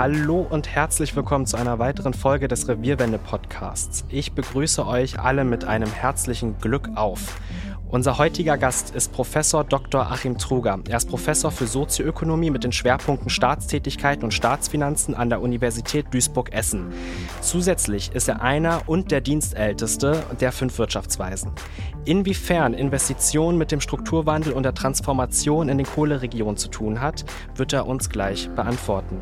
Hallo 0.00 0.46
und 0.48 0.66
herzlich 0.66 1.14
willkommen 1.14 1.44
zu 1.44 1.58
einer 1.58 1.78
weiteren 1.78 2.14
Folge 2.14 2.48
des 2.48 2.66
Revierwende 2.66 3.18
Podcasts. 3.18 4.06
Ich 4.08 4.32
begrüße 4.32 4.86
euch 4.86 5.20
alle 5.20 5.44
mit 5.44 5.66
einem 5.66 5.92
herzlichen 5.92 6.56
Glück 6.56 6.88
auf. 6.94 7.38
Unser 7.90 8.16
heutiger 8.16 8.56
Gast 8.56 8.94
ist 8.94 9.12
Professor 9.12 9.62
Dr. 9.62 10.10
Achim 10.10 10.38
Truger. 10.38 10.78
Er 10.88 10.96
ist 10.96 11.10
Professor 11.10 11.50
für 11.50 11.66
Sozioökonomie 11.66 12.48
mit 12.48 12.64
den 12.64 12.72
Schwerpunkten 12.72 13.28
Staatstätigkeit 13.28 14.24
und 14.24 14.32
Staatsfinanzen 14.32 15.14
an 15.14 15.28
der 15.28 15.42
Universität 15.42 16.06
Duisburg-Essen. 16.14 16.94
Zusätzlich 17.42 18.10
ist 18.14 18.28
er 18.28 18.40
einer 18.40 18.80
und 18.86 19.10
der 19.10 19.20
Dienstälteste 19.20 20.22
der 20.40 20.52
fünf 20.52 20.78
Wirtschaftsweisen. 20.78 21.52
Inwiefern 22.06 22.72
Investitionen 22.72 23.58
mit 23.58 23.70
dem 23.70 23.82
Strukturwandel 23.82 24.54
und 24.54 24.62
der 24.62 24.72
Transformation 24.72 25.68
in 25.68 25.76
den 25.76 25.86
Kohleregionen 25.86 26.56
zu 26.56 26.68
tun 26.68 27.02
hat, 27.02 27.26
wird 27.54 27.74
er 27.74 27.86
uns 27.86 28.08
gleich 28.08 28.48
beantworten. 28.56 29.20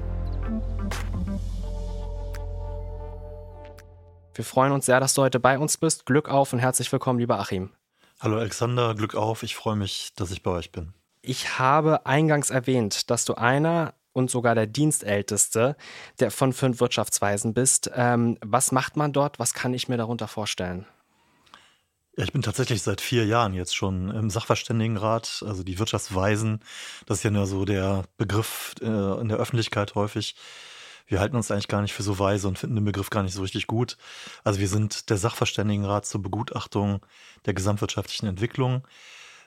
Wir 4.38 4.45
freuen 4.45 4.70
uns 4.70 4.87
sehr, 4.87 5.01
dass 5.01 5.15
du 5.15 5.23
heute 5.23 5.41
bei 5.41 5.59
uns 5.59 5.78
bist. 5.78 6.06
Glück 6.06 6.28
auf 6.28 6.52
und 6.52 6.60
herzlich 6.60 6.92
willkommen, 6.92 7.19
lieber 7.19 7.41
Achim. 7.41 7.70
Hallo 8.20 8.37
Alexander, 8.37 8.95
Glück 8.95 9.16
auf. 9.16 9.42
Ich 9.42 9.56
freue 9.56 9.74
mich, 9.74 10.12
dass 10.15 10.30
ich 10.30 10.45
bei 10.45 10.52
euch 10.52 10.70
bin. 10.70 10.95
Ich 11.23 11.59
habe 11.59 12.06
eingangs 12.06 12.51
erwähnt, 12.51 13.10
dass 13.10 13.24
du 13.24 13.34
einer 13.34 13.95
und 14.12 14.30
sogar 14.30 14.55
der 14.55 14.69
Dienstälteste 14.69 15.77
der 16.20 16.30
von 16.30 16.52
fünf 16.52 16.79
Wirtschaftsweisen 16.79 17.52
bist. 17.52 17.91
Ähm, 17.93 18.38
was 18.41 18.70
macht 18.70 18.96
man 18.96 19.12
dort? 19.12 19.41
Was 19.41 19.55
kann 19.55 19.74
ich 19.74 19.88
mir 19.88 19.96
darunter 19.96 20.29
vorstellen? 20.29 20.87
Ja, 22.16 22.23
ich 22.23 22.32
bin 22.32 22.43
tatsächlich 22.43 22.82
seit 22.82 23.01
vier 23.01 23.27
Jahren 23.27 23.55
jetzt 23.55 23.74
schon 23.74 24.09
im 24.09 24.30
Sachverständigenrat, 24.30 25.43
also 25.45 25.65
die 25.65 25.80
Wirtschaftsweisen. 25.80 26.60
Das 27.07 27.18
ist 27.18 27.24
ja 27.24 27.30
nur 27.30 27.46
so 27.46 27.65
der 27.65 28.05
Begriff 28.16 28.76
äh, 28.80 28.87
in 28.87 29.29
der 29.30 29.38
Öffentlichkeit 29.38 29.96
häufig 29.96 30.37
wir 31.09 31.20
halten 31.20 31.37
uns 31.37 31.51
eigentlich 31.51 31.68
gar 31.68 31.82
nicht 31.82 31.95
für 31.95 32.02
so 32.02 32.18
weise 32.18 32.46
und 32.46 32.59
finden 32.59 32.76
den 32.76 32.84
Begriff 32.84 33.10
gar 33.10 33.23
nicht 33.23 33.34
so 33.34 33.42
richtig 33.42 33.66
gut. 33.66 33.96
Also 34.45 34.60
wir 34.60 34.68
sind 34.68 35.10
der 35.10 35.16
Sachverständigenrat 35.16 36.06
zur 36.06 36.23
Begutachtung 36.23 37.04
der 37.46 37.54
gesamtwirtschaftlichen 37.54 38.26
Entwicklung. 38.26 38.87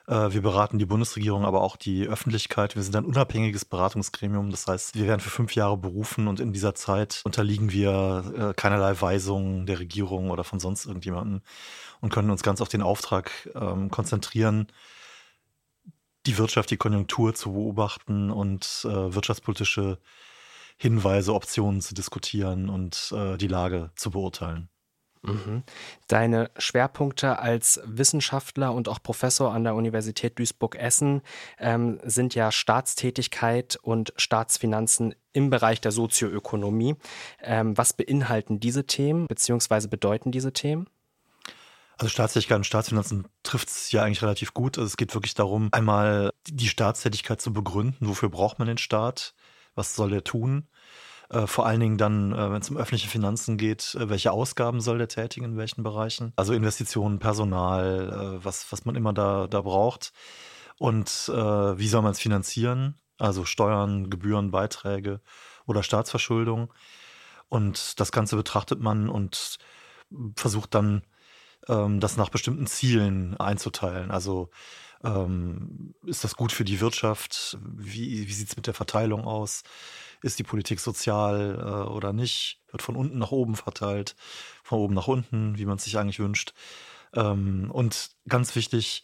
Äh, 0.08 0.32
wir 0.32 0.42
beraten 0.42 0.78
die 0.78 0.86
Bundesregierung, 0.86 1.44
aber 1.44 1.62
auch 1.62 1.76
die 1.76 2.06
Öffentlichkeit. 2.06 2.74
Wir 2.74 2.82
sind 2.82 2.96
ein 2.96 3.04
unabhängiges 3.04 3.64
Beratungsgremium. 3.64 4.50
Das 4.50 4.66
heißt, 4.66 4.96
wir 4.96 5.06
werden 5.06 5.20
für 5.20 5.30
fünf 5.30 5.54
Jahre 5.54 5.76
berufen 5.76 6.26
und 6.28 6.40
in 6.40 6.52
dieser 6.52 6.74
Zeit 6.74 7.22
unterliegen 7.24 7.70
wir 7.70 8.24
äh, 8.36 8.54
keinerlei 8.54 9.00
Weisungen 9.00 9.66
der 9.66 9.78
Regierung 9.78 10.30
oder 10.30 10.44
von 10.44 10.60
sonst 10.60 10.86
irgendjemandem 10.86 11.42
und 12.00 12.12
können 12.12 12.30
uns 12.30 12.42
ganz 12.42 12.60
auf 12.60 12.68
den 12.68 12.82
Auftrag 12.82 13.30
ähm, 13.54 13.90
konzentrieren, 13.90 14.66
die 16.26 16.38
Wirtschaft, 16.38 16.70
die 16.70 16.76
Konjunktur 16.76 17.34
zu 17.34 17.52
beobachten 17.52 18.30
und 18.30 18.84
äh, 18.84 19.14
wirtschaftspolitische 19.14 19.98
Hinweise, 20.76 21.34
Optionen 21.34 21.80
zu 21.80 21.94
diskutieren 21.94 22.68
und 22.68 23.12
äh, 23.16 23.36
die 23.36 23.48
Lage 23.48 23.90
zu 23.96 24.10
beurteilen. 24.10 24.68
Mhm. 25.22 25.62
Deine 26.08 26.50
Schwerpunkte 26.58 27.38
als 27.38 27.80
Wissenschaftler 27.84 28.74
und 28.74 28.88
auch 28.88 29.00
Professor 29.02 29.52
an 29.52 29.62
der 29.64 29.74
Universität 29.74 30.38
Duisburg-Essen 30.38 31.22
ähm, 31.58 32.00
sind 32.04 32.34
ja 32.34 32.50
Staatstätigkeit 32.50 33.78
und 33.82 34.12
Staatsfinanzen 34.16 35.14
im 35.32 35.50
Bereich 35.50 35.80
der 35.80 35.92
Sozioökonomie. 35.92 36.96
Ähm, 37.40 37.78
was 37.78 37.92
beinhalten 37.92 38.58
diese 38.58 38.84
Themen 38.84 39.28
bzw. 39.28 39.86
bedeuten 39.86 40.32
diese 40.32 40.52
Themen? 40.52 40.88
Also 41.98 42.10
Staatstätigkeit 42.10 42.56
und 42.56 42.64
Staatsfinanzen 42.64 43.28
trifft 43.44 43.68
es 43.68 43.92
ja 43.92 44.02
eigentlich 44.02 44.22
relativ 44.22 44.54
gut. 44.54 44.76
Also 44.76 44.88
es 44.88 44.96
geht 44.96 45.14
wirklich 45.14 45.34
darum, 45.34 45.68
einmal 45.70 46.32
die 46.48 46.66
Staatstätigkeit 46.66 47.40
zu 47.40 47.52
begründen. 47.52 48.08
Wofür 48.08 48.28
braucht 48.28 48.58
man 48.58 48.66
den 48.66 48.78
Staat? 48.78 49.34
Was 49.74 49.94
soll 49.94 50.12
er 50.12 50.24
tun? 50.24 50.68
Äh, 51.32 51.46
vor 51.46 51.66
allen 51.66 51.80
Dingen 51.80 51.98
dann, 51.98 52.32
äh, 52.32 52.50
wenn 52.50 52.60
es 52.60 52.68
um 52.68 52.76
öffentliche 52.76 53.08
Finanzen 53.08 53.56
geht, 53.56 53.94
äh, 53.94 54.10
welche 54.10 54.32
Ausgaben 54.32 54.80
soll 54.80 54.98
der 54.98 55.08
tätigen, 55.08 55.46
in 55.46 55.56
welchen 55.56 55.82
Bereichen? 55.82 56.32
Also 56.36 56.52
Investitionen, 56.52 57.18
Personal, 57.18 58.40
was, 58.42 58.70
was 58.70 58.84
man 58.84 58.96
immer 58.96 59.12
da, 59.12 59.46
da 59.46 59.62
braucht. 59.62 60.12
Und 60.78 61.28
wie 61.28 61.88
soll 61.88 62.02
man 62.02 62.12
es 62.12 62.18
finanzieren? 62.18 62.96
Also 63.18 63.44
Steuern, 63.44 64.10
Gebühren, 64.10 64.50
Beiträge 64.50 65.20
oder 65.66 65.82
Staatsverschuldung. 65.82 66.72
Und 67.48 68.00
das 68.00 68.10
Ganze 68.10 68.36
betrachtet 68.36 68.80
man 68.80 69.08
und 69.08 69.58
versucht 70.36 70.74
dann, 70.74 71.02
ähm, 71.68 72.00
das 72.00 72.16
nach 72.16 72.30
bestimmten 72.30 72.66
Zielen 72.66 73.36
einzuteilen. 73.38 74.10
Also 74.10 74.50
ähm, 75.04 75.94
ist 76.04 76.24
das 76.24 76.36
gut 76.36 76.52
für 76.52 76.64
die 76.64 76.80
Wirtschaft? 76.80 77.58
Wie, 77.62 78.28
wie 78.28 78.32
sieht 78.32 78.48
es 78.48 78.56
mit 78.56 78.66
der 78.66 78.74
Verteilung 78.74 79.24
aus? 79.24 79.62
Ist 80.22 80.38
die 80.38 80.44
Politik 80.44 80.80
sozial 80.80 81.58
äh, 81.58 81.90
oder 81.90 82.12
nicht? 82.12 82.60
Wird 82.70 82.82
von 82.82 82.96
unten 82.96 83.18
nach 83.18 83.32
oben 83.32 83.56
verteilt, 83.56 84.14
von 84.62 84.78
oben 84.78 84.94
nach 84.94 85.08
unten, 85.08 85.58
wie 85.58 85.66
man 85.66 85.76
es 85.76 85.84
sich 85.84 85.98
eigentlich 85.98 86.20
wünscht. 86.20 86.54
Ähm, 87.14 87.70
und 87.70 88.10
ganz 88.28 88.54
wichtig, 88.54 89.02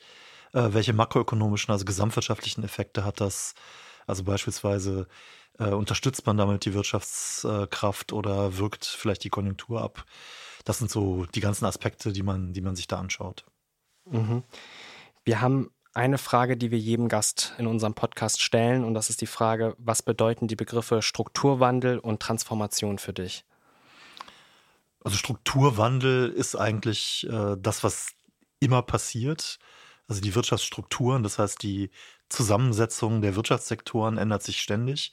äh, 0.52 0.68
welche 0.72 0.92
makroökonomischen, 0.92 1.72
also 1.72 1.84
gesamtwirtschaftlichen 1.84 2.64
Effekte 2.64 3.04
hat 3.04 3.20
das? 3.20 3.54
Also 4.06 4.24
beispielsweise 4.24 5.08
äh, 5.58 5.70
unterstützt 5.70 6.24
man 6.26 6.36
damit 6.36 6.64
die 6.64 6.74
Wirtschaftskraft 6.74 8.12
oder 8.12 8.56
wirkt 8.56 8.86
vielleicht 8.86 9.24
die 9.24 9.30
Konjunktur 9.30 9.82
ab? 9.82 10.06
Das 10.64 10.78
sind 10.78 10.90
so 10.90 11.26
die 11.26 11.40
ganzen 11.40 11.64
Aspekte, 11.66 12.12
die 12.12 12.22
man, 12.22 12.52
die 12.52 12.60
man 12.60 12.76
sich 12.76 12.86
da 12.86 12.98
anschaut. 12.98 13.44
Mhm. 14.06 14.44
Wir 15.24 15.40
haben 15.40 15.70
eine 15.98 16.16
Frage, 16.16 16.56
die 16.56 16.70
wir 16.70 16.78
jedem 16.78 17.08
Gast 17.08 17.54
in 17.58 17.66
unserem 17.66 17.92
Podcast 17.92 18.40
stellen. 18.40 18.84
Und 18.84 18.94
das 18.94 19.10
ist 19.10 19.20
die 19.20 19.26
Frage, 19.26 19.74
was 19.78 20.00
bedeuten 20.00 20.46
die 20.46 20.54
Begriffe 20.54 21.02
Strukturwandel 21.02 21.98
und 21.98 22.20
Transformation 22.20 22.98
für 22.98 23.12
dich? 23.12 23.44
Also 25.02 25.16
Strukturwandel 25.16 26.30
ist 26.30 26.54
eigentlich 26.54 27.26
äh, 27.28 27.56
das, 27.58 27.82
was 27.82 28.10
immer 28.60 28.82
passiert. 28.82 29.58
Also 30.06 30.20
die 30.20 30.34
Wirtschaftsstrukturen, 30.34 31.22
das 31.24 31.38
heißt 31.38 31.62
die 31.62 31.90
Zusammensetzung 32.28 33.20
der 33.20 33.34
Wirtschaftssektoren 33.34 34.18
ändert 34.18 34.44
sich 34.44 34.60
ständig. 34.60 35.12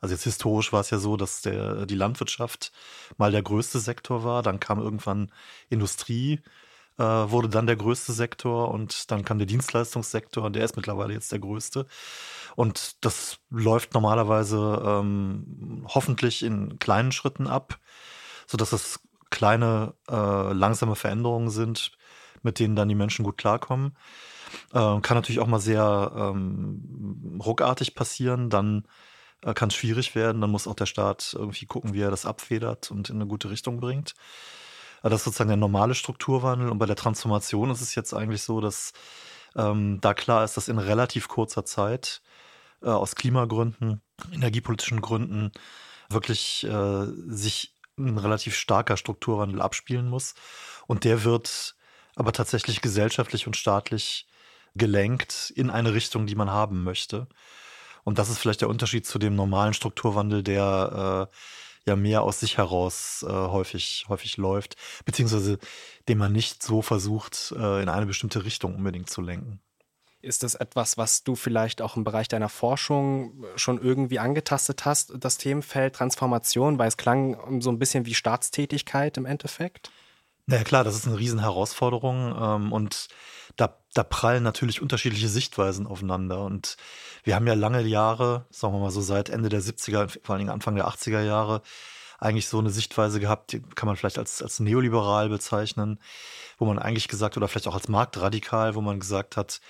Also 0.00 0.14
jetzt 0.14 0.24
historisch 0.24 0.72
war 0.72 0.80
es 0.80 0.90
ja 0.90 0.98
so, 0.98 1.16
dass 1.16 1.42
der, 1.42 1.86
die 1.86 1.94
Landwirtschaft 1.96 2.72
mal 3.18 3.32
der 3.32 3.42
größte 3.42 3.80
Sektor 3.80 4.22
war, 4.22 4.42
dann 4.42 4.60
kam 4.60 4.78
irgendwann 4.78 5.32
Industrie, 5.68 6.40
äh, 7.00 7.30
wurde 7.30 7.48
dann 7.48 7.66
der 7.66 7.76
größte 7.76 8.12
Sektor 8.12 8.70
und 8.70 9.10
dann 9.10 9.24
kam 9.24 9.38
der 9.38 9.46
Dienstleistungssektor 9.46 10.44
und 10.44 10.54
der 10.54 10.64
ist 10.66 10.76
mittlerweile 10.76 11.14
jetzt 11.14 11.32
der 11.32 11.38
größte. 11.38 11.86
Und 12.56 13.04
das 13.04 13.38
läuft 13.48 13.94
normalerweise 13.94 14.82
ähm, 14.84 15.86
hoffentlich 15.88 16.42
in 16.42 16.78
kleinen 16.78 17.10
Schritten 17.10 17.46
ab, 17.46 17.78
sodass 18.46 18.72
es 18.72 19.00
kleine, 19.30 19.94
äh, 20.10 20.52
langsame 20.52 20.94
Veränderungen 20.94 21.48
sind, 21.48 21.92
mit 22.42 22.58
denen 22.58 22.76
dann 22.76 22.88
die 22.88 22.94
Menschen 22.94 23.24
gut 23.24 23.38
klarkommen. 23.38 23.96
Äh, 24.72 25.00
kann 25.00 25.16
natürlich 25.16 25.40
auch 25.40 25.46
mal 25.46 25.60
sehr 25.60 26.12
ähm, 26.14 27.40
ruckartig 27.42 27.94
passieren, 27.94 28.50
dann 28.50 28.86
äh, 29.42 29.54
kann 29.54 29.70
es 29.70 29.74
schwierig 29.74 30.14
werden, 30.14 30.42
dann 30.42 30.50
muss 30.50 30.66
auch 30.66 30.74
der 30.74 30.86
Staat 30.86 31.34
irgendwie 31.38 31.66
gucken, 31.66 31.94
wie 31.94 32.00
er 32.02 32.10
das 32.10 32.26
abfedert 32.26 32.90
und 32.90 33.08
in 33.08 33.16
eine 33.16 33.26
gute 33.26 33.48
Richtung 33.48 33.80
bringt. 33.80 34.14
Das 35.02 35.20
ist 35.20 35.24
sozusagen 35.24 35.48
der 35.48 35.56
normale 35.56 35.94
Strukturwandel. 35.94 36.70
Und 36.70 36.78
bei 36.78 36.86
der 36.86 36.96
Transformation 36.96 37.70
ist 37.70 37.80
es 37.80 37.94
jetzt 37.94 38.12
eigentlich 38.12 38.42
so, 38.42 38.60
dass 38.60 38.92
ähm, 39.56 39.98
da 40.00 40.14
klar 40.14 40.44
ist, 40.44 40.56
dass 40.56 40.68
in 40.68 40.78
relativ 40.78 41.28
kurzer 41.28 41.64
Zeit 41.64 42.22
äh, 42.82 42.88
aus 42.88 43.14
Klimagründen, 43.14 44.02
energiepolitischen 44.32 45.00
Gründen 45.00 45.52
wirklich 46.08 46.64
äh, 46.64 47.06
sich 47.26 47.74
ein 47.98 48.18
relativ 48.18 48.56
starker 48.56 48.96
Strukturwandel 48.96 49.60
abspielen 49.60 50.08
muss. 50.08 50.34
Und 50.86 51.04
der 51.04 51.24
wird 51.24 51.76
aber 52.16 52.32
tatsächlich 52.32 52.80
gesellschaftlich 52.80 53.46
und 53.46 53.56
staatlich 53.56 54.26
gelenkt 54.74 55.52
in 55.54 55.70
eine 55.70 55.94
Richtung, 55.94 56.26
die 56.26 56.34
man 56.34 56.50
haben 56.50 56.84
möchte. 56.84 57.26
Und 58.04 58.18
das 58.18 58.30
ist 58.30 58.38
vielleicht 58.38 58.62
der 58.62 58.68
Unterschied 58.68 59.06
zu 59.06 59.18
dem 59.18 59.34
normalen 59.34 59.74
Strukturwandel, 59.74 60.42
der 60.42 61.28
äh, 61.30 61.36
ja 61.86 61.96
mehr 61.96 62.22
aus 62.22 62.40
sich 62.40 62.58
heraus 62.58 63.24
äh, 63.28 63.32
häufig, 63.32 64.06
häufig 64.08 64.36
läuft, 64.36 64.76
beziehungsweise 65.04 65.58
den 66.08 66.18
man 66.18 66.32
nicht 66.32 66.62
so 66.62 66.82
versucht, 66.82 67.54
äh, 67.56 67.82
in 67.82 67.88
eine 67.88 68.06
bestimmte 68.06 68.44
Richtung 68.44 68.74
unbedingt 68.74 69.10
zu 69.10 69.20
lenken. 69.20 69.60
Ist 70.22 70.42
das 70.42 70.54
etwas, 70.54 70.98
was 70.98 71.24
du 71.24 71.34
vielleicht 71.34 71.80
auch 71.80 71.96
im 71.96 72.04
Bereich 72.04 72.28
deiner 72.28 72.50
Forschung 72.50 73.44
schon 73.56 73.80
irgendwie 73.80 74.18
angetastet 74.18 74.84
hast, 74.84 75.14
das 75.18 75.38
Themenfeld 75.38 75.94
Transformation, 75.94 76.78
weil 76.78 76.88
es 76.88 76.98
klang 76.98 77.62
so 77.62 77.70
ein 77.70 77.78
bisschen 77.78 78.04
wie 78.04 78.14
Staatstätigkeit 78.14 79.16
im 79.16 79.24
Endeffekt? 79.24 79.90
Na 80.50 80.56
ja, 80.56 80.64
klar, 80.64 80.82
das 80.82 80.96
ist 80.96 81.06
eine 81.06 81.16
Riesenherausforderung 81.16 82.34
ähm, 82.36 82.72
und 82.72 83.06
da, 83.54 83.78
da 83.94 84.02
prallen 84.02 84.42
natürlich 84.42 84.82
unterschiedliche 84.82 85.28
Sichtweisen 85.28 85.86
aufeinander. 85.86 86.42
Und 86.44 86.76
wir 87.22 87.36
haben 87.36 87.46
ja 87.46 87.54
lange 87.54 87.82
Jahre, 87.82 88.46
sagen 88.50 88.74
wir 88.74 88.80
mal 88.80 88.90
so 88.90 89.00
seit 89.00 89.28
Ende 89.28 89.48
der 89.48 89.62
70er, 89.62 90.08
vor 90.24 90.32
allen 90.32 90.40
Dingen 90.40 90.50
Anfang 90.50 90.74
der 90.74 90.88
80er 90.88 91.22
Jahre, 91.22 91.62
eigentlich 92.20 92.48
so 92.48 92.58
eine 92.58 92.70
Sichtweise 92.70 93.18
gehabt, 93.18 93.52
die 93.52 93.62
kann 93.74 93.86
man 93.86 93.96
vielleicht 93.96 94.18
als, 94.18 94.42
als 94.42 94.60
neoliberal 94.60 95.28
bezeichnen, 95.28 95.98
wo 96.58 96.66
man 96.66 96.78
eigentlich 96.78 97.08
gesagt, 97.08 97.36
oder 97.36 97.48
vielleicht 97.48 97.66
auch 97.66 97.74
als 97.74 97.88
marktradikal, 97.88 98.74
wo 98.74 98.82
man 98.82 99.00
gesagt 99.00 99.36
hat, 99.36 99.60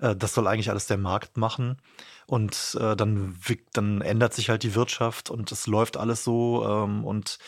äh, 0.00 0.14
das 0.16 0.32
soll 0.34 0.46
eigentlich 0.46 0.70
alles 0.70 0.86
der 0.86 0.98
Markt 0.98 1.36
machen. 1.36 1.78
Und 2.26 2.76
äh, 2.78 2.94
dann, 2.94 3.38
dann 3.72 4.02
ändert 4.02 4.34
sich 4.34 4.50
halt 4.50 4.62
die 4.62 4.74
Wirtschaft 4.74 5.30
und 5.30 5.50
es 5.50 5.66
läuft 5.66 5.96
alles 5.96 6.24
so. 6.24 6.62
Ähm, 6.68 7.04
und 7.04 7.38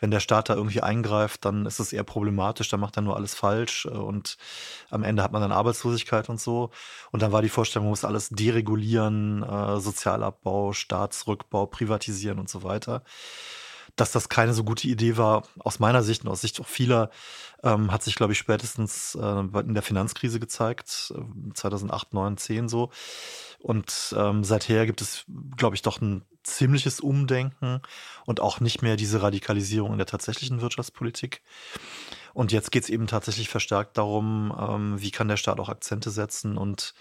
wenn 0.00 0.10
der 0.10 0.20
Staat 0.20 0.48
da 0.48 0.54
irgendwie 0.56 0.82
eingreift, 0.82 1.44
dann 1.44 1.66
ist 1.66 1.78
es 1.78 1.92
eher 1.92 2.02
problematisch, 2.02 2.68
dann 2.68 2.80
macht 2.80 2.96
er 2.98 3.02
nur 3.02 3.16
alles 3.16 3.34
falsch 3.34 3.86
äh, 3.86 3.90
und 3.90 4.36
am 4.90 5.04
Ende 5.04 5.22
hat 5.22 5.32
man 5.32 5.40
dann 5.40 5.52
Arbeitslosigkeit 5.52 6.28
und 6.28 6.40
so. 6.40 6.70
Und 7.12 7.22
dann 7.22 7.32
war 7.32 7.42
die 7.42 7.48
Vorstellung, 7.48 7.86
man 7.86 7.92
muss 7.92 8.04
alles 8.04 8.28
deregulieren, 8.28 9.44
äh, 9.44 9.80
Sozialabbau, 9.80 10.72
Staatsrückbau, 10.72 11.66
privatisieren 11.66 12.40
und 12.40 12.50
so 12.50 12.64
weiter 12.64 13.02
dass 13.96 14.12
das 14.12 14.28
keine 14.28 14.54
so 14.54 14.64
gute 14.64 14.88
Idee 14.88 15.16
war, 15.16 15.44
aus 15.58 15.78
meiner 15.78 16.02
Sicht 16.02 16.24
und 16.24 16.30
aus 16.30 16.40
Sicht 16.40 16.60
auch 16.60 16.66
vieler, 16.66 17.10
ähm, 17.62 17.92
hat 17.92 18.02
sich, 18.02 18.16
glaube 18.16 18.32
ich, 18.32 18.38
spätestens 18.38 19.14
äh, 19.14 19.40
in 19.60 19.74
der 19.74 19.82
Finanzkrise 19.82 20.40
gezeigt, 20.40 21.12
äh, 21.16 21.52
2008, 21.54 22.12
9, 22.12 22.36
10 22.36 22.68
so. 22.68 22.90
Und 23.60 24.14
ähm, 24.18 24.44
seither 24.44 24.84
gibt 24.86 25.00
es, 25.00 25.24
glaube 25.56 25.76
ich, 25.76 25.82
doch 25.82 26.00
ein 26.00 26.24
ziemliches 26.42 27.00
Umdenken 27.00 27.80
und 28.26 28.40
auch 28.40 28.60
nicht 28.60 28.82
mehr 28.82 28.96
diese 28.96 29.22
Radikalisierung 29.22 29.92
in 29.92 29.98
der 29.98 30.06
tatsächlichen 30.06 30.60
Wirtschaftspolitik. 30.60 31.40
Und 32.34 32.52
jetzt 32.52 32.72
geht 32.72 32.82
es 32.82 32.90
eben 32.90 33.06
tatsächlich 33.06 33.48
verstärkt 33.48 33.96
darum, 33.96 34.54
ähm, 34.58 35.00
wie 35.00 35.12
kann 35.12 35.28
der 35.28 35.36
Staat 35.36 35.60
auch 35.60 35.68
Akzente 35.68 36.10
setzen 36.10 36.58
und 36.58 36.94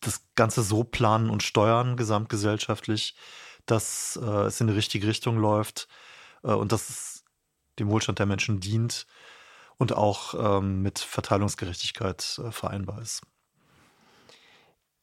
das 0.00 0.22
Ganze 0.36 0.62
so 0.62 0.84
planen 0.84 1.30
und 1.30 1.42
steuern, 1.42 1.96
gesamtgesellschaftlich, 1.96 3.14
dass 3.66 4.18
äh, 4.22 4.44
es 4.44 4.60
in 4.60 4.68
die 4.68 4.72
richtige 4.72 5.06
Richtung 5.06 5.36
läuft 5.36 5.88
und 6.48 6.72
dass 6.72 6.88
es 6.88 7.24
dem 7.78 7.88
Wohlstand 7.90 8.18
der 8.18 8.26
Menschen 8.26 8.60
dient 8.60 9.06
und 9.78 9.92
auch 9.94 10.34
ähm, 10.58 10.82
mit 10.82 10.98
Verteilungsgerechtigkeit 10.98 12.40
äh, 12.44 12.50
vereinbar 12.50 13.00
ist. 13.00 13.22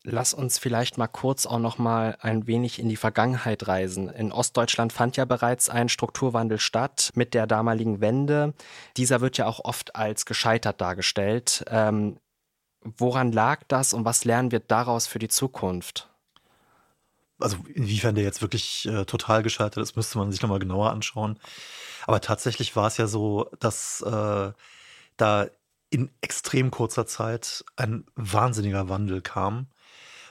Lass 0.04 0.34
uns 0.34 0.58
vielleicht 0.58 0.98
mal 0.98 1.08
kurz 1.08 1.46
auch 1.46 1.60
noch 1.60 1.78
mal 1.78 2.18
ein 2.22 2.48
wenig 2.48 2.80
in 2.80 2.88
die 2.88 2.96
Vergangenheit 2.96 3.68
reisen. 3.68 4.08
In 4.08 4.32
Ostdeutschland 4.32 4.94
fand 4.94 5.18
ja 5.18 5.26
bereits 5.26 5.68
ein 5.68 5.90
Strukturwandel 5.90 6.58
statt 6.58 7.12
mit 7.16 7.34
der 7.34 7.48
damaligen 7.48 8.00
Wende. 8.00 8.54
Dieser 8.96 9.20
wird 9.20 9.38
ja 9.38 9.46
auch 9.46 9.60
oft 9.66 9.98
als 9.98 10.26
gescheitert 10.26 10.80
dargestellt. 10.80 11.66
Ähm, 11.68 12.18
woran 12.82 13.34
lag 13.34 13.64
das 13.68 13.94
und 13.94 14.06
was 14.06 14.24
lernen 14.24 14.52
wir 14.52 14.62
daraus 14.62 15.06
für 15.06 15.20
die 15.20 15.28
Zukunft? 15.28 16.09
Also 17.40 17.58
inwiefern 17.74 18.16
der 18.16 18.24
jetzt 18.24 18.42
wirklich 18.42 18.88
äh, 18.88 19.06
total 19.06 19.44
gescheitert 19.44 19.82
ist, 19.82 19.96
müsste 19.96 20.18
man 20.18 20.32
sich 20.32 20.42
nochmal 20.42 20.60
genauer 20.60 20.92
anschauen. 20.92 21.40
Aber 22.06 22.22
tatsächlich 22.22 22.76
war 22.76 22.88
es 22.88 22.98
ja 22.98 23.08
so, 23.08 23.50
dass 23.60 24.02
äh, 24.02 24.52
da 25.18 25.48
in 25.90 26.12
extrem 26.22 26.72
kurzer 26.72 27.08
Zeit 27.08 27.66
ein 27.76 28.06
wahnsinniger 28.16 28.90
Wandel 28.90 29.22
kam. 29.22 29.68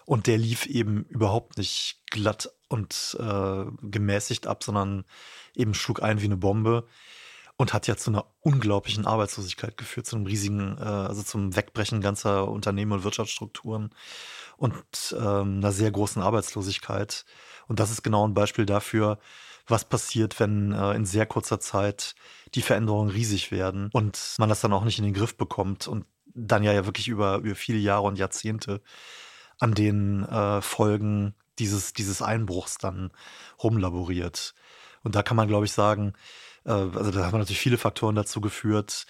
Und 0.05 0.27
der 0.27 0.39
lief 0.39 0.67
eben 0.67 1.05
überhaupt 1.05 1.59
nicht 1.59 2.03
glatt 2.11 2.51
und 2.69 3.17
äh, 3.21 3.65
gemäßigt 3.83 4.47
ab, 4.47 4.65
sondern 4.65 5.05
eben 5.55 5.75
schlug 5.75 6.03
ein 6.03 6.23
wie 6.23 6.27
eine 6.27 6.37
Bombe 6.37 6.87
und 7.59 7.75
hat 7.75 7.89
ja 7.89 7.97
zu 7.97 8.11
einer 8.11 8.25
unglaublichen 8.41 9.05
Arbeitslosigkeit 9.05 9.77
geführt, 9.77 10.07
zu 10.07 10.17
einem 10.17 10.27
riesigen, 10.27 10.79
äh, 10.79 10.85
also 10.85 11.23
zum 11.25 11.57
Wegbrechen 11.57 12.01
ganzer 12.01 12.49
Unternehmen 12.49 12.93
und 12.93 13.05
Wirtschaftsstrukturen 13.05 13.91
und 14.57 14.77
ähm, 15.19 15.59
einer 15.59 15.73
sehr 15.73 15.91
großen 15.91 16.23
Arbeitslosigkeit. 16.23 17.27
Und 17.67 17.81
das 17.81 17.91
ist 17.91 18.03
genau 18.03 18.27
ein 18.27 18.33
Beispiel 18.33 18.65
dafür, 18.65 19.19
was 19.67 19.85
passiert, 19.85 20.39
wenn 20.39 20.73
äh, 20.73 20.93
in 20.93 21.05
sehr 21.05 21.27
kurzer 21.27 21.59
Zeit 21.59 22.15
die 22.55 22.63
Veränderungen 22.63 23.11
riesig 23.11 23.51
werden 23.51 23.91
und 23.93 24.37
man 24.39 24.49
das 24.49 24.61
dann 24.61 24.73
auch 24.73 24.85
nicht 24.85 24.99
in 24.99 25.05
den 25.05 25.15
Griff 25.15 25.37
bekommt 25.37 25.89
und 25.89 26.07
dann 26.27 26.63
ja, 26.63 26.73
ja 26.73 26.87
wirklich 26.87 27.09
über, 27.09 27.39
über 27.39 27.57
viele 27.57 27.79
Jahre 27.79 28.07
und 28.07 28.19
Jahrzehnte 28.19 28.81
an 29.59 29.75
den 29.75 30.25
äh, 30.25 30.63
Folgen 30.63 31.35
dieses, 31.59 31.93
dieses 31.93 32.23
Einbruchs 32.23 32.79
dann 32.79 33.11
rumlaboriert. 33.61 34.55
Und 35.03 35.17
da 35.17 35.25
kann 35.25 35.37
man, 35.37 35.49
glaube 35.49 35.65
ich, 35.67 35.73
sagen, 35.73 36.13
also 36.73 37.11
da 37.11 37.27
haben 37.27 37.39
natürlich 37.39 37.61
viele 37.61 37.79
Faktoren 37.79 38.15
dazu 38.15 38.41
geführt, 38.41 39.07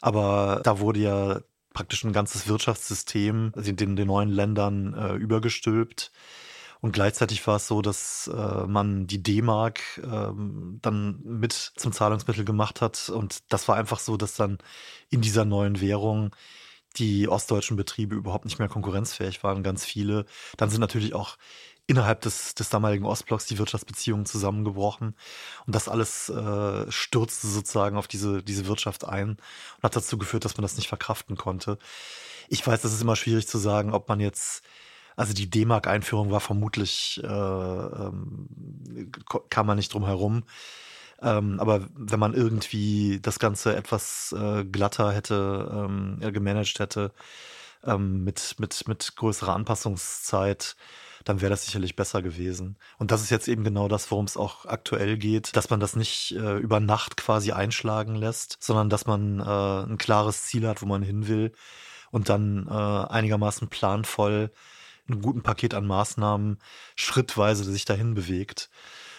aber 0.00 0.60
da 0.64 0.78
wurde 0.78 1.00
ja 1.00 1.40
praktisch 1.72 2.04
ein 2.04 2.12
ganzes 2.12 2.48
Wirtschaftssystem 2.48 3.52
den, 3.54 3.96
den 3.96 4.06
neuen 4.06 4.28
Ländern 4.28 4.94
äh, 4.94 5.14
übergestülpt. 5.14 6.12
Und 6.80 6.92
gleichzeitig 6.92 7.46
war 7.46 7.56
es 7.56 7.66
so, 7.66 7.82
dass 7.82 8.28
äh, 8.28 8.66
man 8.66 9.06
die 9.06 9.22
D-Mark 9.22 10.00
ähm, 10.02 10.78
dann 10.80 11.20
mit 11.22 11.52
zum 11.52 11.92
Zahlungsmittel 11.92 12.44
gemacht 12.44 12.80
hat. 12.80 13.10
Und 13.10 13.52
das 13.52 13.68
war 13.68 13.76
einfach 13.76 13.98
so, 13.98 14.16
dass 14.16 14.34
dann 14.34 14.58
in 15.10 15.20
dieser 15.20 15.44
neuen 15.44 15.80
Währung 15.80 16.34
die 16.96 17.28
ostdeutschen 17.28 17.76
Betriebe 17.76 18.16
überhaupt 18.16 18.44
nicht 18.44 18.58
mehr 18.58 18.68
konkurrenzfähig 18.68 19.42
waren, 19.42 19.62
ganz 19.62 19.84
viele. 19.84 20.26
Dann 20.56 20.70
sind 20.70 20.80
natürlich 20.80 21.14
auch 21.14 21.36
innerhalb 21.90 22.20
des, 22.20 22.54
des 22.54 22.68
damaligen 22.68 23.04
Ostblocks 23.04 23.46
die 23.46 23.58
Wirtschaftsbeziehungen 23.58 24.24
zusammengebrochen. 24.24 25.16
Und 25.66 25.74
das 25.74 25.88
alles 25.88 26.28
äh, 26.28 26.90
stürzte 26.90 27.48
sozusagen 27.48 27.96
auf 27.96 28.06
diese, 28.06 28.42
diese 28.44 28.66
Wirtschaft 28.66 29.04
ein 29.04 29.30
und 29.30 29.82
hat 29.82 29.96
dazu 29.96 30.16
geführt, 30.16 30.44
dass 30.44 30.56
man 30.56 30.62
das 30.62 30.76
nicht 30.76 30.88
verkraften 30.88 31.36
konnte. 31.36 31.78
Ich 32.48 32.64
weiß, 32.64 32.80
das 32.82 32.92
ist 32.92 33.02
immer 33.02 33.16
schwierig 33.16 33.48
zu 33.48 33.58
sagen, 33.58 33.92
ob 33.92 34.08
man 34.08 34.20
jetzt, 34.20 34.62
also 35.16 35.32
die 35.32 35.50
D-Mark-Einführung 35.50 36.30
war 36.30 36.40
vermutlich, 36.40 37.20
äh, 37.24 37.26
ähm, 37.26 38.48
kam 39.48 39.66
man 39.66 39.76
nicht 39.76 39.92
drum 39.92 40.06
herum. 40.06 40.44
Ähm, 41.22 41.60
aber 41.60 41.86
wenn 41.94 42.20
man 42.20 42.34
irgendwie 42.34 43.20
das 43.20 43.38
Ganze 43.38 43.76
etwas 43.76 44.34
äh, 44.38 44.64
glatter 44.64 45.12
hätte, 45.12 45.70
ähm, 45.72 46.18
gemanagt 46.32 46.78
hätte, 46.78 47.12
ähm, 47.84 48.24
mit, 48.24 48.56
mit, 48.58 48.88
mit 48.88 49.16
größerer 49.16 49.54
Anpassungszeit, 49.54 50.76
dann 51.24 51.40
wäre 51.40 51.50
das 51.50 51.64
sicherlich 51.66 51.96
besser 51.96 52.22
gewesen. 52.22 52.76
Und 52.98 53.10
das 53.10 53.22
ist 53.22 53.30
jetzt 53.30 53.48
eben 53.48 53.64
genau 53.64 53.88
das, 53.88 54.10
worum 54.10 54.24
es 54.24 54.36
auch 54.36 54.64
aktuell 54.66 55.18
geht, 55.18 55.54
dass 55.56 55.70
man 55.70 55.80
das 55.80 55.96
nicht 55.96 56.32
äh, 56.32 56.56
über 56.58 56.80
Nacht 56.80 57.16
quasi 57.16 57.52
einschlagen 57.52 58.14
lässt, 58.14 58.56
sondern 58.60 58.88
dass 58.88 59.06
man 59.06 59.40
äh, 59.40 59.90
ein 59.90 59.98
klares 59.98 60.44
Ziel 60.44 60.66
hat, 60.66 60.82
wo 60.82 60.86
man 60.86 61.02
hin 61.02 61.28
will 61.28 61.52
und 62.10 62.28
dann 62.28 62.66
äh, 62.68 62.72
einigermaßen 62.72 63.68
planvoll 63.68 64.50
einen 65.08 65.22
guten 65.22 65.42
Paket 65.42 65.74
an 65.74 65.86
Maßnahmen 65.86 66.58
schrittweise 66.96 67.64
sich 67.64 67.84
dahin 67.84 68.14
bewegt, 68.14 68.70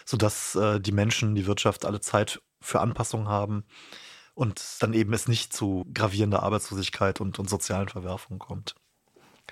sodass 0.06 0.56
äh, 0.56 0.80
die 0.80 0.92
Menschen, 0.92 1.36
die 1.36 1.48
Wirtschaft 1.48 1.86
alle 1.86 2.02
Zeit 2.02 2.42
für 2.62 2.80
Anpassung 2.80 3.28
haben 3.28 3.66
und 4.34 4.62
dann 4.80 4.94
eben 4.94 5.14
es 5.14 5.28
nicht 5.28 5.54
zu 5.54 5.86
gravierender 5.94 6.44
Arbeitslosigkeit 6.44 7.22
und, 7.22 7.40
und 7.40 7.50
sozialen 7.50 7.90
Verwerfungen 7.90 8.40
kommt. 8.40 8.76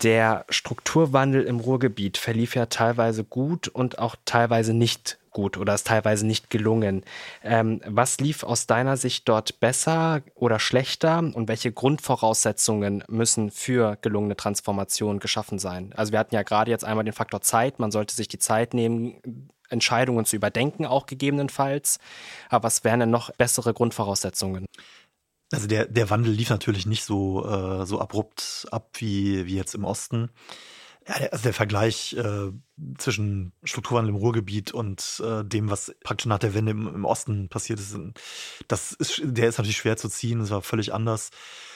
Der 0.03 0.45
Strukturwandel 0.49 1.43
im 1.43 1.59
Ruhrgebiet 1.59 2.17
verlief 2.17 2.55
ja 2.55 2.67
teilweise 2.67 3.25
gut 3.25 3.67
und 3.67 3.99
auch 3.99 4.15
teilweise 4.23 4.73
nicht 4.73 5.19
gut 5.29 5.57
oder 5.57 5.75
ist 5.75 5.87
teilweise 5.87 6.25
nicht 6.25 6.49
gelungen. 6.49 7.03
Ähm, 7.43 7.81
was 7.85 8.19
lief 8.19 8.43
aus 8.43 8.65
deiner 8.65 8.95
Sicht 8.95 9.27
dort 9.27 9.59
besser 9.59 10.21
oder 10.35 10.59
schlechter 10.59 11.19
und 11.19 11.47
welche 11.47 11.71
Grundvoraussetzungen 11.71 13.03
müssen 13.09 13.51
für 13.51 13.97
gelungene 14.01 14.37
Transformation 14.37 15.19
geschaffen 15.19 15.59
sein? 15.59 15.93
Also 15.95 16.13
wir 16.13 16.19
hatten 16.19 16.35
ja 16.35 16.43
gerade 16.43 16.71
jetzt 16.71 16.85
einmal 16.85 17.03
den 17.03 17.13
Faktor 17.13 17.41
Zeit, 17.41 17.77
man 17.79 17.91
sollte 17.91 18.15
sich 18.15 18.29
die 18.29 18.39
Zeit 18.39 18.73
nehmen, 18.73 19.49
Entscheidungen 19.69 20.25
zu 20.25 20.35
überdenken, 20.35 20.85
auch 20.85 21.05
gegebenenfalls. 21.05 21.99
Aber 22.49 22.63
was 22.65 22.83
wären 22.83 22.99
denn 22.99 23.09
noch 23.09 23.31
bessere 23.31 23.73
Grundvoraussetzungen? 23.73 24.65
Also 25.51 25.67
der, 25.67 25.85
der 25.85 26.09
Wandel 26.09 26.31
lief 26.31 26.49
natürlich 26.49 26.85
nicht 26.85 27.03
so, 27.03 27.45
äh, 27.45 27.85
so 27.85 27.99
abrupt 27.99 28.67
ab 28.71 28.89
wie, 28.95 29.45
wie 29.45 29.55
jetzt 29.55 29.73
im 29.73 29.83
Osten. 29.83 30.29
Also 31.05 31.43
der 31.43 31.53
Vergleich 31.53 32.13
äh, 32.13 32.51
zwischen 32.99 33.53
Strukturwandel 33.63 34.13
im 34.13 34.19
Ruhrgebiet 34.19 34.71
und 34.73 35.23
äh, 35.25 35.43
dem, 35.43 35.71
was 35.71 35.95
praktisch 36.03 36.27
nach 36.27 36.37
der 36.37 36.53
Wende 36.53 36.71
im, 36.71 36.87
im, 36.87 37.05
Osten 37.05 37.49
passiert 37.49 37.79
ist, 37.79 37.97
das 38.67 38.91
ist, 38.91 39.21
der 39.23 39.49
ist 39.49 39.57
natürlich 39.57 39.77
schwer 39.77 39.97
zu 39.97 40.07
ziehen. 40.07 40.39
Das 40.39 40.51
war 40.51 40.61
völlig 40.61 40.93
anders. 40.93 41.31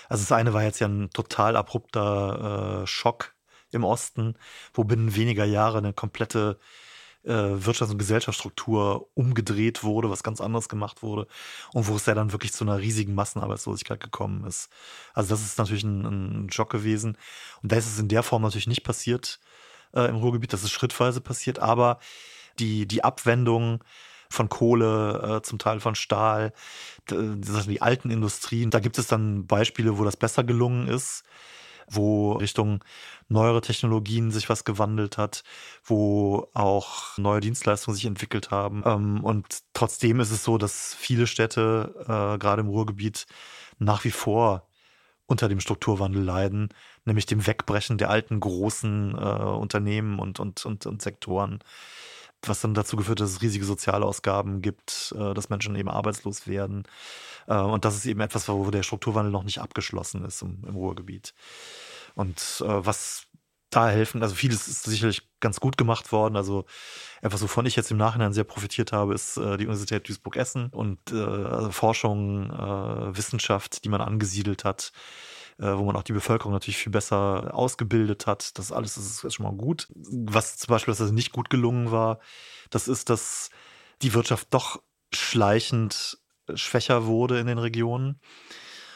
Also 0.08 0.22
das 0.22 0.32
eine 0.32 0.54
war 0.54 0.62
jetzt 0.62 0.80
ja 0.80 0.88
ein 0.88 1.10
total 1.10 1.56
abrupter 1.56 2.84
äh, 2.84 2.88
Schock 2.88 3.34
im 3.72 3.84
Osten, 3.84 4.36
wo 4.74 4.84
binnen 4.84 5.16
weniger 5.16 5.46
Jahre 5.46 5.80
eine 5.80 5.94
komplette 5.94 6.60
äh, 7.26 7.32
Wirtschafts- 7.32 7.92
und 7.92 7.98
Gesellschaftsstruktur 7.98 9.08
umgedreht 9.14 9.84
wurde, 9.84 10.10
was 10.10 10.24
ganz 10.24 10.42
anderes 10.42 10.70
gemacht 10.70 11.04
wurde 11.04 11.28
und 11.74 11.88
wo 11.88 11.96
es 11.96 12.06
ja 12.06 12.14
dann 12.14 12.32
wirklich 12.32 12.54
zu 12.54 12.64
einer 12.64 12.80
riesigen 12.80 13.16
Massenarbeitslosigkeit 13.16 14.00
gekommen 14.00 14.46
ist. 14.46 14.70
Also 15.14 15.30
das 15.30 15.42
ist 15.42 15.58
natürlich 15.58 15.84
ein, 15.84 16.46
ein 16.46 16.52
Schock 16.52 16.70
gewesen. 16.70 17.18
Und 17.62 17.72
da 17.72 17.78
ist 17.78 17.88
es 17.88 18.00
in 18.00 18.08
der 18.08 18.24
Form 18.24 18.42
natürlich 18.42 18.68
nicht 18.68 18.84
passiert 18.84 19.40
äh, 19.94 20.10
im 20.10 20.16
Ruhrgebiet, 20.16 20.54
das 20.54 20.64
ist 20.64 20.72
schrittweise 20.72 21.22
passiert, 21.22 21.60
aber 21.60 22.00
die, 22.60 22.88
die 22.88 23.04
Abwendung 23.04 23.84
von 24.30 24.50
Kohle, 24.50 25.38
äh, 25.38 25.42
zum 25.44 25.60
Teil 25.60 25.80
von 25.80 25.96
Stahl, 25.96 26.54
die 27.10 27.82
alten 27.82 28.10
Industrien, 28.10 28.72
da 28.72 28.80
gibt 28.80 28.98
es 28.98 29.08
dann 29.08 29.46
Beispiele, 29.46 29.98
wo 29.98 30.04
das 30.04 30.18
besser 30.18 30.44
gelungen 30.44 30.88
ist 30.88 31.24
wo 31.96 32.34
Richtung 32.34 32.84
neuere 33.30 33.62
Technologien 33.62 34.32
sich 34.32 34.50
was 34.50 34.64
gewandelt 34.66 35.18
hat, 35.18 35.44
wo 35.84 36.50
auch 36.54 37.18
neue 37.18 37.42
Dienstleistungen 37.42 37.96
sich 37.96 38.06
entwickelt 38.06 38.52
haben. 38.52 38.84
Ähm, 38.86 39.24
und 39.24 39.46
trotzdem 39.74 40.20
ist 40.20 40.32
es 40.32 40.44
so, 40.44 40.58
dass 40.58 40.94
viele 40.96 41.28
Städte, 41.28 41.94
äh, 42.02 42.38
gerade 42.38 42.62
im 42.62 42.68
Ruhrgebiet, 42.70 43.26
nach 43.80 44.04
wie 44.04 44.12
vor 44.12 44.68
unter 45.26 45.50
dem 45.50 45.60
Strukturwandel 45.60 46.24
leiden, 46.24 46.70
nämlich 47.06 47.26
dem 47.26 47.46
Wegbrechen 47.48 47.98
der 47.98 48.10
alten 48.10 48.40
großen 48.40 49.16
äh, 49.18 49.18
Unternehmen 49.18 50.20
und, 50.20 50.40
und, 50.40 50.66
und, 50.66 50.86
und 50.86 51.02
Sektoren 51.02 51.60
was 52.48 52.62
dann 52.62 52.74
dazu 52.74 52.96
geführt, 52.96 53.20
dass 53.20 53.32
es 53.32 53.42
riesige 53.42 53.66
Sozialausgaben 53.66 54.62
gibt, 54.62 55.14
äh, 55.18 55.34
dass 55.34 55.50
Menschen 55.50 55.76
eben 55.76 55.90
arbeitslos 55.90 56.48
werden. 56.48 56.84
Äh, 57.48 57.56
und 57.56 57.86
das 57.86 57.96
ist 57.96 58.06
eben 58.06 58.22
etwas, 58.22 58.48
wo 58.50 58.70
der 58.72 58.84
Strukturwandel 58.84 59.32
noch 59.32 59.44
nicht 59.44 59.60
abgeschlossen 59.60 60.26
ist 60.26 60.42
im, 60.42 60.64
im 60.68 60.76
Ruhrgebiet. 60.76 61.34
Und 62.16 62.64
äh, 62.66 62.86
was 62.86 63.26
da 63.70 63.90
helfen, 63.90 64.22
also 64.22 64.36
vieles 64.36 64.68
ist 64.68 64.84
sicherlich 64.84 65.28
ganz 65.40 65.60
gut 65.60 65.78
gemacht 65.78 66.12
worden. 66.12 66.36
Also 66.36 66.66
etwas, 67.22 67.42
wovon 67.42 67.66
ich 67.66 67.76
jetzt 67.76 67.90
im 67.90 67.98
Nachhinein 67.98 68.32
sehr 68.32 68.44
profitiert 68.44 68.92
habe, 68.92 69.16
ist 69.16 69.36
die 69.36 69.42
Universität 69.42 70.08
Duisburg-Essen 70.08 70.68
und 70.68 71.12
also 71.12 71.72
Forschung, 71.72 72.52
Wissenschaft, 73.16 73.84
die 73.84 73.90
man 73.90 74.00
angesiedelt 74.00 74.64
hat 74.64 74.92
wo 75.58 75.84
man 75.84 75.96
auch 75.96 76.04
die 76.04 76.14
Bevölkerung 76.14 76.54
natürlich 76.54 76.78
viel 76.78 76.92
besser 76.92 77.54
ausgebildet 77.54 78.28
hat. 78.28 78.58
Das 78.58 78.72
alles 78.72 78.98
ist, 78.98 79.24
ist 79.24 79.34
schon 79.36 79.46
mal 79.46 79.56
gut. 79.56 79.88
Was 79.96 80.58
zum 80.58 80.70
Beispiel 80.70 80.92
was 80.92 81.12
nicht 81.12 81.32
gut 81.32 81.50
gelungen 81.50 81.92
war, 81.92 82.20
das 82.70 82.88
ist, 82.88 83.10
dass 83.10 83.50
die 84.02 84.14
Wirtschaft 84.14 84.48
doch 84.52 84.82
schleichend 85.14 86.18
schwächer 86.56 87.06
wurde 87.06 87.40
in 87.40 87.48
den 87.48 87.58
Regionen. 87.58 88.20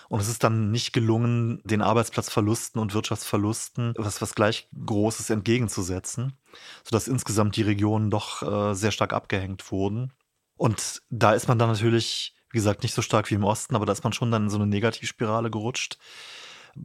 Und 0.10 0.22
es 0.22 0.30
ist 0.30 0.44
dann 0.44 0.72
nicht 0.72 0.94
gelungen, 0.94 1.62
den 1.66 1.82
Arbeitsplatzverlusten 1.82 2.80
und 2.80 2.94
Wirtschaftsverlusten 2.94 3.94
was, 3.98 4.22
was 4.22 4.36
gleich 4.36 4.70
Großes 4.86 5.30
entgegenzusetzen, 5.30 6.38
sodass 6.84 7.10
insgesamt 7.10 7.58
die 7.58 7.64
Regionen 7.64 8.10
doch 8.10 8.42
äh, 8.42 8.74
sehr 8.74 8.92
stark 8.92 9.12
abgehängt 9.12 9.70
wurden. 9.70 10.14
Und 10.56 11.02
da 11.10 11.34
ist 11.34 11.48
man 11.50 11.60
dann 11.60 11.70
natürlich, 11.70 12.36
wie 12.52 12.58
gesagt, 12.58 12.84
nicht 12.84 12.94
so 12.94 13.02
stark 13.02 13.30
wie 13.30 13.36
im 13.36 13.44
Osten, 13.44 13.76
aber 13.76 13.86
da 13.86 13.92
ist 13.92 14.04
man 14.04 14.14
schon 14.14 14.32
dann 14.32 14.44
in 14.44 14.50
so 14.50 14.58
eine 14.58 14.68
Negativspirale 14.68 15.52
gerutscht, 15.52 15.98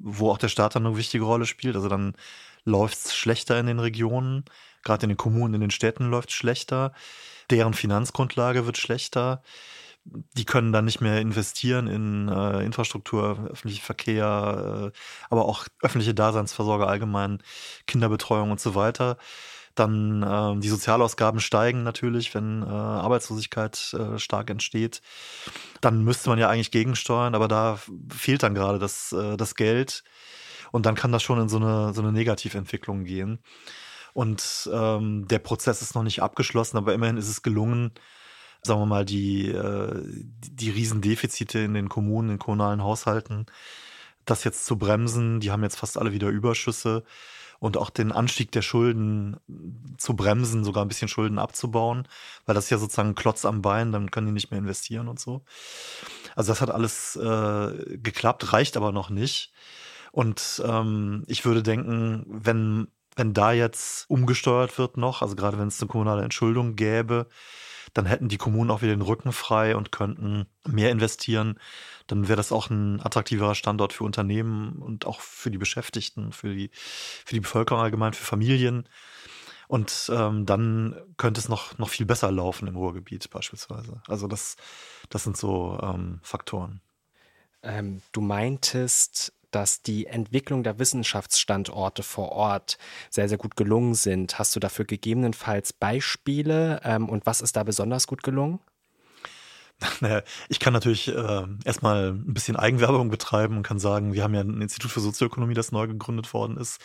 wo 0.01 0.31
auch 0.31 0.39
der 0.39 0.49
Staat 0.49 0.75
dann 0.77 0.87
eine 0.87 0.97
wichtige 0.97 1.25
Rolle 1.25 1.47
spielt. 1.47 1.77
Also 1.77 1.89
dann 1.89 2.15
läuft 2.65 2.99
es 3.07 3.15
schlechter 3.15 3.59
in 3.59 3.67
den 3.67 3.79
Regionen, 3.79 4.45
gerade 4.83 5.05
in 5.05 5.11
den 5.11 5.17
Kommunen, 5.17 5.55
in 5.55 5.61
den 5.61 5.71
Städten 5.71 6.11
läuft 6.11 6.31
es 6.31 6.35
schlechter, 6.35 6.93
deren 7.51 7.75
Finanzgrundlage 7.75 8.67
wird 8.67 8.79
schlechter. 8.79 9.43
Die 10.05 10.45
können 10.45 10.73
dann 10.73 10.85
nicht 10.85 11.01
mehr 11.01 11.21
investieren 11.21 11.87
in 11.87 12.29
äh, 12.29 12.65
Infrastruktur, 12.65 13.49
öffentlichen 13.51 13.83
Verkehr, 13.83 14.93
äh, 14.93 14.99
aber 15.31 15.45
auch 15.45 15.67
öffentliche 15.81 16.15
Daseinsversorger 16.15 16.89
allgemein, 16.89 17.41
Kinderbetreuung 17.87 18.51
und 18.51 18.61
so 18.61 18.75
weiter. 18.75 19.17
Dann 19.75 20.23
äh, 20.23 20.61
die 20.61 20.69
Sozialausgaben 20.69 21.41
steigen 21.41 21.83
natürlich, 21.83 22.35
wenn 22.35 22.63
äh, 22.63 22.67
Arbeitslosigkeit 22.67 23.95
äh, 23.95 24.19
stark 24.19 24.51
entsteht. 24.51 25.01
Dann 25.81 26.05
müsste 26.05 26.29
man 26.29 26.39
ja 26.39 26.49
eigentlich 26.49 26.71
gegensteuern, 26.71 27.35
aber 27.35 27.49
da 27.49 27.79
fehlt 28.11 28.43
dann 28.43 28.55
gerade 28.55 28.79
das, 28.79 29.13
äh, 29.13 29.37
das 29.37 29.55
Geld. 29.55 30.05
Und 30.73 30.87
dann 30.87 30.95
kann 30.95 31.13
das 31.13 31.23
schon 31.23 31.41
in 31.41 31.49
so 31.49 31.59
eine, 31.59 31.93
so 31.95 32.03
eine 32.03 32.13
Negativentwicklung 32.13 33.05
gehen. 33.05 33.39
Und 34.15 34.69
ähm, 34.73 35.27
der 35.29 35.39
Prozess 35.39 35.81
ist 35.83 35.95
noch 35.95 36.03
nicht 36.03 36.23
abgeschlossen, 36.23 36.77
aber 36.77 36.93
immerhin 36.93 37.17
ist 37.17 37.29
es 37.29 37.43
gelungen, 37.43 37.93
sagen 38.63 38.81
wir 38.81 38.87
mal, 38.87 39.05
die, 39.05 39.49
äh, 39.49 40.03
die 40.05 40.71
Riesendefizite 40.71 41.61
in 41.61 41.75
den 41.75 41.89
Kommunen, 41.89 42.31
in 42.31 42.39
kommunalen 42.39 42.83
Haushalten, 42.83 43.47
das 44.25 44.45
jetzt 44.45 44.67
zu 44.67 44.79
bremsen. 44.79 45.41
Die 45.41 45.51
haben 45.51 45.63
jetzt 45.63 45.79
fast 45.79 45.99
alle 45.99 46.13
wieder 46.13 46.29
Überschüsse 46.29 47.05
und 47.63 47.77
auch 47.77 47.91
den 47.91 48.11
Anstieg 48.11 48.51
der 48.51 48.61
Schulden 48.61 49.37
zu 49.97 50.17
bremsen, 50.17 50.65
sogar 50.65 50.85
ein 50.85 50.89
bisschen 50.89 51.07
Schulden 51.07 51.39
abzubauen, 51.39 52.09
weil 52.45 52.57
das 52.57 52.65
ist 52.65 52.71
ja 52.71 52.79
sozusagen 52.79 53.11
ein 53.11 53.15
Klotz 53.15 53.45
am 53.45 53.63
Bein, 53.63 53.93
dann 53.93 54.11
können 54.11 54.27
die 54.27 54.33
nicht 54.33 54.51
mehr 54.51 54.59
investieren 54.59 55.07
und 55.07 55.21
so. 55.21 55.43
Also 56.35 56.51
das 56.51 56.61
hat 56.61 56.73
alles 56.73 57.15
äh, 57.15 57.99
geklappt, 57.99 58.53
reicht 58.53 58.77
aber 58.77 58.91
noch 58.91 59.11
nicht. 59.11 59.53
Und 60.11 60.61
ähm, 60.67 61.23
ich 61.29 61.45
würde 61.45 61.63
denken, 61.63 62.25
wenn, 62.27 62.89
wenn 63.15 63.33
da 63.33 63.53
jetzt 63.53 64.11
umgesteuert 64.11 64.77
wird 64.77 64.97
noch, 64.97 65.23
also 65.23 65.37
gerade 65.37 65.57
wenn 65.61 65.69
es 65.69 65.81
eine 65.81 65.87
kommunale 65.87 66.25
Entschuldung 66.25 66.75
gäbe, 66.75 67.29
dann 67.95 68.07
hätten 68.07 68.29
die 68.29 68.39
Kommunen 68.39 68.71
auch 68.71 68.83
wieder 68.83 68.95
den 68.95 69.03
Rücken 69.03 69.33
frei 69.33 69.77
und 69.77 69.93
könnten 69.93 70.47
mehr 70.67 70.91
investieren. 70.91 71.59
Dann 72.07 72.29
wäre 72.29 72.37
das 72.37 72.53
auch 72.53 72.71
ein 72.71 73.01
attraktiverer 73.01 73.55
Standort 73.55 73.93
für 73.93 74.05
Unternehmen 74.05 74.77
und 74.77 75.07
auch 75.07 75.21
für 75.21 75.51
die 75.51 75.59
Beschäftigten, 75.59 76.33
für 76.33 76.55
die, 76.55 76.71
für 76.73 77.35
die 77.35 77.41
Bevölkerung 77.41 77.83
allgemein, 77.83 78.15
für 78.15 78.25
Familien. 78.25 78.89
Und 79.69 80.11
ähm, 80.15 80.45
dann 80.47 80.97
könnte 81.17 81.41
es 81.41 81.49
noch, 81.49 81.79
noch 81.79 81.89
viel 81.89 82.07
besser 82.07 82.31
laufen 82.31 82.69
im 82.69 82.77
Ruhrgebiet 82.77 83.31
beispielsweise. 83.31 84.03
Also 84.07 84.27
das, 84.27 84.57
das 85.09 85.25
sind 85.25 85.37
so 85.37 85.79
ähm, 85.83 86.21
Faktoren. 86.23 86.81
Ähm, 87.63 88.03
du 88.13 88.21
meintest, 88.21 89.33
dass 89.55 89.83
die 89.83 90.07
Entwicklung 90.07 90.63
der 90.63 90.79
Wissenschaftsstandorte 90.79 92.03
vor 92.03 92.33
Ort 92.33 92.79
sehr, 93.11 93.29
sehr 93.29 93.39
gut 93.39 93.57
gelungen 93.57 93.95
sind. 93.95 94.39
Hast 94.39 94.57
du 94.57 94.61
dafür 94.61 94.85
gegebenenfalls 94.85 95.73
Beispiele 95.73 96.81
ähm, 96.85 97.09
und 97.09 97.27
was 97.27 97.41
ist 97.41 97.57
da 97.57 97.63
besonders 97.63 98.07
gut 98.07 98.23
gelungen? 98.23 98.61
Naja, 100.01 100.23
ich 100.49 100.61
kann 100.61 100.73
natürlich 100.73 101.09
äh, 101.09 101.45
erstmal 101.65 102.13
ein 102.13 102.35
bisschen 102.35 102.57
Eigenwerbung 102.57 103.11
betreiben 103.11 103.57
und 103.57 103.63
kann 103.63 103.79
sagen, 103.79 104.13
wir 104.13 104.23
haben 104.23 104.35
ja 104.35 104.41
ein 104.41 104.61
Institut 104.61 104.91
für 104.91 105.01
Sozioökonomie, 105.01 105.55
das 105.55 105.73
neu 105.73 105.87
gegründet 105.89 106.33
worden 106.33 106.57
ist. 106.57 106.81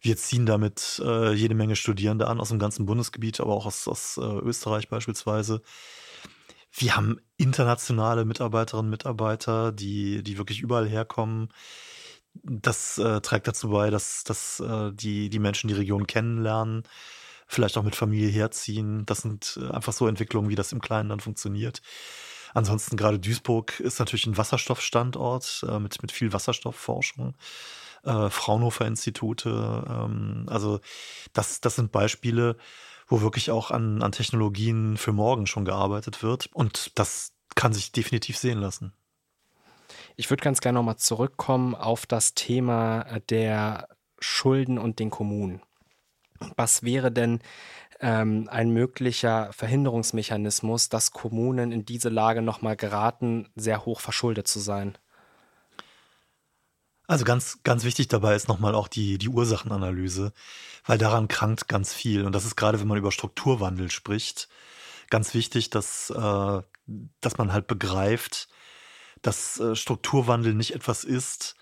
Wir 0.00 0.16
ziehen 0.16 0.46
damit 0.46 1.00
äh, 1.04 1.32
jede 1.32 1.54
Menge 1.54 1.76
Studierende 1.76 2.26
an 2.26 2.40
aus 2.40 2.48
dem 2.48 2.58
ganzen 2.58 2.86
Bundesgebiet, 2.86 3.40
aber 3.40 3.54
auch 3.54 3.66
aus, 3.66 3.86
aus 3.86 4.18
äh, 4.18 4.20
Österreich 4.20 4.88
beispielsweise. 4.88 5.62
Wir 6.72 6.96
haben 6.96 7.18
internationale 7.36 8.24
Mitarbeiterinnen 8.24 8.86
und 8.86 8.90
Mitarbeiter, 8.90 9.72
die, 9.72 10.22
die 10.22 10.38
wirklich 10.38 10.60
überall 10.60 10.88
herkommen. 10.88 11.50
Das 12.34 12.96
äh, 12.96 13.20
trägt 13.20 13.46
dazu 13.46 13.68
bei, 13.68 13.90
dass, 13.90 14.24
dass 14.24 14.60
äh, 14.60 14.90
die, 14.92 15.28
die 15.28 15.38
Menschen 15.38 15.68
die 15.68 15.74
Region 15.74 16.06
kennenlernen, 16.06 16.84
vielleicht 17.46 17.76
auch 17.76 17.82
mit 17.82 17.94
Familie 17.94 18.30
herziehen. 18.30 19.04
Das 19.04 19.18
sind 19.18 19.58
äh, 19.62 19.70
einfach 19.70 19.92
so 19.92 20.06
Entwicklungen, 20.06 20.48
wie 20.48 20.54
das 20.54 20.72
im 20.72 20.80
Kleinen 20.80 21.10
dann 21.10 21.20
funktioniert. 21.20 21.82
Ansonsten 22.54 22.96
gerade 22.96 23.18
Duisburg 23.18 23.78
ist 23.80 23.98
natürlich 23.98 24.26
ein 24.26 24.38
Wasserstoffstandort 24.38 25.66
äh, 25.68 25.78
mit, 25.78 26.00
mit 26.00 26.10
viel 26.10 26.32
Wasserstoffforschung. 26.32 27.34
Äh, 28.04 28.30
Fraunhofer-Institute. 28.30 29.48
Ähm, 29.48 30.46
also 30.48 30.80
das, 31.32 31.60
das 31.60 31.76
sind 31.76 31.92
Beispiele, 31.92 32.56
wo 33.12 33.20
wirklich 33.20 33.50
auch 33.50 33.70
an, 33.70 34.02
an 34.02 34.10
Technologien 34.10 34.96
für 34.96 35.12
morgen 35.12 35.46
schon 35.46 35.66
gearbeitet 35.66 36.22
wird. 36.22 36.48
Und 36.54 36.98
das 36.98 37.34
kann 37.54 37.74
sich 37.74 37.92
definitiv 37.92 38.38
sehen 38.38 38.58
lassen. 38.58 38.94
Ich 40.16 40.30
würde 40.30 40.42
ganz 40.42 40.62
gerne 40.62 40.78
nochmal 40.78 40.96
zurückkommen 40.96 41.74
auf 41.74 42.06
das 42.06 42.32
Thema 42.32 43.20
der 43.28 43.88
Schulden 44.18 44.78
und 44.78 44.98
den 44.98 45.10
Kommunen. 45.10 45.60
Was 46.56 46.84
wäre 46.84 47.12
denn 47.12 47.40
ähm, 48.00 48.48
ein 48.50 48.70
möglicher 48.70 49.52
Verhinderungsmechanismus, 49.52 50.88
dass 50.88 51.10
Kommunen 51.10 51.70
in 51.70 51.84
diese 51.84 52.08
Lage 52.08 52.40
nochmal 52.40 52.76
geraten, 52.76 53.50
sehr 53.54 53.84
hoch 53.84 54.00
verschuldet 54.00 54.48
zu 54.48 54.58
sein? 54.58 54.96
Also 57.06 57.24
ganz, 57.24 57.58
ganz 57.62 57.84
wichtig 57.84 58.08
dabei 58.08 58.34
ist 58.34 58.48
nochmal 58.48 58.74
auch 58.74 58.88
die, 58.88 59.18
die 59.18 59.28
Ursachenanalyse, 59.28 60.32
weil 60.86 60.98
daran 60.98 61.28
krankt 61.28 61.68
ganz 61.68 61.92
viel. 61.92 62.24
Und 62.24 62.32
das 62.32 62.44
ist 62.44 62.56
gerade, 62.56 62.80
wenn 62.80 62.88
man 62.88 62.98
über 62.98 63.12
Strukturwandel 63.12 63.90
spricht, 63.90 64.48
ganz 65.10 65.34
wichtig, 65.34 65.70
dass, 65.70 66.10
äh, 66.10 66.62
dass 67.20 67.38
man 67.38 67.52
halt 67.52 67.66
begreift, 67.66 68.48
dass 69.20 69.58
äh, 69.60 69.74
Strukturwandel 69.74 70.54
nicht 70.54 70.74
etwas 70.74 71.04
ist, 71.04 71.56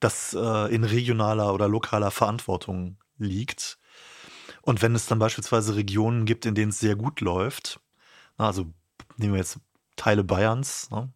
das 0.00 0.34
äh, 0.34 0.74
in 0.74 0.84
regionaler 0.84 1.54
oder 1.54 1.68
lokaler 1.68 2.10
Verantwortung 2.10 2.98
liegt. 3.16 3.78
Und 4.60 4.82
wenn 4.82 4.94
es 4.94 5.06
dann 5.06 5.18
beispielsweise 5.18 5.76
Regionen 5.76 6.26
gibt, 6.26 6.46
in 6.46 6.54
denen 6.54 6.70
es 6.70 6.80
sehr 6.80 6.96
gut 6.96 7.20
läuft, 7.20 7.80
also 8.36 8.66
nehmen 9.16 9.34
wir 9.34 9.40
jetzt 9.40 9.60
Teile 9.96 10.24
Bayerns. 10.24 10.90
Ne? 10.90 11.12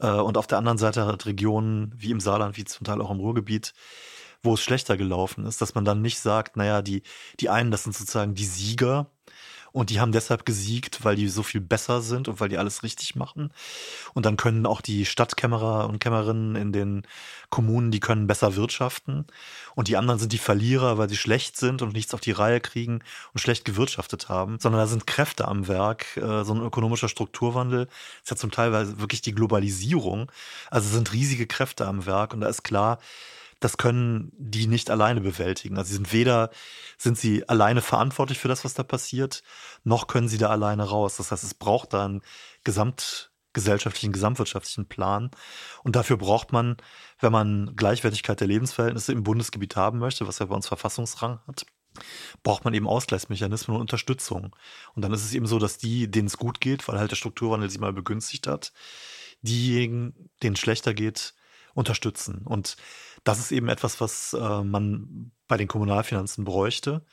Äh, 0.00 0.10
und 0.10 0.36
auf 0.36 0.46
der 0.46 0.58
anderen 0.58 0.78
Seite 0.78 1.06
hat 1.06 1.26
Regionen 1.26 1.92
wie 1.96 2.10
im 2.10 2.20
Saarland, 2.20 2.56
wie 2.56 2.64
zum 2.64 2.84
Teil 2.84 3.00
auch 3.00 3.10
im 3.10 3.20
Ruhrgebiet, 3.20 3.74
wo 4.42 4.54
es 4.54 4.60
schlechter 4.60 4.96
gelaufen 4.96 5.46
ist, 5.46 5.60
dass 5.60 5.74
man 5.74 5.84
dann 5.84 6.02
nicht 6.02 6.18
sagt, 6.20 6.56
naja, 6.56 6.82
die, 6.82 7.02
die 7.40 7.48
einen, 7.48 7.70
das 7.70 7.84
sind 7.84 7.94
sozusagen 7.94 8.34
die 8.34 8.44
Sieger 8.44 9.10
und 9.74 9.90
die 9.90 9.98
haben 9.98 10.12
deshalb 10.12 10.46
gesiegt, 10.46 11.02
weil 11.02 11.16
die 11.16 11.28
so 11.28 11.42
viel 11.42 11.60
besser 11.60 12.00
sind 12.00 12.28
und 12.28 12.38
weil 12.38 12.48
die 12.48 12.58
alles 12.58 12.84
richtig 12.84 13.16
machen. 13.16 13.50
Und 14.14 14.24
dann 14.24 14.36
können 14.36 14.66
auch 14.66 14.80
die 14.80 15.04
Stadtkämmerer 15.04 15.88
und 15.88 15.98
Kämmerinnen 15.98 16.54
in 16.54 16.72
den 16.72 17.02
Kommunen, 17.50 17.90
die 17.90 17.98
können 17.98 18.28
besser 18.28 18.54
wirtschaften. 18.54 19.26
Und 19.74 19.88
die 19.88 19.96
anderen 19.96 20.20
sind 20.20 20.32
die 20.32 20.38
Verlierer, 20.38 20.96
weil 20.96 21.08
sie 21.08 21.16
schlecht 21.16 21.56
sind 21.56 21.82
und 21.82 21.92
nichts 21.92 22.14
auf 22.14 22.20
die 22.20 22.30
Reihe 22.30 22.60
kriegen 22.60 23.00
und 23.32 23.40
schlecht 23.40 23.64
gewirtschaftet 23.64 24.28
haben. 24.28 24.60
Sondern 24.60 24.80
da 24.80 24.86
sind 24.86 25.08
Kräfte 25.08 25.48
am 25.48 25.66
Werk. 25.66 26.16
Äh, 26.18 26.44
so 26.44 26.54
ein 26.54 26.62
ökonomischer 26.62 27.08
Strukturwandel 27.08 27.88
ist 28.22 28.30
ja 28.30 28.36
zum 28.36 28.52
Teil 28.52 28.72
wirklich 29.00 29.22
die 29.22 29.34
Globalisierung. 29.34 30.30
Also 30.70 30.88
sind 30.88 31.12
riesige 31.12 31.48
Kräfte 31.48 31.88
am 31.88 32.06
Werk. 32.06 32.32
Und 32.32 32.42
da 32.42 32.48
ist 32.48 32.62
klar, 32.62 33.00
das 33.60 33.76
können 33.76 34.32
die 34.36 34.66
nicht 34.66 34.90
alleine 34.90 35.20
bewältigen. 35.20 35.78
Also 35.78 35.88
sie 35.88 35.94
sind 35.94 36.12
weder, 36.12 36.50
sind 36.98 37.18
sie 37.18 37.48
alleine 37.48 37.82
verantwortlich 37.82 38.38
für 38.38 38.48
das, 38.48 38.64
was 38.64 38.74
da 38.74 38.82
passiert, 38.82 39.42
noch 39.84 40.06
können 40.06 40.28
sie 40.28 40.38
da 40.38 40.50
alleine 40.50 40.84
raus. 40.84 41.16
Das 41.16 41.30
heißt, 41.32 41.44
es 41.44 41.54
braucht 41.54 41.92
da 41.92 42.04
einen 42.04 42.22
gesamtgesellschaftlichen, 42.64 44.12
gesamtwirtschaftlichen 44.12 44.86
Plan. 44.86 45.30
Und 45.82 45.96
dafür 45.96 46.16
braucht 46.16 46.52
man, 46.52 46.76
wenn 47.20 47.32
man 47.32 47.76
Gleichwertigkeit 47.76 48.40
der 48.40 48.48
Lebensverhältnisse 48.48 49.12
im 49.12 49.22
Bundesgebiet 49.22 49.76
haben 49.76 49.98
möchte, 49.98 50.26
was 50.26 50.38
ja 50.38 50.46
bei 50.46 50.54
uns 50.54 50.68
Verfassungsrang 50.68 51.40
hat, 51.46 51.66
braucht 52.42 52.64
man 52.64 52.74
eben 52.74 52.88
Ausgleichsmechanismen 52.88 53.76
und 53.76 53.80
Unterstützung. 53.80 54.56
Und 54.94 55.02
dann 55.02 55.12
ist 55.12 55.24
es 55.24 55.34
eben 55.34 55.46
so, 55.46 55.58
dass 55.58 55.78
die, 55.78 56.10
denen 56.10 56.26
es 56.26 56.36
gut 56.36 56.60
geht, 56.60 56.86
weil 56.88 56.98
halt 56.98 57.10
der 57.10 57.16
Strukturwandel 57.16 57.70
sie 57.70 57.78
mal 57.78 57.92
begünstigt 57.92 58.46
hat, 58.46 58.72
diejenigen, 59.42 60.30
denen 60.42 60.54
es 60.54 60.60
schlechter 60.60 60.94
geht, 60.94 61.34
unterstützen. 61.74 62.42
Und 62.44 62.76
das 63.24 63.38
ist 63.38 63.52
eben 63.52 63.68
etwas, 63.68 64.00
was 64.00 64.34
äh, 64.34 64.62
man 64.62 65.32
bei 65.48 65.56
den 65.56 65.68
Kommunalfinanzen 65.68 66.44
bräuchte. 66.44 67.04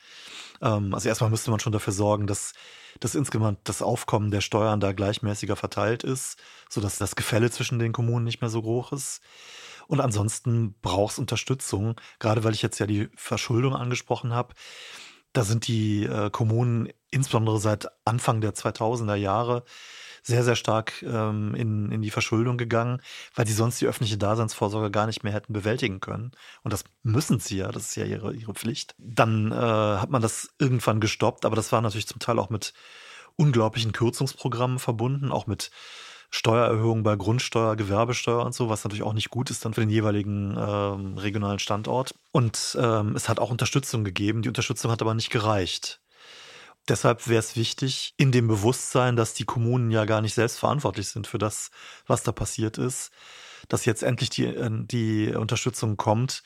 Ähm, 0.60 0.94
also 0.94 1.08
erstmal 1.08 1.30
müsste 1.30 1.50
man 1.50 1.60
schon 1.60 1.72
dafür 1.72 1.92
sorgen, 1.92 2.26
dass, 2.26 2.52
dass 3.00 3.14
insgesamt 3.14 3.60
das 3.64 3.82
Aufkommen 3.82 4.30
der 4.30 4.42
Steuern 4.42 4.80
da 4.80 4.92
gleichmäßiger 4.92 5.56
verteilt 5.56 6.04
ist, 6.04 6.38
sodass 6.68 6.98
das 6.98 7.16
Gefälle 7.16 7.50
zwischen 7.50 7.78
den 7.78 7.92
Kommunen 7.92 8.24
nicht 8.24 8.40
mehr 8.40 8.50
so 8.50 8.62
hoch 8.62 8.92
ist. 8.92 9.20
Und 9.88 10.00
ansonsten 10.00 10.74
braucht 10.80 11.14
es 11.14 11.18
Unterstützung, 11.18 11.96
gerade 12.18 12.44
weil 12.44 12.54
ich 12.54 12.62
jetzt 12.62 12.78
ja 12.78 12.86
die 12.86 13.08
Verschuldung 13.16 13.74
angesprochen 13.74 14.32
habe. 14.32 14.54
Da 15.32 15.44
sind 15.44 15.66
die 15.66 16.04
äh, 16.04 16.30
Kommunen 16.30 16.90
insbesondere 17.10 17.58
seit 17.58 17.88
Anfang 18.04 18.40
der 18.40 18.54
2000er 18.54 19.14
Jahre 19.14 19.64
sehr, 20.22 20.44
sehr 20.44 20.56
stark 20.56 21.02
ähm, 21.02 21.54
in, 21.54 21.90
in 21.90 22.02
die 22.02 22.10
Verschuldung 22.10 22.56
gegangen, 22.56 23.00
weil 23.34 23.46
sie 23.46 23.52
sonst 23.52 23.80
die 23.80 23.86
öffentliche 23.86 24.18
Daseinsvorsorge 24.18 24.90
gar 24.90 25.06
nicht 25.06 25.24
mehr 25.24 25.32
hätten 25.32 25.52
bewältigen 25.52 26.00
können. 26.00 26.32
Und 26.62 26.72
das 26.72 26.84
müssen 27.02 27.40
sie 27.40 27.58
ja, 27.58 27.72
das 27.72 27.88
ist 27.88 27.96
ja 27.96 28.04
ihre, 28.04 28.32
ihre 28.32 28.54
Pflicht. 28.54 28.94
Dann 28.98 29.50
äh, 29.50 29.56
hat 29.56 30.10
man 30.10 30.22
das 30.22 30.50
irgendwann 30.58 31.00
gestoppt, 31.00 31.44
aber 31.44 31.56
das 31.56 31.72
war 31.72 31.80
natürlich 31.80 32.06
zum 32.06 32.20
Teil 32.20 32.38
auch 32.38 32.50
mit 32.50 32.72
unglaublichen 33.36 33.92
Kürzungsprogrammen 33.92 34.78
verbunden, 34.78 35.32
auch 35.32 35.46
mit 35.46 35.70
Steuererhöhungen 36.30 37.02
bei 37.02 37.14
Grundsteuer, 37.14 37.76
Gewerbesteuer 37.76 38.44
und 38.44 38.54
so, 38.54 38.70
was 38.70 38.84
natürlich 38.84 39.02
auch 39.02 39.12
nicht 39.12 39.28
gut 39.28 39.50
ist 39.50 39.64
dann 39.64 39.74
für 39.74 39.82
den 39.82 39.90
jeweiligen 39.90 40.56
ähm, 40.58 41.18
regionalen 41.18 41.58
Standort. 41.58 42.14
Und 42.32 42.76
ähm, 42.80 43.14
es 43.14 43.28
hat 43.28 43.38
auch 43.38 43.50
Unterstützung 43.50 44.02
gegeben. 44.02 44.40
Die 44.40 44.48
Unterstützung 44.48 44.90
hat 44.90 45.02
aber 45.02 45.14
nicht 45.14 45.30
gereicht. 45.30 46.01
Deshalb 46.88 47.28
wäre 47.28 47.38
es 47.38 47.54
wichtig, 47.54 48.14
in 48.16 48.32
dem 48.32 48.48
Bewusstsein, 48.48 49.14
dass 49.14 49.34
die 49.34 49.44
Kommunen 49.44 49.90
ja 49.90 50.04
gar 50.04 50.20
nicht 50.20 50.34
selbst 50.34 50.58
verantwortlich 50.58 51.08
sind 51.08 51.26
für 51.26 51.38
das, 51.38 51.70
was 52.06 52.24
da 52.24 52.32
passiert 52.32 52.76
ist, 52.76 53.12
dass 53.68 53.84
jetzt 53.84 54.02
endlich 54.02 54.30
die, 54.30 54.46
äh, 54.46 54.70
die 54.70 55.32
Unterstützung 55.34 55.96
kommt, 55.96 56.42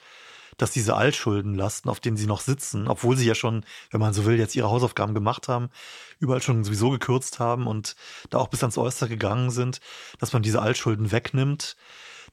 dass 0.58 0.70
diese 0.70 0.94
Altschuldenlasten, 0.94 1.90
auf 1.90 2.00
denen 2.00 2.16
sie 2.16 2.26
noch 2.26 2.40
sitzen, 2.40 2.88
obwohl 2.88 3.16
sie 3.16 3.26
ja 3.26 3.34
schon, 3.34 3.64
wenn 3.90 4.00
man 4.00 4.14
so 4.14 4.24
will, 4.24 4.38
jetzt 4.38 4.56
ihre 4.56 4.70
Hausaufgaben 4.70 5.14
gemacht 5.14 5.48
haben, 5.48 5.70
überall 6.18 6.42
schon 6.42 6.64
sowieso 6.64 6.90
gekürzt 6.90 7.38
haben 7.38 7.66
und 7.66 7.96
da 8.30 8.38
auch 8.38 8.48
bis 8.48 8.62
ans 8.62 8.78
Äußere 8.78 9.08
gegangen 9.08 9.50
sind, 9.50 9.80
dass 10.18 10.32
man 10.32 10.42
diese 10.42 10.62
Altschulden 10.62 11.12
wegnimmt, 11.12 11.76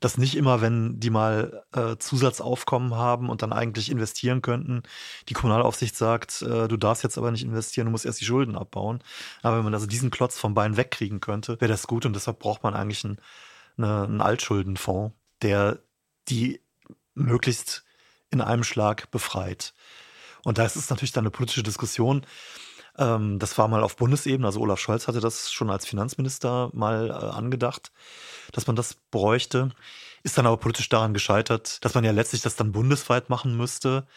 dass 0.04 0.18
nicht 0.18 0.36
immer, 0.36 0.60
wenn 0.60 1.00
die 1.00 1.10
mal 1.10 1.64
äh, 1.72 1.96
Zusatzaufkommen 1.98 2.96
haben 2.96 3.30
und 3.30 3.42
dann 3.42 3.54
eigentlich 3.54 3.90
investieren 3.90 4.42
könnten, 4.42 4.84
die 5.30 5.34
Kommunalaufsicht 5.34 5.96
sagt, 5.96 6.42
äh, 6.42 6.68
du 6.68 6.76
darfst 6.76 7.04
jetzt 7.04 7.18
aber 7.18 7.32
nicht 7.32 7.44
investieren, 7.44 7.86
du 7.86 7.92
musst 7.92 8.06
erst 8.06 8.20
die 8.20 8.26
Schulden 8.26 8.58
abbauen. 8.58 9.02
Aber 9.44 9.58
wenn 9.58 9.64
man 9.64 9.74
also 9.74 9.86
diesen 9.86 10.12
Klotz 10.12 10.38
vom 10.38 10.54
Bein 10.56 10.76
wegkriegen 10.76 11.22
könnte, 11.22 11.60
wäre 11.62 11.72
das 11.72 11.88
gut 11.88 12.06
und 12.06 12.14
deshalb 12.14 12.40
braucht 12.40 12.64
man 12.64 12.74
eigentlich 12.74 13.06
einen, 13.06 13.18
eine, 13.78 14.04
einen 14.04 14.22
Altschuldenfonds, 14.22 15.16
der 15.42 15.80
die 16.28 16.60
möglichst 17.14 17.86
in 18.30 18.42
einem 18.42 18.66
Schlag 18.66 19.10
befreit. 19.10 19.74
Und 20.44 20.58
da 20.58 20.66
ist 20.66 20.76
es 20.76 20.90
natürlich 20.90 21.14
dann 21.14 21.24
eine 21.24 21.32
politische 21.32 21.64
Diskussion. 21.64 22.26
Ähm, 22.98 23.40
das 23.40 23.58
war 23.58 23.68
mal 23.68 23.84
auf 23.84 23.96
Bundesebene, 23.96 24.46
also 24.46 24.62
Olaf 24.62 24.80
Scholz 24.80 25.08
hatte 25.08 25.20
das 25.20 25.52
schon 25.52 25.70
als 25.70 25.86
Finanzminister 25.86 26.70
mal 26.74 27.10
äh, 27.10 27.14
angedacht, 27.14 27.92
dass 28.52 28.68
man 28.68 28.76
das 28.76 28.96
bräuchte. 29.12 29.72
Ist 30.24 30.38
dann 30.38 30.46
aber 30.46 30.58
politisch 30.58 30.90
daran 30.90 31.14
gescheitert, 31.14 31.84
dass 31.84 31.96
man 31.96 32.04
ja 32.04 32.12
letztlich 32.12 32.42
das 32.42 32.56
dann 32.56 32.72
bundesweit 32.72 33.30
machen 33.30 33.58
müsste. 33.58 34.08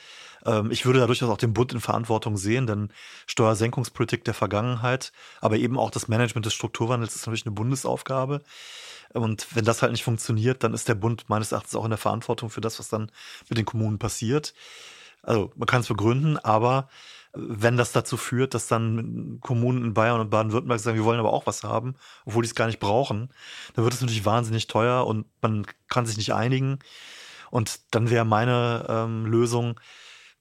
Ähm, 0.44 0.70
ich 0.70 0.84
würde 0.84 1.00
da 1.00 1.06
durchaus 1.06 1.30
auch 1.30 1.38
den 1.38 1.54
Bund 1.54 1.72
in 1.72 1.80
Verantwortung 1.80 2.36
sehen, 2.36 2.66
denn 2.66 2.92
Steuersenkungspolitik 3.26 4.24
der 4.24 4.34
Vergangenheit, 4.34 5.12
aber 5.40 5.56
eben 5.56 5.78
auch 5.78 5.90
das 5.90 6.08
Management 6.08 6.46
des 6.46 6.54
Strukturwandels 6.54 7.16
ist 7.16 7.26
natürlich 7.26 7.46
eine 7.46 7.54
Bundesaufgabe. 7.54 8.42
Und 9.14 9.46
wenn 9.54 9.64
das 9.64 9.82
halt 9.82 9.92
nicht 9.92 10.04
funktioniert, 10.04 10.62
dann 10.62 10.74
ist 10.74 10.88
der 10.88 10.94
Bund 10.94 11.28
meines 11.28 11.52
Erachtens 11.52 11.74
auch 11.74 11.84
in 11.84 11.90
der 11.90 11.98
Verantwortung 11.98 12.50
für 12.50 12.60
das, 12.60 12.78
was 12.78 12.88
dann 12.88 13.10
mit 13.48 13.56
den 13.56 13.64
Kommunen 13.64 13.98
passiert. 13.98 14.52
Also 15.22 15.52
man 15.56 15.66
kann 15.66 15.80
es 15.80 15.88
begründen, 15.88 16.38
aber 16.38 16.88
wenn 17.36 17.76
das 17.76 17.92
dazu 17.92 18.16
führt, 18.16 18.54
dass 18.54 18.68
dann 18.68 19.38
Kommunen 19.40 19.84
in 19.84 19.94
Bayern 19.94 20.20
und 20.20 20.30
Baden-Württemberg 20.30 20.80
sagen, 20.80 20.96
wir 20.96 21.04
wollen 21.04 21.20
aber 21.20 21.32
auch 21.32 21.46
was 21.46 21.64
haben, 21.64 21.94
obwohl 22.24 22.42
die 22.42 22.48
es 22.48 22.54
gar 22.54 22.66
nicht 22.66 22.80
brauchen, 22.80 23.30
dann 23.74 23.84
wird 23.84 23.94
es 23.94 24.00
natürlich 24.00 24.24
wahnsinnig 24.24 24.66
teuer 24.66 25.06
und 25.06 25.26
man 25.42 25.66
kann 25.88 26.06
sich 26.06 26.16
nicht 26.16 26.34
einigen. 26.34 26.78
Und 27.50 27.80
dann 27.94 28.10
wäre 28.10 28.24
meine 28.24 28.86
ähm, 28.88 29.26
Lösung, 29.26 29.78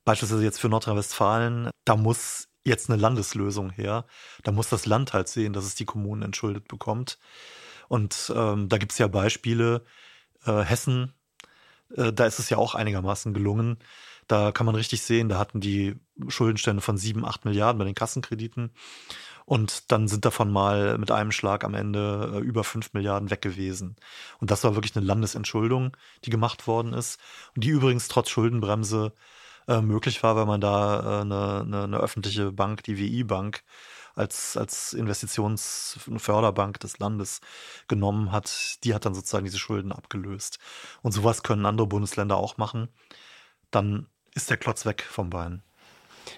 beispielsweise 0.05 0.43
jetzt 0.43 0.59
für 0.59 0.69
Nordrhein-Westfalen, 0.69 1.69
da 1.85 1.95
muss 1.95 2.47
jetzt 2.63 2.89
eine 2.89 2.99
Landeslösung 2.99 3.69
her. 3.69 4.05
Da 4.43 4.51
muss 4.51 4.69
das 4.69 4.85
Land 4.85 5.13
halt 5.13 5.27
sehen, 5.27 5.53
dass 5.53 5.65
es 5.65 5.75
die 5.75 5.85
Kommunen 5.85 6.23
entschuldet 6.23 6.67
bekommt. 6.67 7.19
Und 7.87 8.33
ähm, 8.35 8.67
da 8.67 8.77
gibt 8.77 8.91
es 8.91 8.97
ja 8.97 9.07
Beispiele. 9.07 9.85
Äh, 10.45 10.63
Hessen, 10.63 11.13
äh, 11.95 12.11
da 12.11 12.25
ist 12.25 12.39
es 12.39 12.49
ja 12.49 12.57
auch 12.57 12.75
einigermaßen 12.75 13.33
gelungen. 13.33 13.77
Da 14.27 14.51
kann 14.51 14.65
man 14.65 14.75
richtig 14.75 15.03
sehen, 15.03 15.29
da 15.29 15.37
hatten 15.37 15.61
die 15.61 15.95
Schuldenstände 16.27 16.81
von 16.81 16.97
sieben, 16.97 17.25
acht 17.25 17.45
Milliarden 17.45 17.77
bei 17.79 17.85
den 17.85 17.95
Kassenkrediten. 17.95 18.71
Und 19.45 19.91
dann 19.91 20.07
sind 20.07 20.25
davon 20.25 20.51
mal 20.51 20.97
mit 20.97 21.11
einem 21.11 21.31
Schlag 21.31 21.63
am 21.63 21.75
Ende 21.75 22.31
äh, 22.33 22.39
über 22.39 22.63
fünf 22.63 22.93
Milliarden 22.93 23.29
weg 23.29 23.41
gewesen. 23.41 23.95
Und 24.39 24.49
das 24.49 24.63
war 24.63 24.73
wirklich 24.73 24.95
eine 24.95 25.05
Landesentschuldung, 25.05 25.95
die 26.23 26.31
gemacht 26.31 26.65
worden 26.65 26.93
ist. 26.93 27.19
Und 27.55 27.63
die 27.63 27.69
übrigens 27.69 28.07
trotz 28.07 28.29
Schuldenbremse 28.29 29.13
äh, 29.67 29.81
möglich 29.81 30.23
war, 30.23 30.35
weil 30.35 30.47
man 30.47 30.61
da 30.61 31.19
äh, 31.19 31.21
eine, 31.21 31.61
eine, 31.61 31.83
eine 31.83 31.97
öffentliche 31.97 32.51
Bank, 32.51 32.83
die 32.83 32.97
WI-Bank, 32.97 33.63
als, 34.15 34.57
als 34.57 34.93
Investitionsförderbank 34.93 36.79
des 36.79 36.99
Landes 36.99 37.41
genommen 37.87 38.31
hat, 38.31 38.83
die 38.83 38.93
hat 38.93 39.05
dann 39.05 39.13
sozusagen 39.13 39.45
diese 39.45 39.59
Schulden 39.59 39.91
abgelöst. 39.91 40.57
Und 41.01 41.11
sowas 41.11 41.43
können 41.43 41.65
andere 41.65 41.87
Bundesländer 41.87 42.37
auch 42.37 42.57
machen. 42.57 42.87
Dann 43.71 44.07
ist 44.35 44.49
der 44.49 44.57
Klotz 44.57 44.85
weg 44.85 45.01
vom 45.01 45.31
Bein. 45.31 45.63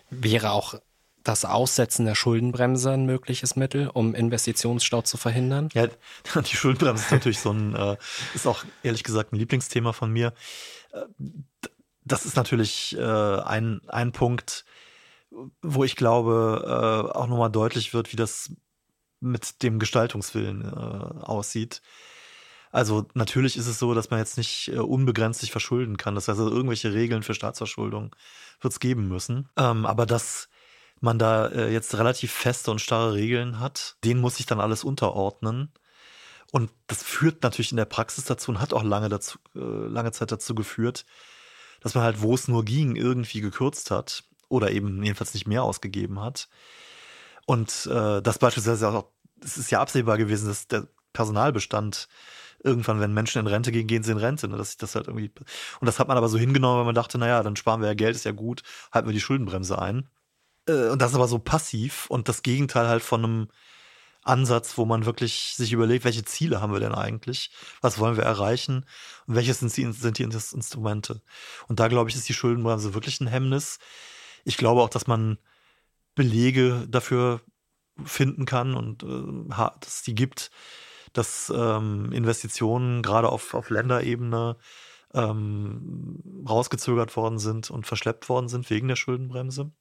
Wäre 0.10 0.52
auch 0.52 0.76
das 1.24 1.44
Aussetzen 1.44 2.06
der 2.06 2.16
Schuldenbremse 2.16 2.92
ein 2.92 3.06
mögliches 3.06 3.58
Mittel, 3.58 3.90
um 3.90 4.16
Investitionsstau 4.16 5.02
zu 5.02 5.18
verhindern? 5.18 5.70
Ja, 5.74 5.88
die 6.42 6.56
Schuldenbremse 6.56 7.04
ist 7.04 7.12
natürlich 7.12 7.40
so 7.40 7.52
ein, 7.52 7.76
äh, 7.76 7.98
ist 8.34 8.48
auch 8.48 8.64
ehrlich 8.84 9.04
gesagt 9.04 9.34
ein 9.34 9.38
Lieblingsthema 9.38 9.92
von 9.92 10.12
mir. 10.12 10.34
Äh, 10.94 11.02
das 12.06 12.26
ist 12.26 12.38
natürlich 12.38 12.98
äh, 12.98 13.02
ein, 13.02 13.82
ein 13.88 14.14
Punkt, 14.14 14.64
wo 15.62 15.84
ich 15.84 15.98
glaube, 15.98 16.64
äh, 17.14 17.18
auch 17.18 17.28
nochmal 17.28 17.52
deutlich 17.52 17.94
wird, 17.94 18.14
wie 18.14 18.16
das 18.16 18.52
mit 19.20 19.64
dem 19.64 19.80
Gestaltungswillen 19.80 20.64
äh, 20.64 21.26
aussieht. 21.26 21.82
Also 22.72 23.08
natürlich 23.14 23.58
ist 23.58 23.68
es 23.68 23.80
so, 23.80 23.94
dass 23.94 24.10
man 24.10 24.20
jetzt 24.20 24.38
nicht 24.38 24.70
äh, 24.70 24.78
unbegrenzt 24.78 25.40
sich 25.40 25.52
verschulden 25.52 25.98
kann. 25.98 26.16
Das 26.16 26.28
heißt, 26.28 26.40
also 26.40 26.52
irgendwelche 26.52 26.94
Regeln 26.94 27.24
für 27.24 27.34
Staatsverschuldung 27.34 28.16
wird 28.62 28.74
es 28.74 28.80
geben 28.80 29.08
müssen. 29.08 29.50
Ähm, 29.58 29.86
aber 29.86 30.06
dass 30.06 30.50
man 31.00 31.20
da 31.20 31.48
äh, 31.48 31.72
jetzt 31.72 31.98
relativ 31.98 32.32
feste 32.32 32.72
und 32.72 32.82
starre 32.82 33.14
Regeln 33.14 33.60
hat, 33.60 33.98
denen 34.04 34.22
muss 34.22 34.38
sich 34.38 34.46
dann 34.46 34.60
alles 34.60 34.84
unterordnen. 34.84 35.72
Und 36.52 36.72
das 36.88 37.04
führt 37.04 37.44
natürlich 37.44 37.72
in 37.72 37.78
der 37.78 37.86
Praxis 37.86 38.26
dazu 38.26 38.52
und 38.52 38.60
hat 38.60 38.74
auch 38.74 38.84
lange, 38.84 39.10
dazu, 39.10 39.38
äh, 39.56 39.60
lange 39.60 40.12
Zeit 40.12 40.32
dazu 40.32 40.56
geführt, 40.56 41.06
dass 41.82 41.94
man 41.94 42.04
halt, 42.04 42.22
wo 42.22 42.34
es 42.34 42.48
nur 42.48 42.66
ging, 42.66 42.96
irgendwie 42.96 43.42
gekürzt 43.42 43.92
hat 43.92 44.24
oder 44.50 44.72
eben 44.72 45.04
jedenfalls 45.04 45.34
nicht 45.34 45.48
mehr 45.48 45.64
ausgegeben 45.64 46.22
hat. 46.22 46.48
Und 47.46 47.88
äh, 47.92 48.22
das 48.22 48.40
beispielsweise 48.40 48.90
auch, 48.90 49.12
es 49.44 49.58
ist 49.58 49.72
ja 49.72 49.82
absehbar 49.82 50.18
gewesen, 50.18 50.48
dass 50.48 50.68
der 50.68 50.88
Personalbestand 51.14 52.08
irgendwann, 52.64 53.00
wenn 53.00 53.14
Menschen 53.14 53.40
in 53.40 53.48
Rente 53.48 53.72
gehen, 53.72 53.88
gehen 53.88 54.04
sie 54.04 54.12
in 54.12 54.18
Rente. 54.18 54.48
Ne? 54.48 54.58
Dass 54.58 54.72
ich 54.72 54.78
das 54.78 54.96
halt 54.96 55.08
irgendwie. 55.08 55.32
Und 55.80 55.86
das 55.86 56.00
hat 56.00 56.08
man 56.08 56.18
aber 56.18 56.30
so 56.30 56.38
hingenommen, 56.38 56.80
weil 56.80 56.86
man 56.86 56.96
dachte, 56.96 57.18
naja, 57.18 57.44
dann 57.44 57.56
sparen 57.56 57.82
wir 57.82 57.88
ja 57.88 57.94
Geld, 57.94 58.16
ist 58.16 58.26
ja 58.26 58.32
gut, 58.32 58.64
halten 58.92 59.08
wir 59.08 59.14
die 59.14 59.22
Schuldenbremse 59.22 59.80
ein. 59.80 60.10
Äh, 60.68 60.90
und 60.90 61.02
das 61.02 61.12
ist 61.12 61.16
aber 61.16 61.28
so 61.28 61.40
passiv 61.40 62.08
und 62.10 62.30
das 62.30 62.44
Gegenteil 62.44 62.88
halt 62.88 63.04
von 63.04 63.24
einem 63.24 63.48
Ansatz, 64.24 64.78
wo 64.78 64.86
man 64.86 65.06
wirklich 65.06 65.54
sich 65.56 65.72
überlegt, 65.72 66.04
welche 66.04 66.26
Ziele 66.26 66.62
haben 66.62 66.74
wir 66.74 66.80
denn 66.80 66.94
eigentlich? 66.94 67.52
Was 67.82 67.98
wollen 67.98 68.18
wir 68.18 68.24
erreichen? 68.24 68.86
Und 69.26 69.36
welches 69.36 69.60
sind 69.60 69.76
die, 69.76 69.92
sind 69.94 70.18
die 70.18 70.24
Instrumente? 70.24 71.22
Und 71.68 71.80
da 71.80 71.88
glaube 71.88 72.10
ich, 72.10 72.16
ist 72.16 72.28
die 72.28 72.34
Schuldenbremse 72.34 72.94
wirklich 72.94 73.22
ein 73.22 73.28
Hemmnis. 73.28 73.80
Ich 74.44 74.58
glaube 74.58 74.82
auch, 74.82 74.90
dass 74.90 75.08
man 75.08 75.38
Belege 76.16 76.86
dafür 76.90 77.42
finden 78.04 78.46
kann 78.46 78.76
und 78.76 79.04
äh, 79.04 79.50
dass 79.80 79.98
es 79.98 80.04
die 80.04 80.16
gibt, 80.16 80.52
dass 81.18 81.52
ähm, 81.56 82.12
Investitionen 82.12 83.02
gerade 83.02 83.30
auf, 83.30 83.54
auf 83.54 83.70
Länderebene 83.70 84.58
ähm, 85.14 86.44
rausgezögert 86.48 87.16
worden 87.16 87.40
sind 87.40 87.72
und 87.72 87.88
verschleppt 87.88 88.30
worden 88.30 88.48
sind 88.48 88.70
wegen 88.70 88.88
der 88.88 88.96
Schuldenbremse. 88.96 89.72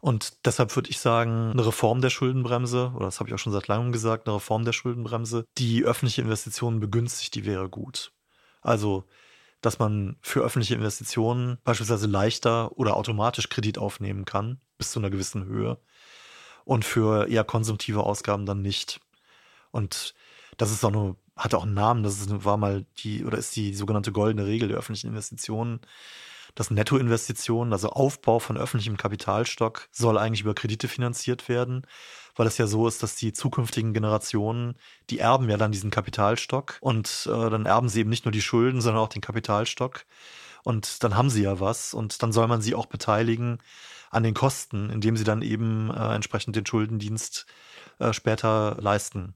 Und 0.00 0.44
deshalb 0.46 0.74
würde 0.74 0.90
ich 0.90 0.98
sagen, 0.98 1.52
eine 1.52 1.64
Reform 1.64 2.00
der 2.00 2.10
Schuldenbremse, 2.10 2.92
oder 2.96 3.04
das 3.04 3.20
habe 3.20 3.28
ich 3.28 3.34
auch 3.34 3.38
schon 3.38 3.52
seit 3.52 3.68
langem 3.68 3.92
gesagt, 3.92 4.26
eine 4.26 4.34
Reform 4.34 4.64
der 4.64 4.72
Schuldenbremse, 4.72 5.44
die 5.58 5.84
öffentliche 5.84 6.22
Investitionen 6.22 6.80
begünstigt, 6.80 7.34
die 7.36 7.44
wäre 7.44 7.68
gut. 7.68 8.12
Also, 8.62 9.04
dass 9.60 9.78
man 9.78 10.16
für 10.20 10.40
öffentliche 10.40 10.74
Investitionen 10.74 11.58
beispielsweise 11.62 12.08
leichter 12.08 12.76
oder 12.76 12.96
automatisch 12.96 13.48
Kredit 13.48 13.78
aufnehmen 13.78 14.24
kann, 14.24 14.60
bis 14.76 14.90
zu 14.90 14.98
einer 14.98 15.10
gewissen 15.10 15.44
Höhe, 15.44 15.78
und 16.64 16.84
für 16.84 17.28
eher 17.28 17.44
konsumtive 17.44 18.02
Ausgaben 18.04 18.44
dann 18.44 18.60
nicht. 18.60 19.00
Und 19.72 20.14
das 20.56 20.70
ist 20.70 20.84
auch 20.84 20.92
nur, 20.92 21.16
hat 21.36 21.54
auch 21.54 21.64
einen 21.64 21.74
Namen, 21.74 22.04
das 22.04 22.20
ist, 22.20 22.44
war 22.44 22.56
mal 22.56 22.86
die, 22.98 23.24
oder 23.24 23.38
ist 23.38 23.56
die 23.56 23.74
sogenannte 23.74 24.12
goldene 24.12 24.46
Regel 24.46 24.68
der 24.68 24.78
öffentlichen 24.78 25.08
Investitionen 25.08 25.80
dass 26.54 26.70
Nettoinvestitionen, 26.70 27.72
also 27.72 27.90
Aufbau 27.90 28.38
von 28.38 28.56
öffentlichem 28.56 28.96
Kapitalstock, 28.96 29.88
soll 29.90 30.18
eigentlich 30.18 30.42
über 30.42 30.54
Kredite 30.54 30.88
finanziert 30.88 31.48
werden, 31.48 31.86
weil 32.36 32.46
es 32.46 32.58
ja 32.58 32.66
so 32.66 32.86
ist, 32.86 33.02
dass 33.02 33.16
die 33.16 33.32
zukünftigen 33.32 33.94
Generationen, 33.94 34.74
die 35.10 35.18
erben 35.18 35.48
ja 35.48 35.56
dann 35.56 35.72
diesen 35.72 35.90
Kapitalstock 35.90 36.78
und 36.80 37.28
äh, 37.30 37.50
dann 37.50 37.66
erben 37.66 37.88
sie 37.88 38.00
eben 38.00 38.10
nicht 38.10 38.24
nur 38.24 38.32
die 38.32 38.42
Schulden, 38.42 38.80
sondern 38.80 39.02
auch 39.02 39.08
den 39.08 39.22
Kapitalstock. 39.22 40.04
Und 40.64 41.02
dann 41.02 41.16
haben 41.16 41.30
sie 41.30 41.42
ja 41.42 41.58
was 41.58 41.92
und 41.92 42.22
dann 42.22 42.32
soll 42.32 42.46
man 42.46 42.62
sie 42.62 42.74
auch 42.74 42.86
beteiligen 42.86 43.58
an 44.10 44.22
den 44.22 44.34
Kosten, 44.34 44.90
indem 44.90 45.16
sie 45.16 45.24
dann 45.24 45.42
eben 45.42 45.90
äh, 45.90 46.14
entsprechend 46.14 46.54
den 46.54 46.66
Schuldendienst 46.66 47.46
äh, 47.98 48.12
später 48.12 48.76
leisten. 48.80 49.34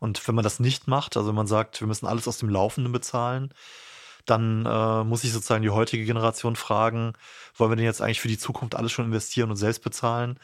Und 0.00 0.26
wenn 0.28 0.34
man 0.34 0.44
das 0.44 0.60
nicht 0.60 0.86
macht, 0.86 1.16
also 1.16 1.28
wenn 1.28 1.34
man 1.34 1.46
sagt, 1.46 1.80
wir 1.80 1.88
müssen 1.88 2.06
alles 2.06 2.28
aus 2.28 2.38
dem 2.38 2.48
Laufenden 2.48 2.92
bezahlen, 2.92 3.52
dann 4.26 4.66
äh, 4.66 5.04
muss 5.04 5.24
ich 5.24 5.32
sozusagen 5.32 5.62
die 5.62 5.70
heutige 5.70 6.04
Generation 6.04 6.54
fragen, 6.54 7.14
wollen 7.56 7.70
wir 7.70 7.76
denn 7.76 7.84
jetzt 7.84 8.02
eigentlich 8.02 8.20
für 8.20 8.28
die 8.28 8.38
Zukunft 8.38 8.74
alles 8.74 8.92
schon 8.92 9.06
investieren 9.06 9.50
und 9.50 9.56
selbst 9.56 9.82
bezahlen 9.82 10.38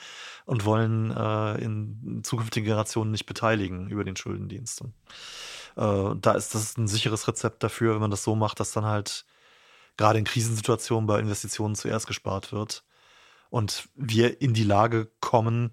und 0.47 0.65
wollen 0.65 1.11
äh, 1.11 1.63
in 1.63 2.21
zukünftigen 2.23 2.67
Generationen 2.67 3.11
nicht 3.11 3.27
beteiligen 3.27 3.89
über 3.89 4.05
den 4.05 4.17
Schuldendienst. 4.17 4.81
Und, 4.81 4.95
äh, 5.77 6.19
da 6.21 6.33
ist 6.33 6.55
das 6.55 6.77
ein 6.77 6.89
sicheres 6.89 7.29
Rezept 7.29 7.63
dafür, 7.63 7.95
wenn 7.95 8.01
man 8.01 8.11
das 8.11 8.25
so 8.25 8.35
macht, 8.35 8.59
dass 8.59 8.73
dann 8.73 8.87
halt 8.87 9.27
gerade 9.97 10.19
in 10.19 10.25
Krisensituationen 10.25 11.07
bei 11.07 11.21
Investitionen 11.21 11.75
zuerst 11.75 12.07
gespart 12.07 12.53
wird 12.53 12.85
und 13.51 13.89
wir 13.95 14.41
in 14.41 14.55
die 14.55 14.65
Lage 14.65 15.11
kommen, 15.21 15.73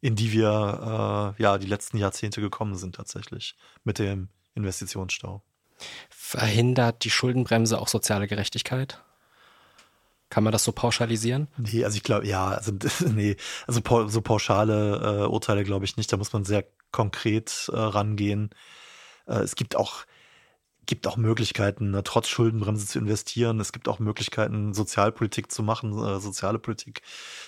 in 0.00 0.16
die 0.16 0.32
wir 0.32 1.34
äh, 1.38 1.42
ja 1.42 1.58
die 1.58 1.66
letzten 1.66 1.98
Jahrzehnte 1.98 2.40
gekommen 2.40 2.76
sind 2.76 2.94
tatsächlich 2.94 3.56
mit 3.84 3.98
dem 3.98 4.28
Investitionsstau. 4.54 5.42
Verhindert 6.08 7.04
die 7.04 7.10
Schuldenbremse 7.10 7.78
auch 7.80 7.88
soziale 7.88 8.28
Gerechtigkeit? 8.28 9.02
Kann 10.28 10.44
man 10.44 10.52
das 10.52 10.62
so 10.62 10.72
pauschalisieren? 10.72 11.48
Nee, 11.56 11.84
also 11.84 11.96
ich 11.96 12.04
glaube, 12.04 12.26
ja, 12.26 12.48
also 12.48 12.72
nee, 13.08 13.36
also 13.66 13.80
so 14.08 14.20
pauschale 14.20 15.24
äh, 15.24 15.26
Urteile 15.26 15.64
glaube 15.64 15.84
ich 15.84 15.96
nicht. 15.96 16.12
Da 16.12 16.16
muss 16.16 16.32
man 16.32 16.44
sehr 16.44 16.64
konkret 16.92 17.70
äh, 17.72 17.76
rangehen. 17.76 18.50
Äh, 19.26 19.40
es 19.40 19.56
gibt 19.56 19.76
auch 19.76 20.04
gibt 20.90 21.06
auch 21.06 21.16
Möglichkeiten, 21.16 21.92
ne, 21.92 22.02
trotz 22.02 22.28
Schuldenbremse 22.28 22.84
zu 22.84 22.98
investieren. 22.98 23.60
Es 23.60 23.72
gibt 23.72 23.88
auch 23.88 24.00
Möglichkeiten, 24.00 24.74
Sozialpolitik 24.74 25.50
zu 25.50 25.62
machen, 25.62 25.92
äh, 25.92 26.18
soziale 26.18 26.58
Politik 26.58 27.02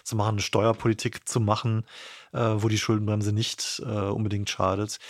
zu 0.04 0.14
machen, 0.14 0.38
Steuerpolitik 0.38 1.28
zu 1.28 1.40
machen, 1.40 1.84
äh, 2.32 2.38
wo 2.38 2.68
die 2.68 2.78
Schuldenbremse 2.78 3.32
nicht 3.32 3.82
äh, 3.84 3.88
unbedingt 3.88 4.48
schadet. 4.48 5.00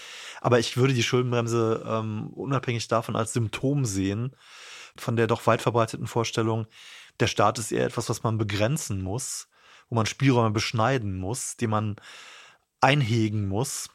Aber 0.40 0.58
ich 0.58 0.78
würde 0.78 0.94
die 0.94 1.02
Schuldenbremse 1.02 1.84
ähm, 1.86 2.28
unabhängig 2.28 2.88
davon 2.88 3.16
als 3.16 3.34
Symptom 3.34 3.84
sehen, 3.84 4.34
von 4.96 5.14
der 5.14 5.26
doch 5.26 5.46
weit 5.46 5.60
verbreiteten 5.60 6.06
Vorstellung, 6.06 6.66
der 7.20 7.26
Staat 7.26 7.58
ist 7.58 7.70
eher 7.70 7.84
etwas, 7.84 8.08
was 8.08 8.22
man 8.22 8.38
begrenzen 8.38 9.02
muss, 9.02 9.48
wo 9.90 9.94
man 9.94 10.06
Spielräume 10.06 10.52
beschneiden 10.52 11.18
muss, 11.18 11.58
die 11.58 11.66
man 11.66 11.96
einhegen 12.80 13.46
muss. 13.46 13.90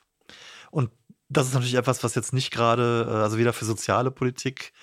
Und 0.70 0.92
das 1.30 1.48
ist 1.48 1.54
natürlich 1.54 1.76
etwas, 1.76 2.04
was 2.04 2.16
jetzt 2.16 2.34
nicht 2.34 2.52
gerade, 2.52 3.08
äh, 3.10 3.14
also 3.14 3.38
weder 3.38 3.54
für 3.54 3.66
soziale 3.66 4.12
Politik 4.12 4.74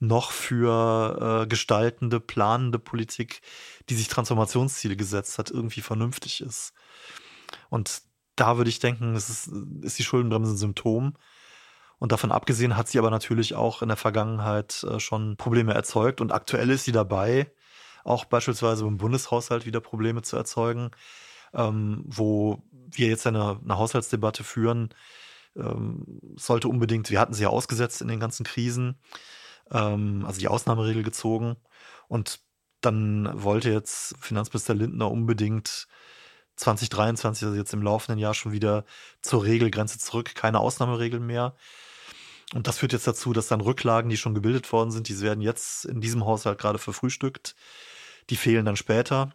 noch 0.00 0.32
für 0.32 1.42
äh, 1.42 1.46
gestaltende, 1.46 2.20
planende 2.20 2.78
Politik, 2.78 3.40
die 3.88 3.94
sich 3.94 4.08
Transformationsziele 4.08 4.96
gesetzt 4.96 5.38
hat, 5.38 5.50
irgendwie 5.50 5.80
vernünftig 5.80 6.40
ist. 6.40 6.72
Und 7.70 8.02
da 8.36 8.56
würde 8.56 8.70
ich 8.70 8.80
denken, 8.80 9.14
es 9.14 9.30
ist, 9.30 9.50
ist 9.82 9.98
die 9.98 10.04
Schuldenbremse 10.04 10.52
ein 10.52 10.56
Symptom. 10.56 11.14
Und 11.98 12.12
davon 12.12 12.32
abgesehen 12.32 12.76
hat 12.76 12.88
sie 12.88 12.98
aber 12.98 13.10
natürlich 13.10 13.54
auch 13.54 13.80
in 13.80 13.88
der 13.88 13.96
Vergangenheit 13.96 14.84
äh, 14.84 14.98
schon 14.98 15.36
Probleme 15.36 15.74
erzeugt. 15.74 16.20
Und 16.20 16.32
aktuell 16.32 16.70
ist 16.70 16.84
sie 16.84 16.92
dabei, 16.92 17.50
auch 18.02 18.24
beispielsweise 18.24 18.86
im 18.86 18.98
Bundeshaushalt 18.98 19.64
wieder 19.64 19.80
Probleme 19.80 20.22
zu 20.22 20.36
erzeugen, 20.36 20.90
ähm, 21.54 22.04
wo 22.06 22.62
wir 22.90 23.08
jetzt 23.08 23.26
eine, 23.26 23.60
eine 23.62 23.78
Haushaltsdebatte 23.78 24.44
führen, 24.44 24.90
ähm, 25.56 26.20
sollte 26.36 26.68
unbedingt, 26.68 27.10
wir 27.10 27.20
hatten 27.20 27.34
sie 27.34 27.44
ja 27.44 27.48
ausgesetzt 27.48 28.00
in 28.00 28.08
den 28.08 28.20
ganzen 28.20 28.44
Krisen, 28.44 28.98
ähm, 29.70 30.24
also 30.26 30.40
die 30.40 30.48
Ausnahmeregel 30.48 31.02
gezogen. 31.02 31.56
Und 32.08 32.40
dann 32.80 33.30
wollte 33.42 33.70
jetzt 33.70 34.14
Finanzminister 34.20 34.74
Lindner 34.74 35.10
unbedingt 35.10 35.88
2023, 36.56 37.46
also 37.46 37.56
jetzt 37.56 37.72
im 37.72 37.82
laufenden 37.82 38.18
Jahr 38.18 38.34
schon 38.34 38.52
wieder 38.52 38.84
zur 39.22 39.44
Regelgrenze 39.44 39.98
zurück, 39.98 40.34
keine 40.34 40.60
Ausnahmeregel 40.60 41.20
mehr. 41.20 41.56
Und 42.52 42.68
das 42.68 42.78
führt 42.78 42.92
jetzt 42.92 43.06
dazu, 43.06 43.32
dass 43.32 43.48
dann 43.48 43.60
Rücklagen, 43.60 44.10
die 44.10 44.16
schon 44.16 44.34
gebildet 44.34 44.70
worden 44.70 44.90
sind, 44.90 45.08
die 45.08 45.20
werden 45.20 45.40
jetzt 45.40 45.86
in 45.86 46.00
diesem 46.00 46.24
Haushalt 46.24 46.58
gerade 46.58 46.78
verfrühstückt. 46.78 47.56
Die 48.30 48.36
fehlen 48.36 48.64
dann 48.64 48.76
später. 48.76 49.32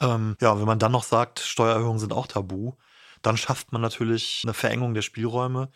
Ähm, 0.00 0.36
ja, 0.40 0.58
wenn 0.58 0.66
man 0.66 0.78
dann 0.78 0.92
noch 0.92 1.02
sagt, 1.02 1.40
Steuererhöhungen 1.40 1.98
sind 1.98 2.12
auch 2.12 2.26
tabu, 2.26 2.74
dann 3.22 3.36
schafft 3.36 3.72
man 3.72 3.80
natürlich 3.80 4.42
eine 4.44 4.54
Verengung 4.54 4.94
der 4.94 5.02
Spielräume. 5.02 5.70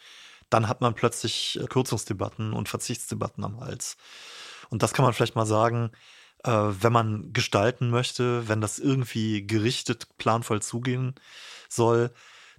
Dann 0.50 0.68
hat 0.68 0.80
man 0.80 0.94
plötzlich 0.94 1.59
äh, 1.61 1.66
Kürzungsdebatten 1.66 2.52
und 2.52 2.68
Verzichtsdebatten 2.68 3.44
am 3.44 3.61
Hals. 3.61 3.96
Und 4.68 4.82
das 4.82 4.92
kann 4.92 5.04
man 5.04 5.14
vielleicht 5.14 5.37
mal 5.37 5.46
sagen, 5.46 5.90
äh, 6.44 6.50
wenn 6.50 6.92
man 6.92 7.32
gestalten 7.32 7.90
möchte, 7.90 8.48
wenn 8.48 8.61
das 8.61 8.78
irgendwie 8.78 9.46
gerichtet, 9.46 10.09
planvoll 10.18 10.62
zugehen 10.62 11.14
soll, 11.68 12.12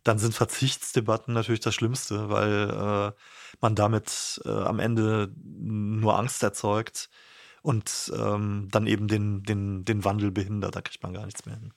dann 0.04 0.19
sind 0.19 0.34
Verzichtsdebatten 0.34 1.34
natürlich 1.34 1.60
das 1.60 1.76
Schlimmste, 1.76 2.30
weil 2.30 2.69
äh, 2.69 3.21
man 3.60 3.76
damit 3.76 4.41
am 4.45 4.80
Ende 4.80 5.34
nur 5.36 6.17
Angst 6.17 6.43
erzeugt 6.43 7.10
und 7.62 8.13
ähm, 8.15 8.69
dann 8.71 8.88
eben 8.88 9.08
den, 9.08 9.43
den, 9.43 9.84
den 9.84 10.06
Wandel 10.06 10.32
behindert. 10.32 10.76
Da 10.76 10.82
kriegt 10.82 11.04
man 11.04 11.13
gar 11.13 11.26
nichts 11.26 11.45
mehr 11.45 11.56
hin. 11.56 11.73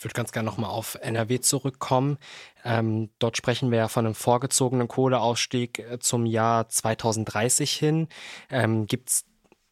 Ich 0.00 0.04
würde 0.04 0.14
ganz 0.14 0.32
gerne 0.32 0.46
nochmal 0.46 0.70
auf 0.70 0.96
NRW 1.02 1.40
zurückkommen. 1.40 2.16
Ähm, 2.64 3.10
dort 3.18 3.36
sprechen 3.36 3.70
wir 3.70 3.76
ja 3.76 3.88
von 3.88 4.06
einem 4.06 4.14
vorgezogenen 4.14 4.88
Kohleausstieg 4.88 5.78
äh, 5.78 5.98
zum 5.98 6.24
Jahr 6.24 6.70
2030 6.70 7.70
hin. 7.70 8.08
Ähm, 8.48 8.86
Gibt 8.86 9.10
es 9.10 9.24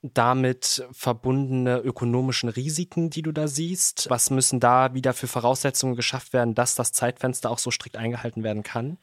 damit 0.02 0.86
verbundene 0.92 1.78
ökonomischen 1.78 2.50
Risiken, 2.50 3.08
die 3.08 3.22
du 3.22 3.32
da 3.32 3.48
siehst? 3.48 4.10
Was 4.10 4.28
müssen 4.28 4.60
da 4.60 4.92
wieder 4.92 5.14
für 5.14 5.28
Voraussetzungen 5.28 5.96
geschafft 5.96 6.34
werden, 6.34 6.54
dass 6.54 6.74
das 6.74 6.92
Zeitfenster 6.92 7.50
auch 7.50 7.58
so 7.58 7.70
strikt 7.70 7.96
eingehalten 7.96 8.42
werden 8.42 8.62
kann? 8.62 8.98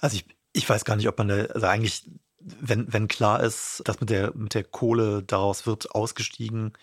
Also 0.00 0.16
ich, 0.16 0.26
ich 0.52 0.68
weiß 0.68 0.84
gar 0.84 0.96
nicht, 0.96 1.08
ob 1.08 1.16
man 1.16 1.28
da, 1.28 1.44
also 1.46 1.66
eigentlich, 1.66 2.10
wenn, 2.40 2.92
wenn 2.92 3.08
klar 3.08 3.42
ist, 3.42 3.80
dass 3.86 4.00
mit 4.00 4.10
der, 4.10 4.34
mit 4.34 4.52
der 4.52 4.64
Kohle 4.64 5.22
daraus 5.22 5.64
wird 5.64 5.94
ausgestiegen, 5.94 6.74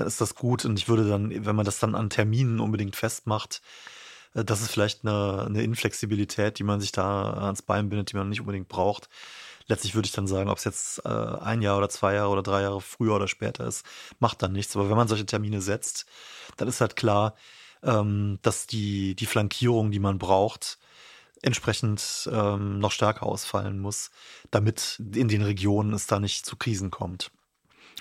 dann 0.00 0.08
ist 0.08 0.20
das 0.20 0.34
gut. 0.34 0.64
Und 0.64 0.78
ich 0.78 0.88
würde 0.88 1.08
dann, 1.08 1.44
wenn 1.44 1.56
man 1.56 1.64
das 1.64 1.78
dann 1.78 1.94
an 1.94 2.10
Terminen 2.10 2.60
unbedingt 2.60 2.96
festmacht, 2.96 3.62
äh, 4.34 4.44
das 4.44 4.62
ist 4.62 4.70
vielleicht 4.70 5.04
eine, 5.04 5.46
eine 5.46 5.62
Inflexibilität, 5.62 6.58
die 6.58 6.64
man 6.64 6.80
sich 6.80 6.92
da 6.92 7.32
ans 7.34 7.62
Bein 7.62 7.88
bindet, 7.88 8.12
die 8.12 8.16
man 8.16 8.28
nicht 8.28 8.40
unbedingt 8.40 8.68
braucht. 8.68 9.08
Letztlich 9.66 9.94
würde 9.94 10.06
ich 10.06 10.12
dann 10.12 10.26
sagen, 10.26 10.50
ob 10.50 10.58
es 10.58 10.64
jetzt 10.64 11.04
äh, 11.04 11.08
ein 11.08 11.62
Jahr 11.62 11.78
oder 11.78 11.88
zwei 11.88 12.14
Jahre 12.14 12.30
oder 12.30 12.42
drei 12.42 12.62
Jahre 12.62 12.80
früher 12.80 13.14
oder 13.14 13.28
später 13.28 13.66
ist, 13.66 13.84
macht 14.18 14.42
dann 14.42 14.52
nichts. 14.52 14.74
Aber 14.74 14.90
wenn 14.90 14.96
man 14.96 15.06
solche 15.06 15.26
Termine 15.26 15.60
setzt, 15.60 16.06
dann 16.56 16.66
ist 16.66 16.80
halt 16.80 16.96
klar, 16.96 17.36
ähm, 17.82 18.38
dass 18.42 18.66
die, 18.66 19.14
die 19.14 19.26
Flankierung, 19.26 19.92
die 19.92 20.00
man 20.00 20.18
braucht, 20.18 20.78
entsprechend 21.42 22.28
ähm, 22.32 22.80
noch 22.80 22.92
stärker 22.92 23.24
ausfallen 23.24 23.78
muss, 23.78 24.10
damit 24.50 25.00
in 25.14 25.28
den 25.28 25.42
Regionen 25.42 25.94
es 25.94 26.06
da 26.06 26.20
nicht 26.20 26.44
zu 26.46 26.56
Krisen 26.56 26.90
kommt. 26.90 27.30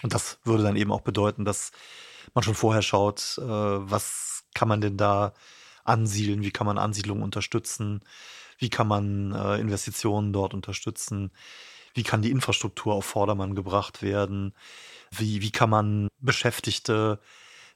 Und 0.01 0.13
das 0.13 0.39
würde 0.43 0.63
dann 0.63 0.75
eben 0.75 0.91
auch 0.91 1.01
bedeuten, 1.01 1.45
dass 1.45 1.71
man 2.33 2.43
schon 2.43 2.55
vorher 2.55 2.81
schaut, 2.81 3.38
äh, 3.38 3.41
was 3.43 4.43
kann 4.53 4.67
man 4.67 4.81
denn 4.81 4.97
da 4.97 5.33
ansiedeln, 5.83 6.43
wie 6.43 6.51
kann 6.51 6.67
man 6.67 6.77
Ansiedlungen 6.77 7.23
unterstützen, 7.23 8.01
wie 8.57 8.69
kann 8.69 8.88
man 8.88 9.31
äh, 9.31 9.59
Investitionen 9.59 10.33
dort 10.33 10.53
unterstützen, 10.53 11.31
wie 11.93 12.03
kann 12.03 12.21
die 12.21 12.31
Infrastruktur 12.31 12.93
auf 12.93 13.05
Vordermann 13.05 13.55
gebracht 13.55 14.01
werden, 14.01 14.53
wie, 15.12 15.41
wie 15.41 15.51
kann 15.51 15.69
man 15.69 16.09
Beschäftigte, 16.19 17.19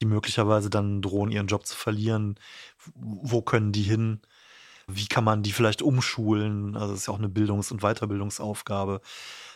die 0.01 0.05
möglicherweise 0.05 0.69
dann 0.69 1.01
drohen, 1.01 1.31
ihren 1.31 1.47
Job 1.47 1.65
zu 1.65 1.75
verlieren, 1.75 2.38
wo 2.95 3.41
können 3.41 3.71
die 3.71 3.83
hin? 3.83 4.21
Wie 4.88 5.07
kann 5.07 5.23
man 5.23 5.43
die 5.43 5.53
vielleicht 5.53 5.81
umschulen? 5.81 6.75
Also 6.75 6.91
das 6.91 7.01
ist 7.01 7.07
ja 7.07 7.13
auch 7.13 7.19
eine 7.19 7.29
Bildungs- 7.29 7.71
und 7.71 7.81
Weiterbildungsaufgabe, 7.81 9.01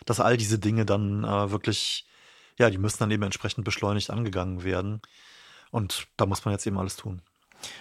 dass 0.06 0.22
all 0.22 0.38
diese 0.38 0.58
Dinge 0.58 0.86
dann 0.86 1.26
äh, 1.26 1.52
wirklich, 1.52 2.08
ja, 2.58 2.70
die 2.70 2.78
müssen 2.78 3.00
dann 3.00 3.12
eben 3.12 3.24
entsprechend 3.24 3.66
beschleunigt 3.66 4.10
angegangen 4.10 4.64
werden. 4.64 5.02
Und 5.72 6.08
da 6.18 6.26
muss 6.26 6.46
man 6.46 6.54
jetzt 6.54 6.66
eben 6.66 6.78
alles 6.78 6.96
tun. 6.96 7.22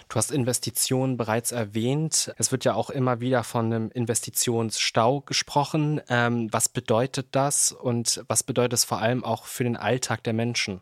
Du 0.09 0.15
hast 0.15 0.31
Investitionen 0.31 1.17
bereits 1.17 1.51
erwähnt. 1.51 2.33
Es 2.37 2.51
wird 2.51 2.65
ja 2.65 2.73
auch 2.73 2.89
immer 2.89 3.19
wieder 3.19 3.43
von 3.43 3.65
einem 3.65 3.91
Investitionsstau 3.91 5.21
gesprochen. 5.21 6.01
Ähm, 6.09 6.51
was 6.51 6.69
bedeutet 6.69 7.27
das 7.31 7.71
und 7.71 8.23
was 8.27 8.43
bedeutet 8.43 8.73
es 8.73 8.85
vor 8.85 8.99
allem 8.99 9.23
auch 9.23 9.45
für 9.45 9.63
den 9.63 9.77
Alltag 9.77 10.23
der 10.23 10.33
Menschen? 10.33 10.81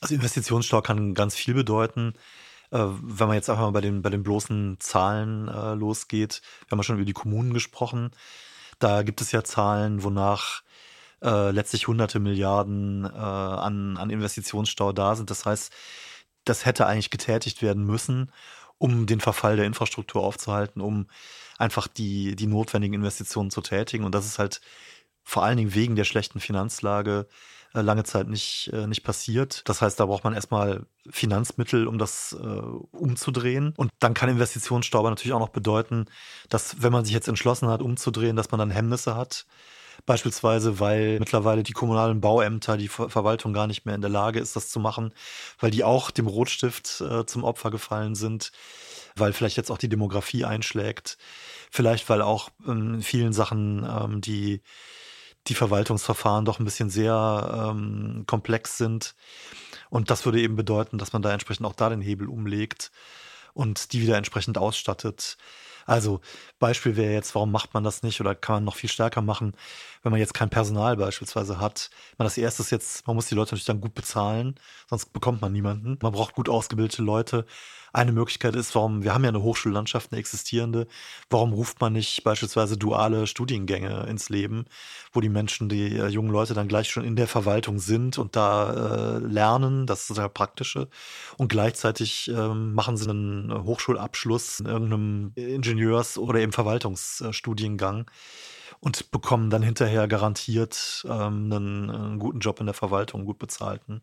Also 0.00 0.14
Investitionsstau 0.14 0.82
kann 0.82 1.14
ganz 1.14 1.34
viel 1.34 1.54
bedeuten. 1.54 2.14
Äh, 2.70 2.78
wenn 2.78 3.28
man 3.28 3.36
jetzt 3.36 3.48
einfach 3.48 3.64
mal 3.64 3.70
bei 3.70 3.80
den, 3.80 4.02
bei 4.02 4.10
den 4.10 4.22
bloßen 4.22 4.76
Zahlen 4.80 5.48
äh, 5.48 5.74
losgeht, 5.74 6.42
wir 6.66 6.72
haben 6.72 6.78
ja 6.80 6.84
schon 6.84 6.96
über 6.96 7.06
die 7.06 7.12
Kommunen 7.12 7.54
gesprochen. 7.54 8.10
Da 8.78 9.02
gibt 9.02 9.20
es 9.20 9.32
ja 9.32 9.44
Zahlen, 9.44 10.02
wonach 10.02 10.62
äh, 11.22 11.50
letztlich 11.50 11.88
hunderte 11.88 12.20
Milliarden 12.20 13.04
äh, 13.04 13.08
an, 13.08 13.96
an 13.96 14.10
Investitionsstau 14.10 14.92
da 14.92 15.16
sind. 15.16 15.30
Das 15.30 15.46
heißt, 15.46 15.72
das 16.44 16.64
hätte 16.66 16.86
eigentlich 16.86 17.10
getätigt 17.10 17.62
werden 17.62 17.84
müssen, 17.84 18.32
um 18.78 19.06
den 19.06 19.20
Verfall 19.20 19.56
der 19.56 19.66
Infrastruktur 19.66 20.22
aufzuhalten, 20.22 20.80
um 20.80 21.06
einfach 21.58 21.88
die, 21.88 22.36
die 22.36 22.46
notwendigen 22.46 22.94
Investitionen 22.94 23.50
zu 23.50 23.60
tätigen. 23.60 24.04
Und 24.04 24.14
das 24.14 24.26
ist 24.26 24.38
halt 24.38 24.60
vor 25.22 25.42
allen 25.42 25.56
Dingen 25.56 25.74
wegen 25.74 25.96
der 25.96 26.04
schlechten 26.04 26.40
Finanzlage 26.40 27.26
äh, 27.74 27.80
lange 27.80 28.04
Zeit 28.04 28.28
nicht, 28.28 28.70
äh, 28.72 28.86
nicht 28.86 29.02
passiert. 29.02 29.68
Das 29.68 29.82
heißt, 29.82 29.98
da 29.98 30.06
braucht 30.06 30.24
man 30.24 30.34
erstmal 30.34 30.86
Finanzmittel, 31.10 31.86
um 31.86 31.98
das 31.98 32.36
äh, 32.38 32.44
umzudrehen. 32.44 33.74
Und 33.76 33.90
dann 33.98 34.14
kann 34.14 34.28
Investitionsstau 34.28 35.02
natürlich 35.08 35.32
auch 35.32 35.40
noch 35.40 35.48
bedeuten, 35.48 36.06
dass 36.48 36.82
wenn 36.82 36.92
man 36.92 37.04
sich 37.04 37.14
jetzt 37.14 37.28
entschlossen 37.28 37.68
hat, 37.68 37.82
umzudrehen, 37.82 38.36
dass 38.36 38.50
man 38.50 38.60
dann 38.60 38.70
Hemmnisse 38.70 39.16
hat 39.16 39.46
Beispielsweise, 40.06 40.80
weil 40.80 41.18
mittlerweile 41.18 41.62
die 41.62 41.72
kommunalen 41.72 42.20
Bauämter, 42.20 42.76
die 42.76 42.88
Ver 42.88 43.08
Verwaltung 43.08 43.52
gar 43.52 43.66
nicht 43.66 43.86
mehr 43.86 43.94
in 43.94 44.00
der 44.00 44.10
Lage 44.10 44.40
ist, 44.40 44.56
das 44.56 44.68
zu 44.68 44.80
machen, 44.80 45.12
weil 45.58 45.70
die 45.70 45.84
auch 45.84 46.10
dem 46.10 46.26
Rotstift 46.26 47.00
äh, 47.00 47.26
zum 47.26 47.44
Opfer 47.44 47.70
gefallen 47.70 48.14
sind, 48.14 48.52
weil 49.16 49.32
vielleicht 49.32 49.56
jetzt 49.56 49.70
auch 49.70 49.78
die 49.78 49.88
Demografie 49.88 50.44
einschlägt, 50.44 51.18
vielleicht 51.70 52.08
weil 52.08 52.22
auch 52.22 52.50
in 52.66 53.02
vielen 53.02 53.32
Sachen 53.32 53.86
ähm, 53.88 54.20
die, 54.20 54.62
die 55.46 55.54
Verwaltungsverfahren 55.54 56.44
doch 56.44 56.58
ein 56.58 56.64
bisschen 56.64 56.90
sehr 56.90 57.70
ähm, 57.70 58.24
komplex 58.26 58.78
sind. 58.78 59.14
Und 59.90 60.10
das 60.10 60.24
würde 60.24 60.40
eben 60.40 60.56
bedeuten, 60.56 60.98
dass 60.98 61.12
man 61.12 61.22
da 61.22 61.32
entsprechend 61.32 61.66
auch 61.66 61.74
da 61.74 61.88
den 61.88 62.00
Hebel 62.00 62.28
umlegt 62.28 62.90
und 63.52 63.92
die 63.92 64.02
wieder 64.02 64.16
entsprechend 64.16 64.58
ausstattet. 64.58 65.36
Also 65.86 66.20
Beispiel 66.58 66.96
wäre 66.96 67.12
jetzt, 67.12 67.34
warum 67.34 67.52
macht 67.52 67.74
man 67.74 67.84
das 67.84 68.02
nicht 68.02 68.20
oder 68.20 68.34
kann 68.34 68.56
man 68.56 68.64
noch 68.64 68.76
viel 68.76 68.90
stärker 68.90 69.22
machen, 69.22 69.54
wenn 70.04 70.12
man 70.12 70.20
jetzt 70.20 70.34
kein 70.34 70.50
Personal 70.50 70.96
beispielsweise 70.96 71.58
hat. 71.58 71.90
Man 72.18 72.26
das 72.26 72.38
erste 72.38 72.62
ist 72.62 72.70
jetzt, 72.70 73.06
man 73.06 73.16
muss 73.16 73.26
die 73.26 73.34
Leute 73.34 73.48
natürlich 73.48 73.64
dann 73.64 73.80
gut 73.80 73.94
bezahlen, 73.94 74.54
sonst 74.88 75.12
bekommt 75.12 75.40
man 75.40 75.52
niemanden. 75.52 75.98
Man 76.02 76.12
braucht 76.12 76.34
gut 76.34 76.48
ausgebildete 76.48 77.02
Leute. 77.02 77.46
Eine 77.94 78.12
Möglichkeit 78.12 78.54
ist, 78.56 78.74
warum, 78.74 79.04
wir 79.04 79.14
haben 79.14 79.22
ja 79.22 79.28
eine 79.28 79.42
Hochschullandschaft, 79.42 80.12
eine 80.12 80.18
existierende, 80.18 80.88
warum 81.30 81.52
ruft 81.52 81.80
man 81.80 81.92
nicht 81.92 82.22
beispielsweise 82.24 82.76
duale 82.76 83.26
Studiengänge 83.26 84.06
ins 84.08 84.28
Leben, 84.28 84.66
wo 85.12 85.20
die 85.20 85.28
Menschen, 85.28 85.68
die 85.68 85.96
äh, 85.96 86.08
jungen 86.08 86.30
Leute 86.30 86.54
dann 86.54 86.68
gleich 86.68 86.90
schon 86.90 87.04
in 87.04 87.16
der 87.16 87.28
Verwaltung 87.28 87.78
sind 87.78 88.18
und 88.18 88.36
da 88.36 89.16
äh, 89.16 89.18
lernen, 89.20 89.86
das 89.86 90.10
ist 90.10 90.18
das 90.18 90.32
Praktische, 90.34 90.88
und 91.38 91.48
gleichzeitig 91.48 92.28
ähm, 92.28 92.74
machen 92.74 92.96
sie 92.96 93.08
einen 93.08 93.64
Hochschulabschluss 93.64 94.60
in 94.60 94.66
irgendeinem 94.66 95.32
Ingenieurs- 95.36 96.18
oder 96.18 96.40
eben 96.40 96.52
Verwaltungsstudiengang 96.52 98.10
und 98.84 99.10
bekommen 99.10 99.48
dann 99.48 99.62
hinterher 99.62 100.06
garantiert 100.06 101.06
ähm, 101.08 101.50
einen, 101.50 101.90
einen, 101.90 102.18
guten 102.18 102.40
Job 102.40 102.60
in 102.60 102.66
der 102.66 102.74
Verwaltung, 102.74 103.24
gut 103.24 103.38
bezahlten. 103.38 104.02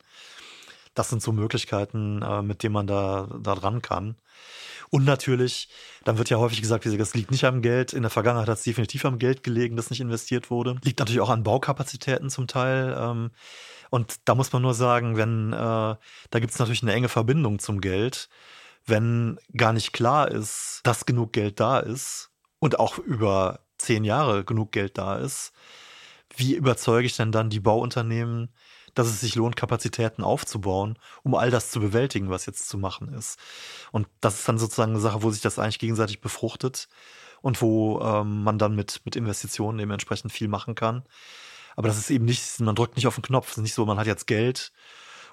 Das 0.95 1.11
sind 1.11 1.21
so 1.21 1.31
Möglichkeiten, 1.31 2.23
äh, 2.23 2.41
mit 2.41 2.63
denen 2.63 2.73
man 2.73 2.87
da, 2.87 3.29
da 3.43 3.53
dran 3.53 3.83
kann. 3.83 4.15
Und 4.89 5.05
natürlich, 5.05 5.69
dann 6.03 6.17
wird 6.17 6.31
ja 6.31 6.37
häufig 6.37 6.61
gesagt, 6.61 6.87
das 6.87 7.13
liegt 7.13 7.29
nicht 7.29 7.45
am 7.45 7.61
Geld. 7.61 7.93
In 7.93 8.01
der 8.01 8.09
Vergangenheit 8.09 8.49
hat 8.49 8.57
es 8.57 8.63
definitiv 8.63 9.05
am 9.05 9.19
Geld 9.19 9.43
gelegen, 9.43 9.75
das 9.77 9.91
nicht 9.91 10.01
investiert 10.01 10.49
wurde. 10.49 10.77
Liegt 10.83 10.97
natürlich 10.97 11.21
auch 11.21 11.29
an 11.29 11.43
Baukapazitäten 11.43 12.31
zum 12.31 12.47
Teil. 12.47 12.97
Ähm, 12.97 13.29
und 13.91 14.15
da 14.25 14.33
muss 14.33 14.51
man 14.51 14.63
nur 14.63 14.73
sagen, 14.73 15.15
wenn, 15.15 15.53
äh, 15.53 15.57
da 15.57 16.39
gibt 16.39 16.53
es 16.53 16.59
natürlich 16.59 16.81
eine 16.81 16.93
enge 16.93 17.07
Verbindung 17.07 17.59
zum 17.59 17.81
Geld. 17.81 18.29
Wenn 18.87 19.37
gar 19.55 19.73
nicht 19.73 19.93
klar 19.93 20.31
ist, 20.31 20.79
dass 20.83 21.05
genug 21.05 21.33
Geld 21.33 21.59
da 21.59 21.79
ist 21.79 22.31
und 22.57 22.79
auch 22.79 22.97
über 22.97 23.59
zehn 23.81 24.03
Jahre 24.03 24.43
genug 24.43 24.71
Geld 24.71 24.97
da 24.97 25.17
ist, 25.17 25.53
wie 26.35 26.55
überzeuge 26.55 27.05
ich 27.05 27.15
denn 27.15 27.31
dann 27.31 27.49
die 27.49 27.59
Bauunternehmen, 27.59 28.49
dass 28.93 29.07
es 29.07 29.21
sich 29.21 29.35
lohnt, 29.35 29.55
Kapazitäten 29.55 30.23
aufzubauen, 30.23 30.97
um 31.23 31.35
all 31.35 31.51
das 31.51 31.71
zu 31.71 31.79
bewältigen, 31.79 32.29
was 32.29 32.45
jetzt 32.45 32.67
zu 32.67 32.77
machen 32.77 33.13
ist. 33.13 33.39
Und 33.91 34.07
das 34.19 34.39
ist 34.39 34.47
dann 34.47 34.57
sozusagen 34.57 34.91
eine 34.91 34.99
Sache, 34.99 35.23
wo 35.23 35.31
sich 35.31 35.41
das 35.41 35.59
eigentlich 35.59 35.79
gegenseitig 35.79 36.21
befruchtet 36.21 36.89
und 37.41 37.61
wo 37.61 38.01
ähm, 38.01 38.43
man 38.43 38.57
dann 38.57 38.75
mit, 38.75 39.01
mit 39.05 39.15
Investitionen 39.15 39.79
eben 39.79 39.91
entsprechend 39.91 40.31
viel 40.31 40.47
machen 40.47 40.75
kann. 40.75 41.03
Aber 41.75 41.87
das 41.87 41.97
ist 41.97 42.09
eben 42.09 42.25
nicht, 42.25 42.59
man 42.59 42.75
drückt 42.75 42.97
nicht 42.97 43.07
auf 43.07 43.15
den 43.15 43.23
Knopf. 43.23 43.51
Es 43.51 43.57
ist 43.57 43.63
nicht 43.63 43.73
so, 43.73 43.85
man 43.85 43.97
hat 43.97 44.07
jetzt 44.07 44.27
Geld 44.27 44.73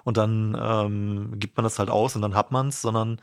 und 0.03 0.17
dann 0.17 0.57
ähm, 0.59 1.39
gibt 1.39 1.57
man 1.57 1.65
das 1.65 1.79
halt 1.79 1.89
aus 1.89 2.15
und 2.15 2.21
dann 2.21 2.35
hat 2.35 2.51
man 2.51 2.69
es, 2.69 2.81
sondern 2.81 3.21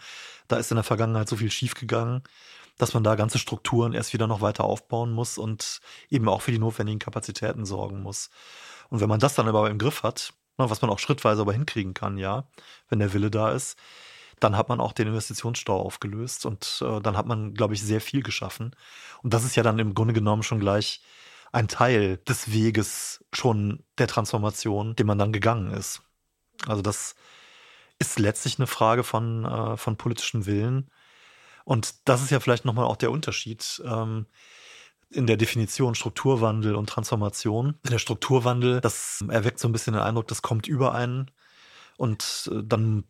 da 0.49 0.57
ist 0.57 0.71
in 0.71 0.77
der 0.77 0.85
Vergangenheit 0.85 1.29
so 1.29 1.37
viel 1.37 1.51
schiefgegangen, 1.51 2.23
dass 2.79 2.95
man 2.95 3.05
da 3.05 3.15
ganze 3.15 3.39
Strukturen 3.39 3.93
erst 3.93 4.13
wieder 4.13 4.27
noch 4.27 4.41
weiter 4.41 4.65
aufbauen 4.65 5.13
muss 5.13 5.39
und 5.39 5.81
eben 6.11 6.29
auch 6.29 6.43
für 6.43 6.53
die 6.53 6.59
notwendigen 6.59 6.99
Kapazitäten 6.99 7.65
sorgen 7.65 8.03
muss. 8.03 8.31
Und 8.91 9.01
wenn 9.01 9.09
man 9.09 9.21
das 9.21 9.35
dann 9.35 9.49
aber 9.49 9.71
im 9.71 9.79
Griff 9.79 10.03
hat, 10.03 10.33
ne, 10.59 10.69
was 10.71 10.83
man 10.83 10.91
auch 10.91 10.99
schrittweise 10.99 11.43
aber 11.43 11.53
hinkriegen 11.53 11.95
kann, 11.95 12.19
ja, 12.19 12.49
wenn 12.89 12.99
der 12.99 13.13
Wille 13.13 13.31
da 13.31 13.51
ist, 13.51 13.79
dann 14.41 14.57
hat 14.57 14.69
man 14.69 14.81
auch 14.81 14.93
den 14.93 15.09
Investitionsstau 15.09 15.81
aufgelöst 15.81 16.45
und 16.45 16.83
äh, 16.83 17.01
dann 17.01 17.17
hat 17.17 17.27
man, 17.27 17.55
glaube 17.55 17.75
ich, 17.75 17.83
sehr 17.83 18.01
viel 18.01 18.23
geschaffen. 18.23 18.77
Und 19.23 19.33
das 19.33 19.45
ist 19.45 19.57
ja 19.57 19.63
dann 19.63 19.79
im 19.79 19.95
Grunde 19.95 20.13
genommen 20.13 20.43
schon 20.43 20.61
gleich 20.61 21.01
ein 21.53 21.69
Teil 21.69 22.19
des 22.19 22.53
Weges 22.53 23.25
schon 23.33 23.83
der 23.97 24.09
Transformation, 24.09 24.95
den 24.95 25.07
man 25.07 25.19
dann 25.19 25.33
gegangen 25.33 25.71
ist. 25.71 26.03
Also 26.67 26.83
das 26.83 27.15
ist 27.99 28.19
letztlich 28.19 28.59
eine 28.59 28.67
Frage 28.67 29.05
von, 29.05 29.47
äh, 29.47 29.77
von 29.79 29.97
politischem 29.97 30.45
Willen. 30.45 30.91
Und 31.67 32.09
das 32.09 32.23
ist 32.23 32.31
ja 32.31 32.39
vielleicht 32.39 32.65
nochmal 32.65 32.85
auch 32.85 32.97
der 32.97 33.11
Unterschied. 33.11 33.83
Ähm, 33.85 34.27
in 35.11 35.27
der 35.27 35.37
Definition 35.37 35.95
Strukturwandel 35.95 36.75
und 36.77 36.89
Transformation. 36.89 37.75
Der 37.85 37.99
Strukturwandel, 37.99 38.81
das 38.81 39.25
erweckt 39.29 39.59
so 39.59 39.69
ein 39.69 39.73
bisschen 39.73 39.95
den 39.95 40.03
Eindruck, 40.03 40.29
das 40.29 40.43
kommt 40.43 40.67
über 40.69 40.95
einen 40.95 41.31
und 41.97 42.51
äh, 42.53 42.63
dann 42.65 43.05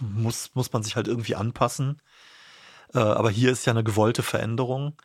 muss, 0.00 0.54
muss 0.54 0.72
man 0.72 0.82
sich 0.82 0.96
halt 0.96 1.08
irgendwie 1.08 1.34
anpassen. 1.34 2.00
Äh, 2.92 2.98
aber 2.98 3.30
hier 3.30 3.50
ist 3.50 3.64
ja 3.66 3.72
eine 3.72 3.84
gewollte 3.84 4.22
Veränderung. 4.22 4.96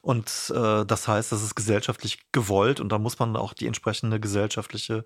Und 0.00 0.52
äh, 0.54 0.84
das 0.86 1.08
heißt, 1.08 1.32
das 1.32 1.42
ist 1.42 1.56
gesellschaftlich 1.56 2.30
gewollt 2.32 2.80
und 2.80 2.90
da 2.90 2.98
muss 2.98 3.18
man 3.18 3.36
auch 3.36 3.52
die 3.52 3.66
entsprechende 3.66 4.20
gesellschaftliche 4.20 5.04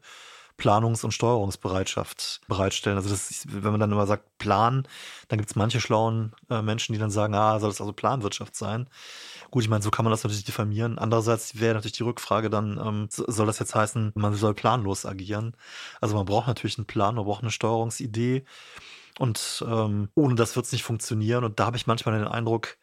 Planungs- 0.58 1.04
und 1.04 1.12
Steuerungsbereitschaft 1.12 2.40
bereitstellen. 2.48 2.96
Also 2.98 3.12
ist, 3.12 3.46
wenn 3.50 3.70
man 3.70 3.80
dann 3.80 3.92
immer 3.92 4.06
sagt 4.06 4.38
Plan, 4.38 4.86
dann 5.28 5.38
gibt 5.38 5.50
es 5.50 5.56
manche 5.56 5.80
schlauen 5.80 6.32
äh, 6.50 6.62
Menschen, 6.62 6.92
die 6.92 6.98
dann 6.98 7.10
sagen, 7.10 7.34
ah, 7.34 7.58
soll 7.58 7.70
das 7.70 7.80
also 7.80 7.92
Planwirtschaft 7.92 8.54
sein? 8.54 8.88
Gut, 9.50 9.62
ich 9.62 9.68
meine, 9.68 9.82
so 9.82 9.90
kann 9.90 10.04
man 10.04 10.12
das 10.12 10.22
natürlich 10.22 10.44
diffamieren. 10.44 10.98
Andererseits 10.98 11.58
wäre 11.58 11.74
natürlich 11.74 11.96
die 11.96 12.02
Rückfrage 12.02 12.50
dann, 12.50 12.78
ähm, 12.78 13.08
soll 13.10 13.46
das 13.46 13.58
jetzt 13.58 13.74
heißen, 13.74 14.12
man 14.14 14.34
soll 14.34 14.54
planlos 14.54 15.06
agieren? 15.06 15.56
Also 16.00 16.14
man 16.14 16.26
braucht 16.26 16.46
natürlich 16.46 16.78
einen 16.78 16.86
Plan, 16.86 17.14
man 17.14 17.24
braucht 17.24 17.42
eine 17.42 17.50
Steuerungsidee 17.50 18.44
und 19.18 19.64
ähm, 19.66 20.08
ohne 20.14 20.34
das 20.34 20.56
wird 20.56 20.66
es 20.66 20.72
nicht 20.72 20.84
funktionieren. 20.84 21.44
Und 21.44 21.58
da 21.58 21.66
habe 21.66 21.76
ich 21.76 21.86
manchmal 21.86 22.18
den 22.18 22.28
Eindruck, 22.28 22.76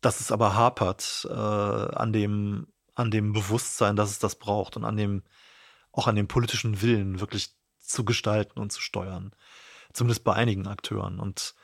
dass 0.00 0.20
es 0.20 0.32
aber 0.32 0.54
hapert 0.54 1.26
äh, 1.28 1.32
an 1.32 2.12
dem 2.12 2.66
an 2.94 3.12
dem 3.12 3.32
Bewusstsein, 3.32 3.94
dass 3.94 4.10
es 4.10 4.18
das 4.18 4.34
braucht 4.34 4.76
und 4.76 4.84
an 4.84 4.96
dem 4.96 5.22
auch 5.98 6.06
an 6.06 6.16
dem 6.16 6.28
politischen 6.28 6.80
Willen 6.80 7.20
wirklich 7.20 7.50
zu 7.78 8.04
gestalten 8.04 8.60
und 8.60 8.72
zu 8.72 8.80
steuern. 8.80 9.32
Zumindest 9.92 10.24
bei 10.24 10.34
einigen 10.34 10.66
Akteuren. 10.66 11.18
Und 11.18 11.54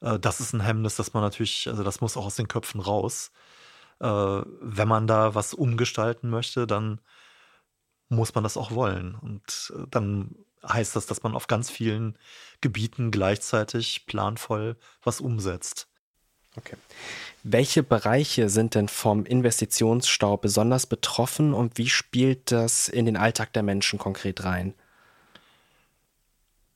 äh, 0.00 0.18
das 0.18 0.40
ist 0.40 0.52
ein 0.52 0.60
Hemmnis, 0.60 0.96
dass 0.96 1.12
man 1.12 1.22
natürlich, 1.22 1.68
also 1.68 1.82
das 1.82 2.00
muss 2.00 2.16
auch 2.16 2.26
aus 2.26 2.36
den 2.36 2.48
Köpfen 2.48 2.80
raus. 2.80 3.30
Äh, 4.00 4.06
wenn 4.06 4.88
man 4.88 5.06
da 5.06 5.34
was 5.34 5.54
umgestalten 5.54 6.30
möchte, 6.30 6.66
dann 6.66 7.00
muss 8.08 8.34
man 8.34 8.42
das 8.44 8.56
auch 8.56 8.72
wollen. 8.72 9.14
Und 9.14 9.72
äh, 9.76 9.86
dann 9.90 10.34
heißt 10.66 10.96
das, 10.96 11.06
dass 11.06 11.22
man 11.22 11.34
auf 11.34 11.46
ganz 11.46 11.70
vielen 11.70 12.18
Gebieten 12.60 13.10
gleichzeitig 13.10 14.06
planvoll 14.06 14.76
was 15.02 15.20
umsetzt. 15.20 15.89
Okay. 16.56 16.76
Welche 17.42 17.82
Bereiche 17.82 18.48
sind 18.48 18.74
denn 18.74 18.88
vom 18.88 19.24
Investitionsstau 19.24 20.36
besonders 20.36 20.86
betroffen 20.86 21.54
und 21.54 21.78
wie 21.78 21.88
spielt 21.88 22.50
das 22.50 22.88
in 22.88 23.06
den 23.06 23.16
Alltag 23.16 23.52
der 23.52 23.62
Menschen 23.62 23.98
konkret 23.98 24.44
rein? 24.44 24.74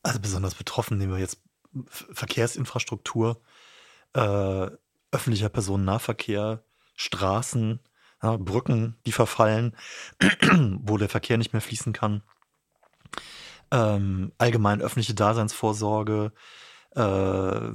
Also 0.03 0.21
besonders 0.21 0.55
betroffen 0.55 0.99
nehmen 0.99 1.13
wir 1.13 1.19
jetzt 1.19 1.39
Verkehrsinfrastruktur, 1.89 3.41
äh, 4.15 4.69
öffentlicher 5.11 5.49
Personennahverkehr, 5.49 6.63
Straßen, 6.95 7.81
ja, 8.23 8.37
Brücken, 8.37 8.97
die 9.07 9.13
verfallen, 9.13 9.77
wo 10.79 10.97
der 10.99 11.09
Verkehr 11.09 11.37
nicht 11.37 11.53
mehr 11.53 11.63
fließen 11.63 11.93
kann. 11.93 12.23
Ähm, 13.71 14.33
allgemein 14.39 14.81
öffentliche 14.81 15.15
Daseinsvorsorge, 15.15 16.33
äh, 16.95 17.71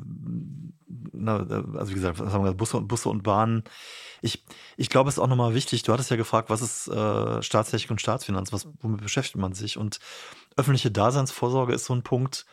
na, 1.12 1.38
also 1.38 1.90
wie 1.90 1.96
gesagt, 1.96 2.20
wir, 2.20 2.54
Busse, 2.54 2.82
Busse 2.82 3.10
und 3.10 3.24
Bahnen. 3.24 3.64
Ich, 4.22 4.44
ich 4.78 4.90
glaube, 4.90 5.10
es 5.10 5.16
ist 5.16 5.20
auch 5.20 5.28
nochmal 5.28 5.54
wichtig, 5.54 5.84
du 5.84 5.94
hattest 5.94 6.12
ja 6.12 6.18
gefragt, 6.18 6.50
was 6.50 6.62
ist 6.62 6.88
äh, 6.88 7.42
Staatstechnik 7.42 7.92
und 7.92 8.02
Staatsfinanz, 8.02 8.52
was, 8.52 8.68
womit 8.82 9.02
beschäftigt 9.02 9.38
man 9.38 9.54
sich? 9.54 9.78
Und 9.78 10.00
öffentliche 10.56 10.92
Daseinsvorsorge 10.92 11.74
ist 11.74 11.86
so 11.86 11.94
ein 11.94 12.04
Punkt, 12.04 12.46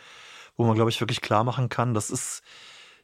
wo 0.56 0.64
man, 0.64 0.74
glaube 0.74 0.90
ich, 0.90 1.00
wirklich 1.00 1.20
klar 1.20 1.44
machen 1.44 1.68
kann, 1.68 1.94
das 1.94 2.10
ist, 2.10 2.42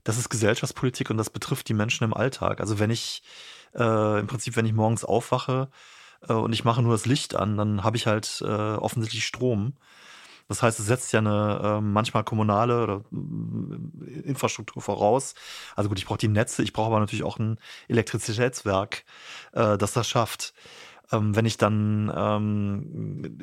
das 0.05 0.19
ist 0.19 0.29
Gesellschaftspolitik 0.31 1.11
und 1.11 1.17
das 1.17 1.31
betrifft 1.31 1.69
die 1.69 1.75
Menschen 1.75 2.05
im 2.05 2.15
Alltag. 2.15 2.61
Also 2.61 2.79
wenn 2.79 2.91
ich 2.91 3.23
äh, 3.75 4.21
im 4.21 4.27
Prinzip, 4.27 4.57
wenn 4.57 4.67
ich 4.67 4.73
morgens 4.73 5.05
aufwache 5.05 5.69
äh, 6.29 6.33
und 6.33 6.53
ich 6.53 6.65
mache 6.65 6.83
nur 6.83 6.93
das 6.93 7.07
Licht 7.07 7.35
an, 7.35 7.57
dann 7.57 7.85
habe 7.85 7.97
ich 7.97 8.07
halt 8.07 8.43
äh, 8.45 8.47
offensichtlich 8.47 9.27
Strom. 9.27 9.75
Das 10.53 10.63
heißt, 10.63 10.81
es 10.81 10.87
setzt 10.87 11.15
ja 11.15 11.21
eine 11.21 11.61
äh, 11.65 11.81
manchmal 11.81 12.25
kommunale 12.25 12.83
oder 12.83 13.05
äh, 13.11 14.21
Infrastruktur 14.21 14.83
voraus. 14.83 15.35
Also 15.77 15.89
gut, 15.89 15.99
ich 15.99 16.05
brauche 16.05 16.19
die 16.19 16.29
Netze, 16.29 16.63
ich 16.63 16.75
brauche 16.75 16.89
aber 16.89 17.01
natürlich 17.01 17.25
auch 17.25 17.39
ein 17.39 17.59
Elektrizitätswerk, 17.89 19.05
äh, 19.53 19.79
das 19.79 19.95
das 19.95 20.07
schafft. 20.07 20.53
Ähm, 21.11 21.35
wenn 21.35 21.47
ich 21.47 21.57
dann, 21.57 22.13
ähm, 22.15 23.39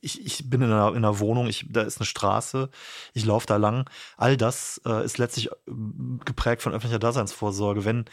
ich, 0.00 0.24
ich 0.24 0.48
bin 0.48 0.62
in 0.62 0.72
einer, 0.72 0.88
in 0.92 0.96
einer 0.96 1.18
Wohnung, 1.18 1.48
ich, 1.48 1.66
da 1.68 1.82
ist 1.82 1.98
eine 1.98 2.06
Straße, 2.06 2.70
ich 3.12 3.26
laufe 3.26 3.46
da 3.46 3.58
lang. 3.58 3.84
All 4.16 4.38
das 4.38 4.80
äh, 4.86 5.04
ist 5.04 5.18
letztlich 5.18 5.50
äh, 5.50 5.52
geprägt 6.24 6.62
von 6.62 6.72
öffentlicher 6.72 6.98
Daseinsvorsorge. 6.98 7.84
Wenn 7.84 8.06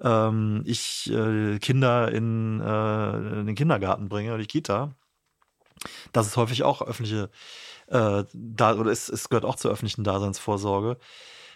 ähm, 0.00 0.62
ich 0.64 1.12
äh, 1.12 1.58
Kinder 1.58 2.10
in, 2.10 2.60
äh, 2.60 3.40
in 3.40 3.46
den 3.46 3.56
Kindergarten 3.56 4.08
bringe 4.08 4.30
oder 4.30 4.40
die 4.40 4.46
Kita, 4.46 4.94
das 6.12 6.26
ist 6.26 6.36
häufig 6.36 6.62
auch 6.62 6.82
öffentliche, 6.82 7.30
äh, 7.90 8.24
da, 8.32 8.74
oder 8.76 8.90
es, 8.90 9.08
es 9.08 9.28
gehört 9.28 9.44
auch 9.44 9.56
zur 9.56 9.70
öffentlichen 9.72 10.04
Daseinsvorsorge. 10.04 10.98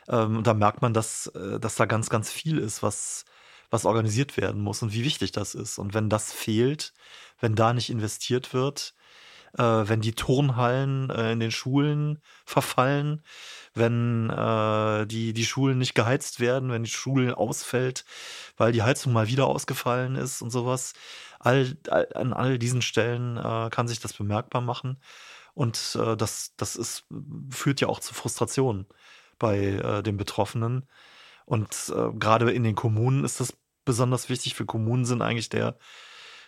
Ähm, 0.08 0.38
und 0.38 0.46
da 0.46 0.54
merkt 0.54 0.82
man, 0.82 0.94
dass, 0.94 1.28
äh, 1.28 1.60
dass 1.60 1.76
da 1.76 1.86
ganz, 1.86 2.10
ganz 2.10 2.30
viel 2.32 2.58
ist, 2.58 2.82
was, 2.82 3.24
was 3.70 3.84
organisiert 3.86 4.36
werden 4.36 4.62
muss 4.62 4.82
und 4.82 4.92
wie 4.92 5.04
wichtig 5.04 5.32
das 5.32 5.54
ist. 5.54 5.78
Und 5.78 5.94
wenn 5.94 6.08
das 6.10 6.32
fehlt, 6.32 6.92
wenn 7.40 7.54
da 7.54 7.72
nicht 7.72 7.90
investiert 7.90 8.54
wird, 8.54 8.94
äh, 9.58 9.62
wenn 9.62 10.00
die 10.00 10.14
Turnhallen 10.14 11.10
äh, 11.10 11.32
in 11.32 11.40
den 11.40 11.50
Schulen 11.50 12.20
verfallen, 12.44 13.22
wenn 13.74 14.30
äh, 14.30 15.06
die, 15.06 15.32
die 15.32 15.44
Schulen 15.46 15.78
nicht 15.78 15.94
geheizt 15.94 16.40
werden, 16.40 16.70
wenn 16.70 16.84
die 16.84 16.90
Schulen 16.90 17.32
ausfällt, 17.34 18.04
weil 18.56 18.72
die 18.72 18.82
Heizung 18.82 19.12
mal 19.12 19.28
wieder 19.28 19.46
ausgefallen 19.46 20.16
ist 20.16 20.42
und 20.42 20.50
sowas. 20.50 20.94
All, 21.40 21.76
all 21.90 22.08
an 22.14 22.32
all 22.32 22.58
diesen 22.58 22.82
Stellen 22.82 23.36
äh, 23.36 23.70
kann 23.70 23.88
sich 23.88 24.00
das 24.00 24.12
bemerkbar 24.14 24.62
machen. 24.62 24.98
Und 25.54 25.96
äh, 26.00 26.16
das, 26.16 26.54
das 26.56 26.76
ist, 26.76 27.04
führt 27.50 27.80
ja 27.80 27.88
auch 27.88 28.00
zu 28.00 28.12
Frustration 28.12 28.86
bei 29.38 29.58
äh, 29.58 30.02
den 30.02 30.16
Betroffenen. 30.16 30.86
Und 31.46 31.92
äh, 31.94 32.12
gerade 32.18 32.50
in 32.50 32.64
den 32.64 32.74
Kommunen 32.74 33.24
ist 33.24 33.40
das 33.40 33.56
besonders 33.84 34.28
wichtig. 34.28 34.54
Für 34.54 34.66
Kommunen 34.66 35.04
sind 35.04 35.22
eigentlich 35.22 35.48
der, 35.48 35.78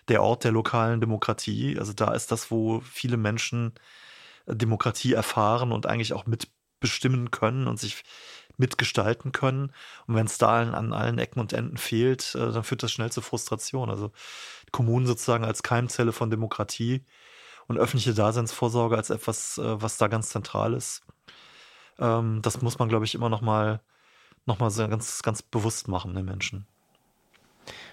der 0.08 0.22
Ort 0.22 0.44
der 0.44 0.52
lokalen 0.52 1.00
Demokratie. 1.00 1.78
Also 1.78 1.92
da 1.92 2.12
ist 2.12 2.32
das, 2.32 2.50
wo 2.50 2.80
viele 2.80 3.16
Menschen 3.16 3.74
äh, 4.46 4.56
Demokratie 4.56 5.12
erfahren 5.12 5.72
und 5.72 5.86
eigentlich 5.86 6.12
auch 6.12 6.26
mit 6.26 6.48
bestimmen 6.80 7.30
können 7.30 7.68
und 7.68 7.78
sich 7.78 8.04
mitgestalten 8.58 9.32
können. 9.32 9.72
Und 10.06 10.14
wenn 10.14 10.26
es 10.26 10.38
da 10.38 10.62
an 10.62 10.92
allen 10.92 11.18
Ecken 11.18 11.40
und 11.40 11.52
Enden 11.52 11.76
fehlt, 11.76 12.34
äh, 12.34 12.52
dann 12.52 12.64
führt 12.64 12.82
das 12.82 12.92
schnell 12.92 13.12
zu 13.12 13.20
Frustration. 13.20 13.90
Also 13.90 14.12
Kommunen 14.72 15.06
sozusagen 15.06 15.44
als 15.44 15.62
Keimzelle 15.62 16.12
von 16.12 16.30
Demokratie 16.30 17.04
und 17.68 17.78
öffentliche 17.78 18.14
Daseinsvorsorge 18.14 18.96
als 18.96 19.10
etwas, 19.10 19.58
äh, 19.58 19.82
was 19.82 19.98
da 19.98 20.08
ganz 20.08 20.30
zentral 20.30 20.74
ist. 20.74 21.02
Ähm, 21.98 22.40
das 22.42 22.62
muss 22.62 22.78
man, 22.78 22.88
glaube 22.88 23.04
ich, 23.04 23.14
immer 23.14 23.28
noch 23.28 23.40
mal, 23.40 23.80
noch 24.44 24.58
mal 24.58 24.70
so 24.70 24.86
ganz, 24.88 25.22
ganz 25.22 25.42
bewusst 25.42 25.88
machen 25.88 26.14
den 26.14 26.24
Menschen. 26.24 26.66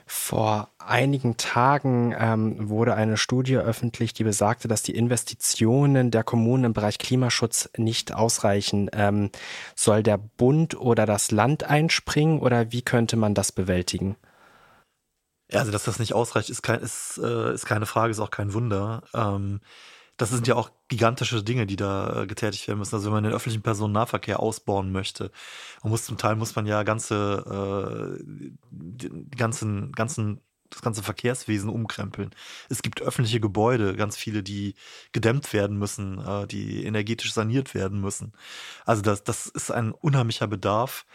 Vor 0.05 0.69
einigen 0.79 1.37
Tagen 1.37 2.13
ähm, 2.17 2.69
wurde 2.69 2.93
eine 2.95 3.15
Studie 3.17 3.55
öffentlich, 3.55 4.13
die 4.13 4.25
besagte, 4.25 4.67
dass 4.67 4.83
die 4.83 4.95
Investitionen 4.95 6.11
der 6.11 6.23
Kommunen 6.23 6.65
im 6.65 6.73
Bereich 6.73 6.97
Klimaschutz 6.97 7.69
nicht 7.77 8.13
ausreichen. 8.13 8.89
Ähm, 8.93 9.31
soll 9.75 10.03
der 10.03 10.17
Bund 10.17 10.75
oder 10.75 11.05
das 11.05 11.31
Land 11.31 11.63
einspringen 11.63 12.39
oder 12.39 12.71
wie 12.71 12.81
könnte 12.81 13.15
man 13.15 13.33
das 13.33 13.51
bewältigen? 13.51 14.17
Ja, 15.53 15.59
also 15.59 15.71
dass 15.71 15.83
das 15.83 15.99
nicht 15.99 16.13
ausreicht, 16.13 16.49
ist, 16.49 16.63
kein, 16.63 16.79
ist, 16.79 17.19
äh, 17.23 17.53
ist 17.53 17.65
keine 17.65 17.85
Frage, 17.85 18.11
ist 18.11 18.19
auch 18.19 18.31
kein 18.31 18.53
Wunder. 18.53 19.03
Ähm, 19.13 19.61
das 20.17 20.31
sind 20.31 20.47
ja 20.47 20.55
auch 20.55 20.71
gigantische 20.87 21.43
Dinge, 21.43 21.67
die 21.67 21.75
da 21.75 22.23
äh, 22.23 22.27
getätigt 22.27 22.67
werden 22.67 22.79
müssen. 22.79 22.95
Also 22.95 23.05
wenn 23.07 23.13
man 23.13 23.23
den 23.23 23.33
öffentlichen 23.33 23.61
Personennahverkehr 23.61 24.39
ausbauen 24.39 24.91
möchte, 24.91 25.31
man 25.83 25.91
muss 25.91 26.05
zum 26.05 26.17
Teil 26.17 26.35
muss 26.35 26.55
man 26.55 26.65
ja 26.65 26.81
ganze, 26.83 28.17
äh, 28.19 29.35
ganzen, 29.37 29.91
ganzen 29.91 30.41
das 30.71 30.81
ganze 30.81 31.03
Verkehrswesen 31.03 31.69
umkrempeln. 31.69 32.31
Es 32.67 32.81
gibt 32.81 33.01
öffentliche 33.01 33.39
Gebäude, 33.39 33.95
ganz 33.95 34.17
viele, 34.17 34.41
die 34.41 34.73
gedämmt 35.11 35.53
werden 35.53 35.77
müssen, 35.77 36.19
äh, 36.19 36.47
die 36.47 36.83
energetisch 36.85 37.31
saniert 37.31 37.75
werden 37.75 38.01
müssen. 38.01 38.33
Also 38.85 39.03
das, 39.03 39.23
das 39.23 39.45
ist 39.45 39.69
ein 39.69 39.91
unheimlicher 39.91 40.47
Bedarf. 40.47 41.05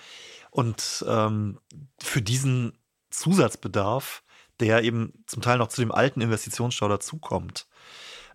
Und 0.51 1.05
ähm, 1.09 1.59
für 2.01 2.23
diesen 2.23 2.73
Zusatzbedarf, 3.11 4.23
der 4.61 4.83
eben 4.83 5.25
zum 5.27 5.43
Teil 5.43 5.59
noch 5.59 5.69
zu 5.69 5.81
dem 5.81 5.93
alten 5.93 6.21
Investitionsstau 6.21 6.89
dazukommt, 6.89 7.67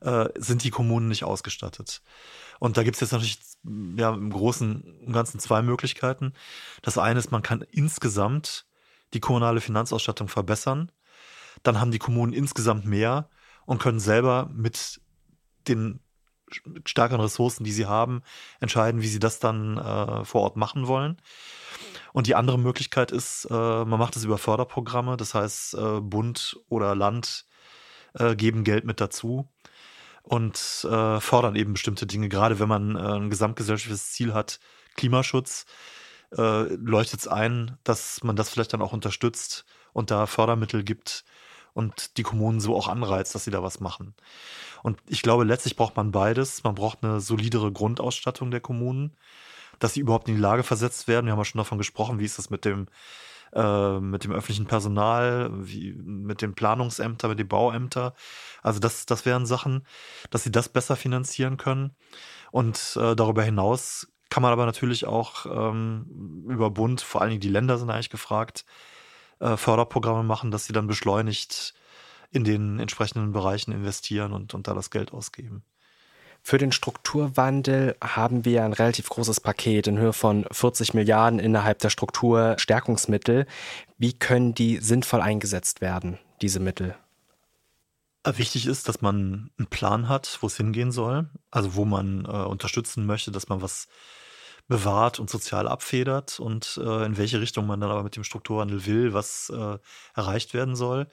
äh, 0.02 0.30
sind 0.36 0.64
die 0.64 0.70
Kommunen 0.70 1.08
nicht 1.08 1.24
ausgestattet. 1.24 2.02
Und 2.60 2.78
da 2.78 2.84
gibt 2.84 2.96
es 2.96 3.02
jetzt 3.02 3.12
natürlich 3.12 3.40
ja, 3.98 4.14
im 4.14 4.30
Großen 4.30 4.82
und 5.06 5.14
Ganzen 5.14 5.40
zwei 5.40 5.62
Möglichkeiten. 5.62 6.34
Das 6.82 6.98
eine 6.98 7.20
ist, 7.20 7.32
man 7.32 7.42
kann 7.42 7.66
insgesamt 7.72 8.66
die 9.14 9.20
kommunale 9.20 9.62
Finanzausstattung 9.62 10.28
verbessern. 10.28 10.92
Dann 11.64 11.80
haben 11.80 11.92
die 11.92 12.00
Kommunen 12.00 12.34
insgesamt 12.34 12.86
mehr 12.86 13.30
und 13.66 13.82
können 13.82 14.00
selber 14.00 14.50
mit 14.54 15.02
den 15.68 16.00
stärkeren 16.86 17.22
Ressourcen, 17.22 17.64
die 17.64 17.72
sie 17.72 17.86
haben, 17.86 18.22
entscheiden, 18.60 19.02
wie 19.02 19.08
sie 19.08 19.20
das 19.20 19.40
dann 19.40 19.78
äh, 19.78 20.26
vor 20.26 20.42
Ort 20.42 20.56
machen 20.56 20.88
wollen. 20.88 21.20
Und 22.14 22.28
die 22.28 22.36
andere 22.36 22.60
Möglichkeit 22.60 23.12
ist, 23.12 23.46
äh, 23.50 23.54
man 23.54 24.00
macht 24.00 24.16
es 24.16 24.24
über 24.24 24.38
Förderprogramme, 24.38 25.18
das 25.18 25.34
heißt, 25.34 25.74
äh, 25.74 26.00
Bund 26.00 26.60
oder 26.70 26.96
Land 26.96 27.46
äh, 28.14 28.36
geben 28.36 28.64
Geld 28.64 28.86
mit 28.86 29.02
dazu 29.02 29.50
und 30.22 30.88
äh, 30.90 31.20
fordern 31.20 31.56
eben 31.56 31.74
bestimmte 31.74 32.06
Dinge. 32.06 32.30
Gerade 32.30 32.60
wenn 32.60 32.70
man 32.70 32.96
äh, 32.96 33.00
ein 33.00 33.30
gesamtgesellschaftliches 33.30 34.12
Ziel 34.12 34.34
hat, 34.34 34.60
Klimaschutz, 34.96 35.66
äh, 36.38 36.64
leuchtet 36.76 37.22
es 37.22 37.28
ein, 37.28 37.78
dass 37.84 38.24
man 38.24 38.36
das 38.36 38.50
vielleicht 38.50 38.74
dann 38.74 38.82
auch 38.82 38.94
unterstützt 38.94 39.66
und 39.92 40.12
da 40.12 40.26
Fördermittel 40.26 40.84
gibt 40.84 41.26
und 41.74 42.18
die 42.18 42.24
Kommunen 42.24 42.60
so 42.60 42.76
auch 42.76 42.88
anreizt, 42.88 43.36
dass 43.36 43.44
sie 43.44 43.52
da 43.52 43.64
was 43.64 43.80
machen. 43.80 44.16
Und 44.84 45.00
ich 45.08 45.22
glaube, 45.22 45.44
letztlich 45.44 45.76
braucht 45.76 45.96
man 45.96 46.12
beides. 46.12 46.64
Man 46.64 46.76
braucht 46.76 47.04
eine 47.04 47.20
solidere 47.20 47.72
Grundausstattung 47.72 48.52
der 48.52 48.62
Kommunen, 48.62 49.16
dass 49.84 49.94
sie 49.94 50.00
überhaupt 50.00 50.30
in 50.30 50.36
die 50.36 50.42
Lage 50.42 50.64
versetzt 50.64 51.08
werden. 51.08 51.26
Wir 51.26 51.34
haben 51.34 51.40
ja 51.40 51.46
schon 51.46 51.60
davon 51.60 51.78
gesprochen, 51.78 52.20
wie 52.20 52.26
ist 52.26 52.38
das 52.38 52.50
mit 52.50 52.64
dem 52.64 52.88
äh, 53.54 54.00
mit 54.00 54.24
dem 54.24 54.32
öffentlichen 54.32 54.66
Personal, 54.66 55.52
wie, 55.54 55.94
mit 55.94 56.42
den 56.42 56.56
Planungsämtern, 56.56 57.30
mit 57.30 57.40
den 57.40 57.48
Bauämtern. 57.48 58.14
Also 58.62 58.80
das, 58.80 59.06
das 59.06 59.26
wären 59.26 59.46
Sachen, 59.46 59.86
dass 60.32 60.44
sie 60.44 60.52
das 60.52 60.70
besser 60.70 60.96
finanzieren 60.96 61.58
können. 61.58 61.92
Und 62.52 62.98
äh, 63.00 63.16
darüber 63.16 63.44
hinaus 63.44 64.08
kann 64.30 64.42
man 64.42 64.52
aber 64.52 64.66
natürlich 64.66 65.06
auch 65.06 65.46
ähm, 65.46 66.46
über 66.50 66.72
Bund, 66.72 67.02
vor 67.02 67.22
allen 67.22 67.32
Dingen 67.32 67.42
die 67.42 67.50
Länder 67.50 67.78
sind 67.78 67.92
eigentlich 67.92 68.10
gefragt, 68.10 68.66
äh, 69.40 69.58
Förderprogramme 69.58 70.24
machen, 70.24 70.50
dass 70.50 70.66
sie 70.66 70.74
dann 70.74 70.88
beschleunigt 70.88 71.76
in 72.32 72.44
den 72.44 72.80
entsprechenden 72.80 73.32
Bereichen 73.34 73.72
investieren 73.72 74.34
und, 74.34 74.56
und 74.56 74.68
da 74.68 74.74
das 74.74 74.90
Geld 74.90 75.14
ausgeben. 75.14 75.64
Für 76.46 76.58
den 76.58 76.74
Strukturwandel 76.74 77.96
haben 78.04 78.44
wir 78.44 78.66
ein 78.66 78.74
relativ 78.74 79.08
großes 79.08 79.40
Paket 79.40 79.88
in 79.88 79.98
Höhe 79.98 80.12
von 80.12 80.46
40 80.52 80.94
Milliarden 80.94 81.40
innerhalb 81.40 81.80
der 81.80 81.90
Strukturstärkungsmittel. 81.90 83.46
Wie 83.98 84.12
können 84.12 84.54
die 84.54 84.80
sinnvoll 84.80 85.22
eingesetzt 85.22 85.80
werden, 85.80 86.20
diese 86.42 86.60
Mittel? 86.60 86.96
Wichtig 88.26 88.68
ist, 88.68 88.90
dass 88.90 89.02
man 89.02 89.52
einen 89.58 89.68
Plan 89.68 90.10
hat, 90.10 90.38
wo 90.42 90.48
es 90.48 90.58
hingehen 90.58 90.92
soll, 90.92 91.30
also 91.50 91.76
wo 91.76 91.86
man 91.86 92.26
äh, 92.26 92.28
unterstützen 92.28 93.06
möchte, 93.06 93.32
dass 93.32 93.48
man 93.48 93.62
was 93.62 93.88
bewahrt 94.68 95.20
und 95.20 95.30
sozial 95.30 95.68
abfedert 95.68 96.42
und 96.42 96.78
äh, 96.84 97.06
in 97.06 97.18
welche 97.18 97.40
Richtung 97.40 97.68
man 97.68 97.80
dann 97.80 97.92
aber 97.92 98.04
mit 98.04 98.18
dem 98.18 98.24
Strukturwandel 98.26 98.86
will, 98.86 99.14
was 99.14 99.50
äh, 99.50 99.78
erreicht 100.14 100.54
werden 100.54 100.76
soll. 100.76 101.08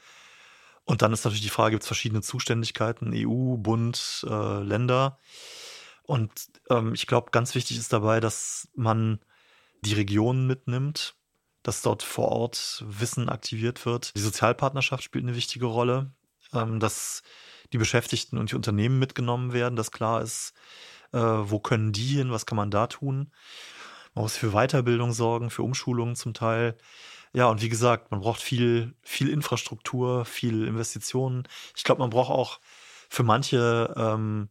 Und 0.90 1.02
dann 1.02 1.12
ist 1.12 1.24
natürlich 1.24 1.44
die 1.44 1.50
Frage, 1.50 1.70
gibt 1.70 1.84
es 1.84 1.86
verschiedene 1.86 2.20
Zuständigkeiten, 2.20 3.12
EU, 3.14 3.56
Bund, 3.56 4.26
äh, 4.28 4.60
Länder. 4.60 5.20
Und 6.02 6.32
ähm, 6.68 6.94
ich 6.94 7.06
glaube, 7.06 7.30
ganz 7.30 7.54
wichtig 7.54 7.78
ist 7.78 7.92
dabei, 7.92 8.18
dass 8.18 8.66
man 8.74 9.20
die 9.82 9.94
Regionen 9.94 10.48
mitnimmt, 10.48 11.14
dass 11.62 11.82
dort 11.82 12.02
vor 12.02 12.30
Ort 12.30 12.84
Wissen 12.88 13.28
aktiviert 13.28 13.86
wird. 13.86 14.16
Die 14.16 14.20
Sozialpartnerschaft 14.20 15.04
spielt 15.04 15.24
eine 15.24 15.36
wichtige 15.36 15.66
Rolle, 15.66 16.10
ähm, 16.52 16.80
dass 16.80 17.22
die 17.72 17.78
Beschäftigten 17.78 18.36
und 18.36 18.50
die 18.50 18.56
Unternehmen 18.56 18.98
mitgenommen 18.98 19.52
werden, 19.52 19.76
dass 19.76 19.92
klar 19.92 20.22
ist, 20.22 20.54
äh, 21.12 21.20
wo 21.20 21.60
können 21.60 21.92
die 21.92 22.16
hin, 22.16 22.32
was 22.32 22.46
kann 22.46 22.56
man 22.56 22.72
da 22.72 22.88
tun. 22.88 23.30
Man 24.14 24.24
muss 24.24 24.36
für 24.36 24.50
Weiterbildung 24.50 25.12
sorgen, 25.12 25.50
für 25.50 25.62
Umschulungen 25.62 26.16
zum 26.16 26.34
Teil. 26.34 26.76
Ja, 27.32 27.46
und 27.46 27.62
wie 27.62 27.68
gesagt, 27.68 28.10
man 28.10 28.20
braucht 28.20 28.40
viel, 28.40 28.94
viel 29.02 29.28
Infrastruktur, 29.28 30.24
viel 30.24 30.66
Investitionen. 30.66 31.44
Ich 31.76 31.84
glaube, 31.84 32.00
man 32.00 32.10
braucht 32.10 32.30
auch 32.30 32.58
für 33.08 33.22
manche 33.22 33.94
ähm, 33.96 34.48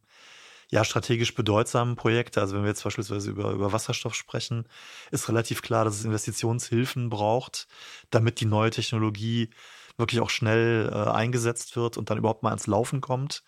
ja, 0.70 0.84
strategisch 0.86 1.34
bedeutsamen 1.34 1.96
Projekte, 1.96 2.42
also 2.42 2.56
wenn 2.56 2.64
wir 2.64 2.70
jetzt 2.70 2.84
beispielsweise 2.84 3.32
über, 3.32 3.52
über 3.52 3.74
Wasserstoff 3.74 4.14
sprechen, 4.14 4.68
ist 5.12 5.28
relativ 5.28 5.62
klar, 5.62 5.84
dass 5.84 5.96
es 5.96 6.06
Investitionshilfen 6.06 7.10
braucht, 7.10 7.68
damit 8.12 8.40
die 8.40 8.46
neue 8.46 8.70
Technologie 8.70 9.50
wirklich 9.98 10.22
auch 10.22 10.30
schnell 10.30 10.90
äh, 10.94 11.10
eingesetzt 11.10 11.76
wird 11.76 11.98
und 11.98 12.10
dann 12.10 12.20
überhaupt 12.20 12.44
mal 12.44 12.50
ans 12.50 12.68
Laufen 12.68 13.02
kommt. 13.02 13.44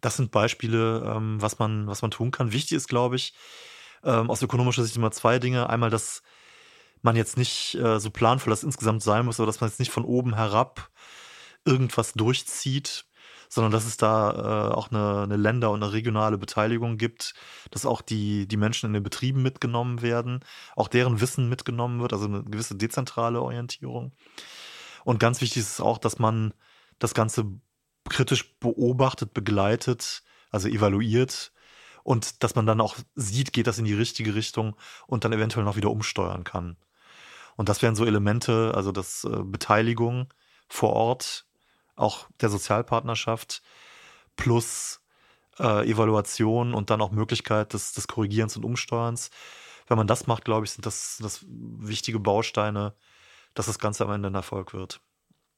Das 0.00 0.16
sind 0.16 0.30
Beispiele, 0.30 1.04
ähm, 1.06 1.40
was, 1.42 1.58
man, 1.58 1.86
was 1.86 2.02
man 2.02 2.10
tun 2.10 2.30
kann. 2.30 2.52
Wichtig 2.52 2.72
ist, 2.72 2.88
glaube 2.88 3.16
ich, 3.16 3.34
ähm, 4.02 4.30
aus 4.30 4.42
ökonomischer 4.42 4.82
Sicht 4.82 4.96
immer 4.96 5.10
zwei 5.10 5.38
Dinge. 5.38 5.68
Einmal, 5.68 5.90
dass 5.90 6.22
man 7.04 7.16
jetzt 7.16 7.36
nicht 7.36 7.74
äh, 7.76 7.98
so 8.00 8.10
planvoll 8.10 8.50
das 8.50 8.62
insgesamt 8.62 9.02
sein 9.02 9.24
muss, 9.24 9.40
aber 9.40 9.46
dass 9.46 9.60
man 9.60 9.70
jetzt 9.70 9.78
nicht 9.78 9.92
von 9.92 10.04
oben 10.04 10.34
herab 10.34 10.90
irgendwas 11.64 12.12
durchzieht, 12.12 13.06
sondern 13.48 13.72
dass 13.72 13.84
es 13.84 13.96
da 13.96 14.70
äh, 14.70 14.74
auch 14.74 14.90
eine, 14.90 15.22
eine 15.22 15.36
Länder- 15.36 15.70
und 15.72 15.82
eine 15.82 15.92
regionale 15.92 16.38
Beteiligung 16.38 16.96
gibt, 16.96 17.34
dass 17.70 17.84
auch 17.84 18.00
die, 18.00 18.46
die 18.46 18.56
Menschen 18.56 18.86
in 18.86 18.92
den 18.92 19.02
Betrieben 19.02 19.42
mitgenommen 19.42 20.02
werden, 20.02 20.44
auch 20.76 20.88
deren 20.88 21.20
Wissen 21.20 21.48
mitgenommen 21.48 22.00
wird, 22.00 22.12
also 22.12 22.26
eine 22.26 22.44
gewisse 22.44 22.76
dezentrale 22.76 23.42
Orientierung. 23.42 24.12
Und 25.04 25.18
ganz 25.18 25.40
wichtig 25.40 25.62
ist 25.62 25.80
auch, 25.80 25.98
dass 25.98 26.18
man 26.18 26.54
das 26.98 27.12
Ganze 27.12 27.60
kritisch 28.08 28.58
beobachtet, 28.60 29.34
begleitet, 29.34 30.22
also 30.50 30.68
evaluiert 30.68 31.52
und 32.02 32.42
dass 32.42 32.54
man 32.54 32.66
dann 32.66 32.80
auch 32.80 32.96
sieht, 33.14 33.52
geht 33.52 33.66
das 33.66 33.78
in 33.78 33.84
die 33.84 33.94
richtige 33.94 34.34
Richtung 34.34 34.76
und 35.06 35.24
dann 35.24 35.32
eventuell 35.32 35.64
noch 35.64 35.76
wieder 35.76 35.90
umsteuern 35.90 36.44
kann. 36.44 36.76
Und 37.60 37.68
das 37.68 37.82
wären 37.82 37.94
so 37.94 38.06
Elemente, 38.06 38.72
also 38.74 38.90
das 38.90 39.24
äh, 39.24 39.42
Beteiligung 39.44 40.32
vor 40.66 40.94
Ort, 40.94 41.44
auch 41.94 42.26
der 42.40 42.48
Sozialpartnerschaft 42.48 43.60
plus 44.34 45.02
äh, 45.58 45.86
Evaluation 45.86 46.72
und 46.72 46.88
dann 46.88 47.02
auch 47.02 47.10
Möglichkeit 47.10 47.74
des, 47.74 47.92
des 47.92 48.08
Korrigierens 48.08 48.56
und 48.56 48.64
Umsteuerns. 48.64 49.28
Wenn 49.88 49.98
man 49.98 50.06
das 50.06 50.26
macht, 50.26 50.46
glaube 50.46 50.64
ich, 50.64 50.70
sind 50.70 50.86
das, 50.86 51.18
das 51.20 51.44
wichtige 51.46 52.18
Bausteine, 52.18 52.94
dass 53.52 53.66
das 53.66 53.78
Ganze 53.78 54.06
am 54.06 54.12
Ende 54.12 54.30
ein 54.30 54.34
Erfolg 54.34 54.72
wird. 54.72 55.02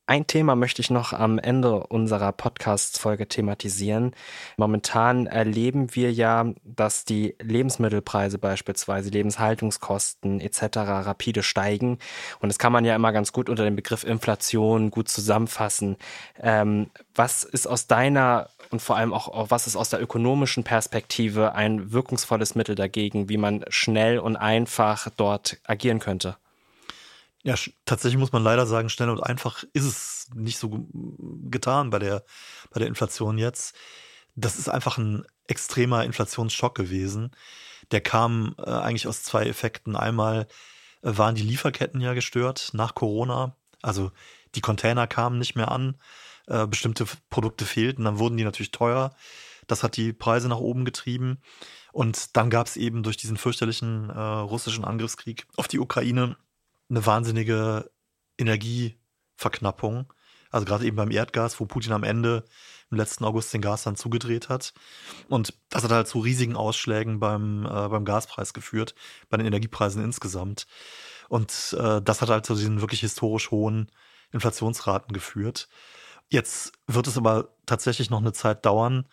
Ein 0.07 0.27
Thema 0.27 0.57
möchte 0.57 0.83
ich 0.83 0.91
noch 0.91 1.13
am 1.13 1.39
Ende 1.39 1.87
unserer 1.87 2.33
Podcast-Folge 2.33 3.29
thematisieren. 3.29 4.17
Momentan 4.57 5.29
erleben 5.29 5.95
wir 5.95 6.13
ja, 6.13 6.53
dass 6.65 7.05
die 7.05 7.37
Lebensmittelpreise 7.41 8.39
beispielsweise, 8.39 9.11
Lebenshaltungskosten 9.11 10.41
etc. 10.41 10.63
rapide 10.77 11.45
steigen. 11.45 12.01
Und 12.41 12.49
das 12.49 12.59
kann 12.59 12.73
man 12.73 12.85
ja 12.85 12.97
immer 12.97 13.13
ganz 13.13 13.33
gut 13.33 13.49
unter 13.49 13.63
dem 13.63 13.77
Begriff 13.77 14.03
Inflation 14.03 14.91
gut 14.91 15.09
zusammenfassen. 15.09 15.97
Ähm, 16.41 16.91
was 17.15 17.45
ist 17.45 17.69
aus 17.69 17.87
deiner 17.87 18.49
und 18.71 18.83
vor 18.83 18.97
allem 18.97 19.13
auch, 19.13 19.51
was 19.51 19.69
ist 19.69 19.77
aus 19.77 19.91
der 19.91 20.03
ökonomischen 20.03 20.65
Perspektive 20.65 21.55
ein 21.55 21.93
wirkungsvolles 21.93 22.57
Mittel 22.57 22.75
dagegen, 22.75 23.29
wie 23.29 23.37
man 23.37 23.65
schnell 23.69 24.19
und 24.19 24.37
einfach 24.37 25.09
dort 25.17 25.59
agieren 25.65 26.01
könnte? 26.01 26.37
Ja, 27.45 27.57
tatsächlich 27.85 28.19
muss 28.19 28.33
man 28.33 28.45
leider 28.45 28.67
sagen, 28.67 28.89
schnell 28.89 29.11
und 29.11 29.21
einfach 29.21 29.65
ist 29.73 29.85
es 29.85 30.31
nicht 30.35 30.59
so 30.59 30.87
getan 31.51 31.91
bei 31.91 31.99
der, 31.99 32.25
bei 32.71 32.79
der 32.79 32.89
Inflation 32.89 33.37
jetzt. 33.37 33.75
Das 34.37 34.59
ist 34.59 34.69
einfach 34.69 34.97
ein 34.97 35.25
extremer 35.49 36.05
Inflationsschock 36.05 36.75
gewesen. 36.75 37.33
Der 37.91 38.01
kam 38.01 38.55
äh, 38.59 38.71
eigentlich 38.71 39.09
aus 39.09 39.25
zwei 39.25 39.47
Effekten. 39.47 39.97
Einmal 39.97 40.47
äh, 41.03 41.17
waren 41.17 41.35
die 41.35 41.43
Lieferketten 41.43 42.01
ja 42.01 42.15
gestört 42.15 42.71
nach 42.75 42.95
Corona. 42.95 43.57
Also 43.83 44.13
die 44.55 44.61
Container 44.61 45.07
kamen 45.09 45.39
nicht 45.39 45.57
mehr 45.57 45.71
an, 45.71 45.97
äh, 46.47 46.67
bestimmte 46.67 47.07
Produkte 47.29 47.65
fehlten, 47.65 48.05
dann 48.05 48.19
wurden 48.19 48.37
die 48.37 48.45
natürlich 48.45 48.71
teuer. 48.71 49.15
Das 49.67 49.83
hat 49.83 49.97
die 49.97 50.13
Preise 50.13 50.49
nach 50.49 50.59
oben 50.59 50.85
getrieben. 50.85 51.41
Und 51.93 52.37
dann 52.37 52.51
gab 52.51 52.69
es 52.69 52.77
eben 52.77 53.03
durch 53.03 53.17
diesen 53.17 53.37
fürchterlichen 53.37 54.11
äh, 54.11 54.19
russischen 54.19 54.85
Angriffskrieg 54.85 55.47
auf 55.57 55.69
die 55.69 55.81
Ukraine 55.81 56.37
eine 56.93 57.05
wahnsinnige 57.07 57.91
Energieverknappung. 58.39 60.13
Also 60.51 60.67
gerade 60.67 60.85
eben 60.85 60.97
beim 60.97 61.11
Erdgas, 61.11 61.59
wo 61.59 61.65
Putin 61.65 61.93
am 61.93 62.05
Ende 62.05 62.45
im 62.91 62.99
letzten 62.99 63.25
August 63.25 63.55
den 63.55 63.63
Gas 63.63 63.85
dann 63.85 63.97
zugedreht 63.97 64.51
hat. 64.51 64.75
Und 65.29 65.55
das 65.71 65.83
hat 65.83 65.91
halt 65.91 66.07
zu 66.07 66.21
riesigen 66.21 66.57
Ausschlägen 66.57 67.19
beim, 67.19 67.65
äh, 67.65 67.89
beim 67.89 68.05
Gaspreis 68.05 68.53
geführt, 68.53 68.95
bei 69.31 69.39
den 69.39 69.47
Energiepreisen 69.47 70.05
insgesamt. 70.05 70.67
Und 71.31 71.75
äh, 71.79 72.03
das 72.03 72.21
hat 72.21 72.29
halt 72.29 72.45
zu 72.45 72.55
diesen 72.55 72.83
wirklich 72.83 73.01
historisch 73.01 73.51
hohen 73.51 73.91
Inflationsraten 74.31 75.15
geführt. 75.15 75.69
Jetzt 76.29 76.73
wird 76.87 77.07
es 77.07 77.17
aber 77.17 77.55
tatsächlich 77.65 78.11
noch 78.11 78.21
eine 78.21 78.35
Zeit 78.35 78.67
dauern, 78.67 79.09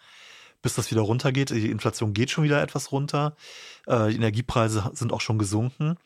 bis 0.61 0.75
das 0.75 0.91
wieder 0.91 1.01
runtergeht. 1.01 1.51
Die 1.51 1.71
Inflation 1.71 2.13
geht 2.13 2.31
schon 2.31 2.43
wieder 2.43 2.61
etwas 2.61 2.91
runter. 2.91 3.37
Äh, 3.87 4.09
die 4.09 4.15
Energiepreise 4.15 4.91
sind 4.93 5.13
auch 5.13 5.21
schon 5.21 5.39
gesunken. 5.39 5.97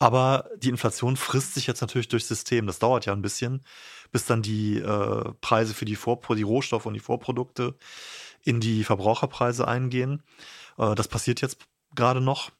Aber 0.00 0.48
die 0.56 0.70
Inflation 0.70 1.16
frisst 1.16 1.54
sich 1.54 1.66
jetzt 1.66 1.82
natürlich 1.82 2.08
durchs 2.08 2.26
System. 2.26 2.66
Das 2.66 2.78
dauert 2.78 3.04
ja 3.04 3.12
ein 3.12 3.20
bisschen, 3.20 3.62
bis 4.10 4.24
dann 4.24 4.40
die 4.40 4.78
äh, 4.78 5.32
Preise 5.42 5.74
für 5.74 5.84
die, 5.84 5.94
Vorpro 5.94 6.34
die 6.34 6.42
Rohstoffe 6.42 6.86
und 6.86 6.94
die 6.94 7.00
Vorprodukte 7.00 7.76
in 8.42 8.60
die 8.60 8.82
Verbraucherpreise 8.82 9.68
eingehen. 9.68 10.22
Äh, 10.78 10.94
das 10.94 11.06
passiert 11.06 11.42
jetzt 11.42 11.58
gerade 11.94 12.22
noch. 12.22 12.50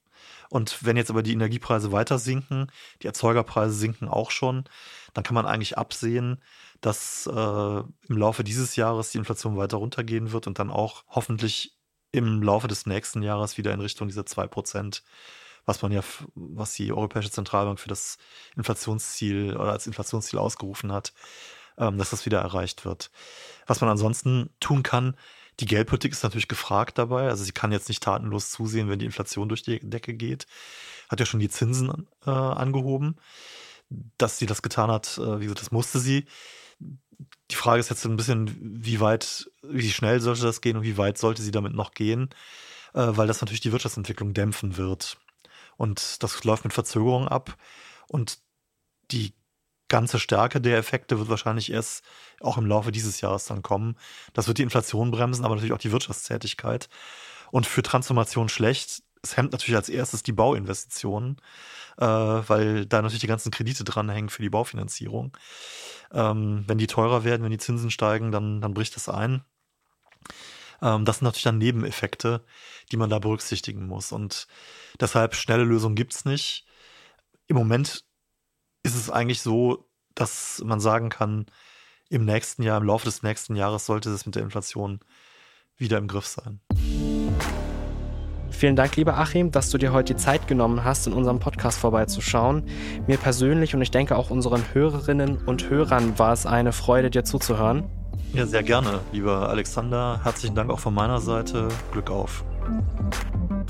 Und 0.51 0.85
wenn 0.85 0.99
jetzt 0.99 1.11
aber 1.11 1.23
die 1.23 1.33
Energiepreise 1.33 1.93
weiter 1.93 2.19
sinken, 2.19 2.67
die 3.03 3.07
Erzeugerpreise 3.07 3.75
sinken 3.75 4.09
auch 4.09 4.31
schon, 4.31 4.65
dann 5.15 5.25
kann 5.25 5.35
man 5.35 5.47
eigentlich 5.47 5.79
absehen, 5.79 6.43
dass 6.83 7.27
äh, 7.27 7.31
im 7.33 8.17
Laufe 8.19 8.45
dieses 8.45 8.77
Jahres 8.77 9.13
die 9.13 9.19
Inflation 9.19 9.57
weiter 9.57 9.79
runtergehen 9.79 10.33
wird 10.33 10.47
und 10.47 10.59
dann 10.59 10.71
auch 10.71 11.05
hoffentlich 11.09 11.79
im 12.13 12.43
Laufe 12.43 12.69
des 12.69 12.85
nächsten 12.85 13.23
Jahres 13.23 13.57
wieder 13.57 13.73
in 13.73 13.81
Richtung 13.81 14.09
dieser 14.09 14.23
2% 14.23 15.03
was 15.71 15.83
man 15.83 15.93
ja, 15.93 16.03
was 16.35 16.75
die 16.75 16.93
Europäische 16.93 17.31
Zentralbank 17.31 17.79
für 17.79 17.89
das 17.89 18.19
Inflationsziel 18.57 19.57
oder 19.57 19.71
als 19.71 19.87
Inflationsziel 19.87 20.41
ausgerufen 20.41 20.91
hat, 20.91 21.13
ähm, 21.79 21.97
dass 21.97 22.11
das 22.11 22.27
wieder 22.27 22.41
erreicht 22.41 22.85
wird. 22.85 23.13
Was 23.67 23.81
man 23.81 23.89
ansonsten 23.89 24.51
tun 24.59 24.83
kann, 24.83 25.17
die 25.61 25.67
Geldpolitik 25.67 26.11
ist 26.11 26.25
natürlich 26.25 26.49
gefragt 26.49 26.99
dabei. 26.99 27.29
Also 27.29 27.45
sie 27.45 27.53
kann 27.53 27.71
jetzt 27.71 27.89
nicht 27.89 28.03
tatenlos 28.03 28.51
zusehen, 28.51 28.89
wenn 28.89 28.99
die 28.99 29.05
Inflation 29.05 29.49
durch 29.49 29.63
die 29.63 29.79
Decke 29.79 30.13
geht. 30.13 30.47
Hat 31.09 31.21
ja 31.21 31.27
schon 31.27 31.41
die 31.41 31.49
Zinsen 31.49 32.09
äh, 32.27 32.31
angehoben. 32.31 33.17
Dass 34.19 34.39
sie 34.39 34.47
das 34.47 34.63
getan 34.63 34.91
hat, 34.91 35.19
äh, 35.19 35.39
wie 35.39 35.45
gesagt, 35.45 35.61
das 35.61 35.71
musste 35.71 36.01
sie. 36.01 36.27
Die 37.51 37.57
Frage 37.57 37.79
ist 37.79 37.91
jetzt 37.91 38.05
ein 38.07 38.17
bisschen, 38.17 38.57
wie 38.61 38.99
weit, 38.99 39.51
wie 39.63 39.91
schnell 39.91 40.21
sollte 40.21 40.43
das 40.43 40.61
gehen 40.61 40.79
und 40.79 40.83
wie 40.83 40.97
weit 40.97 41.19
sollte 41.19 41.43
sie 41.43 41.51
damit 41.53 41.75
noch 41.75 41.93
gehen, 41.93 42.31
äh, 42.95 43.07
weil 43.11 43.27
das 43.27 43.41
natürlich 43.41 43.61
die 43.61 43.73
Wirtschaftsentwicklung 43.73 44.35
dämpfen 44.35 44.77
wird. 44.77 45.19
Und 45.81 46.23
das 46.23 46.45
läuft 46.45 46.65
mit 46.65 46.75
Verzögerung 46.75 47.27
ab. 47.27 47.57
Und 48.07 48.41
die 49.13 49.33
ganze 49.89 50.19
Stärke 50.19 50.61
der 50.61 50.77
Effekte 50.77 51.19
wird 51.19 51.31
wahrscheinlich 51.31 51.73
erst 51.73 52.05
auch 52.39 52.59
im 52.59 52.67
Laufe 52.67 52.93
dieses 52.93 53.23
Jahres 53.23 53.47
dann 53.47 53.63
kommen. 53.63 53.97
Das 54.35 54.47
wird 54.47 54.59
die 54.59 54.63
Inflation 54.63 55.11
bremsen, 55.11 55.43
aber 55.43 55.55
natürlich 55.55 55.73
auch 55.73 55.79
die 55.79 55.91
Wirtschaftstätigkeit. 55.91 56.91
Und 57.51 57.67
für 57.67 57.83
Transformation 57.83 58.51
schlecht. 58.51 59.03
Es 59.23 59.39
hemmt 59.39 59.53
natürlich 59.53 59.77
als 59.77 59.89
erstes 59.89 60.23
die 60.23 60.33
Bauinvestitionen, 60.33 61.39
äh, 61.97 62.05
weil 62.05 62.85
da 62.85 63.01
natürlich 63.01 63.23
die 63.23 63.27
ganzen 63.27 63.51
Kredite 63.51 63.83
dranhängen 63.83 64.29
für 64.29 64.43
die 64.43 64.51
Baufinanzierung. 64.51 65.35
Ähm, 66.13 66.65
wenn 66.67 66.77
die 66.77 66.89
teurer 66.89 67.25
werden, 67.25 67.43
wenn 67.43 67.53
die 67.53 67.59
Zinsen 67.59 67.91
steigen, 67.91 68.33
dann, 68.33 68.61
dann 68.61 68.75
bricht 68.75 68.97
das 68.97 69.09
ein. 69.09 69.45
Ähm, 70.83 71.05
das 71.05 71.19
sind 71.19 71.27
natürlich 71.27 71.45
dann 71.45 71.59
Nebeneffekte, 71.59 72.45
die 72.91 72.97
man 72.97 73.11
da 73.11 73.19
berücksichtigen 73.19 73.87
muss. 73.87 74.13
Und 74.13 74.47
deshalb 75.01 75.35
schnelle 75.35 75.65
Lösungen 75.65 75.97
gibt's 75.97 76.25
nicht. 76.25 76.67
Im 77.47 77.57
Moment 77.57 78.05
ist 78.83 78.97
es 78.97 79.11
eigentlich 79.11 79.43
so, 79.43 79.89
dass 80.15 80.63
man 80.65 80.81
sagen 80.81 81.09
kann, 81.09 81.47
im 82.09 82.25
nächsten 82.25 82.63
Jahr, 82.63 82.79
im 82.79 82.87
Laufe 82.87 83.05
des 83.05 83.23
nächsten 83.23 83.55
Jahres 83.55 83.87
sollte 83.87 84.11
es 84.11 84.27
mit 84.27 84.35
der 84.35 84.43
Inflation 84.43 85.01
wieder 85.77 85.99
im 85.99 86.09
Griff 86.09 86.27
sein. 86.27 86.61
Vielen 88.51 88.77
Dank, 88.77 88.97
lieber 88.97 89.17
Achim, 89.17 89.53
dass 89.53 89.71
du 89.71 89.79
dir 89.79 89.93
heute 89.93 90.15
die 90.15 90.21
Zeit 90.21 90.47
genommen 90.47 90.85
hast, 90.85 91.07
in 91.07 91.13
unserem 91.13 91.39
Podcast 91.39 91.79
vorbeizuschauen. 91.79 92.65
Mir 93.07 93.17
persönlich 93.17 93.75
und 93.75 93.81
ich 93.81 93.91
denke 93.91 94.17
auch 94.17 94.31
unseren 94.31 94.63
Hörerinnen 94.75 95.39
und 95.47 95.71
Hörern 95.71 96.19
war 96.19 96.33
es 96.33 96.47
eine 96.47 96.73
Freude, 96.73 97.11
dir 97.11 97.25
zuzuhören. 97.25 97.89
Ja, 98.33 98.47
sehr 98.47 98.63
gerne, 98.63 99.01
lieber 99.13 99.49
Alexander. 99.49 100.21
Herzlichen 100.23 100.55
Dank 100.55 100.71
auch 100.71 100.79
von 100.79 100.95
meiner 100.95 101.21
Seite. 101.21 101.69
Glück 101.93 102.11
auf. 102.11 102.45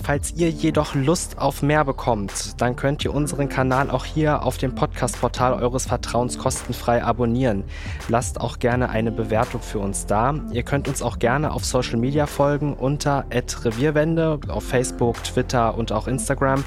Falls 0.03 0.33
ihr 0.33 0.51
jedoch 0.51 0.95
Lust 0.95 1.39
auf 1.39 1.63
mehr 1.63 1.85
bekommt, 1.85 2.61
dann 2.61 2.75
könnt 2.75 3.05
ihr 3.05 3.15
unseren 3.15 3.49
Kanal 3.49 3.91
auch 3.91 4.05
hier 4.05 4.43
auf 4.43 4.59
dem 4.59 4.75
Podcast-Portal 4.75 5.55
eures 5.55 5.87
Vertrauens 5.87 6.39
kostenfrei 6.39 7.03
abonnieren. 7.05 7.65
Lasst 8.09 8.41
auch 8.41 8.59
gerne 8.59 8.89
eine 8.89 9.13
Bewertung 9.13 9.61
für 9.63 9.79
uns 9.79 10.07
da. 10.07 10.35
Ihr 10.53 10.63
könnt 10.63 10.89
uns 10.89 11.03
auch 11.03 11.19
gerne 11.19 11.53
auf 11.53 11.65
Social 11.65 11.99
Media 11.99 12.27
folgen 12.27 12.75
unter 12.75 13.25
@revierwende 13.31 14.41
auf 14.49 14.65
Facebook, 14.65 15.23
Twitter 15.23 15.77
und 15.77 15.93
auch 15.93 16.07
Instagram. 16.07 16.65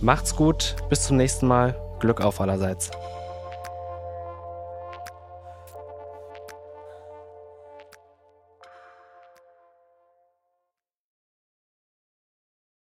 Macht's 0.00 0.34
gut, 0.34 0.76
bis 0.88 1.02
zum 1.04 1.16
nächsten 1.16 1.46
Mal. 1.46 1.76
Glück 2.00 2.20
auf 2.20 2.40
allerseits. 2.40 2.90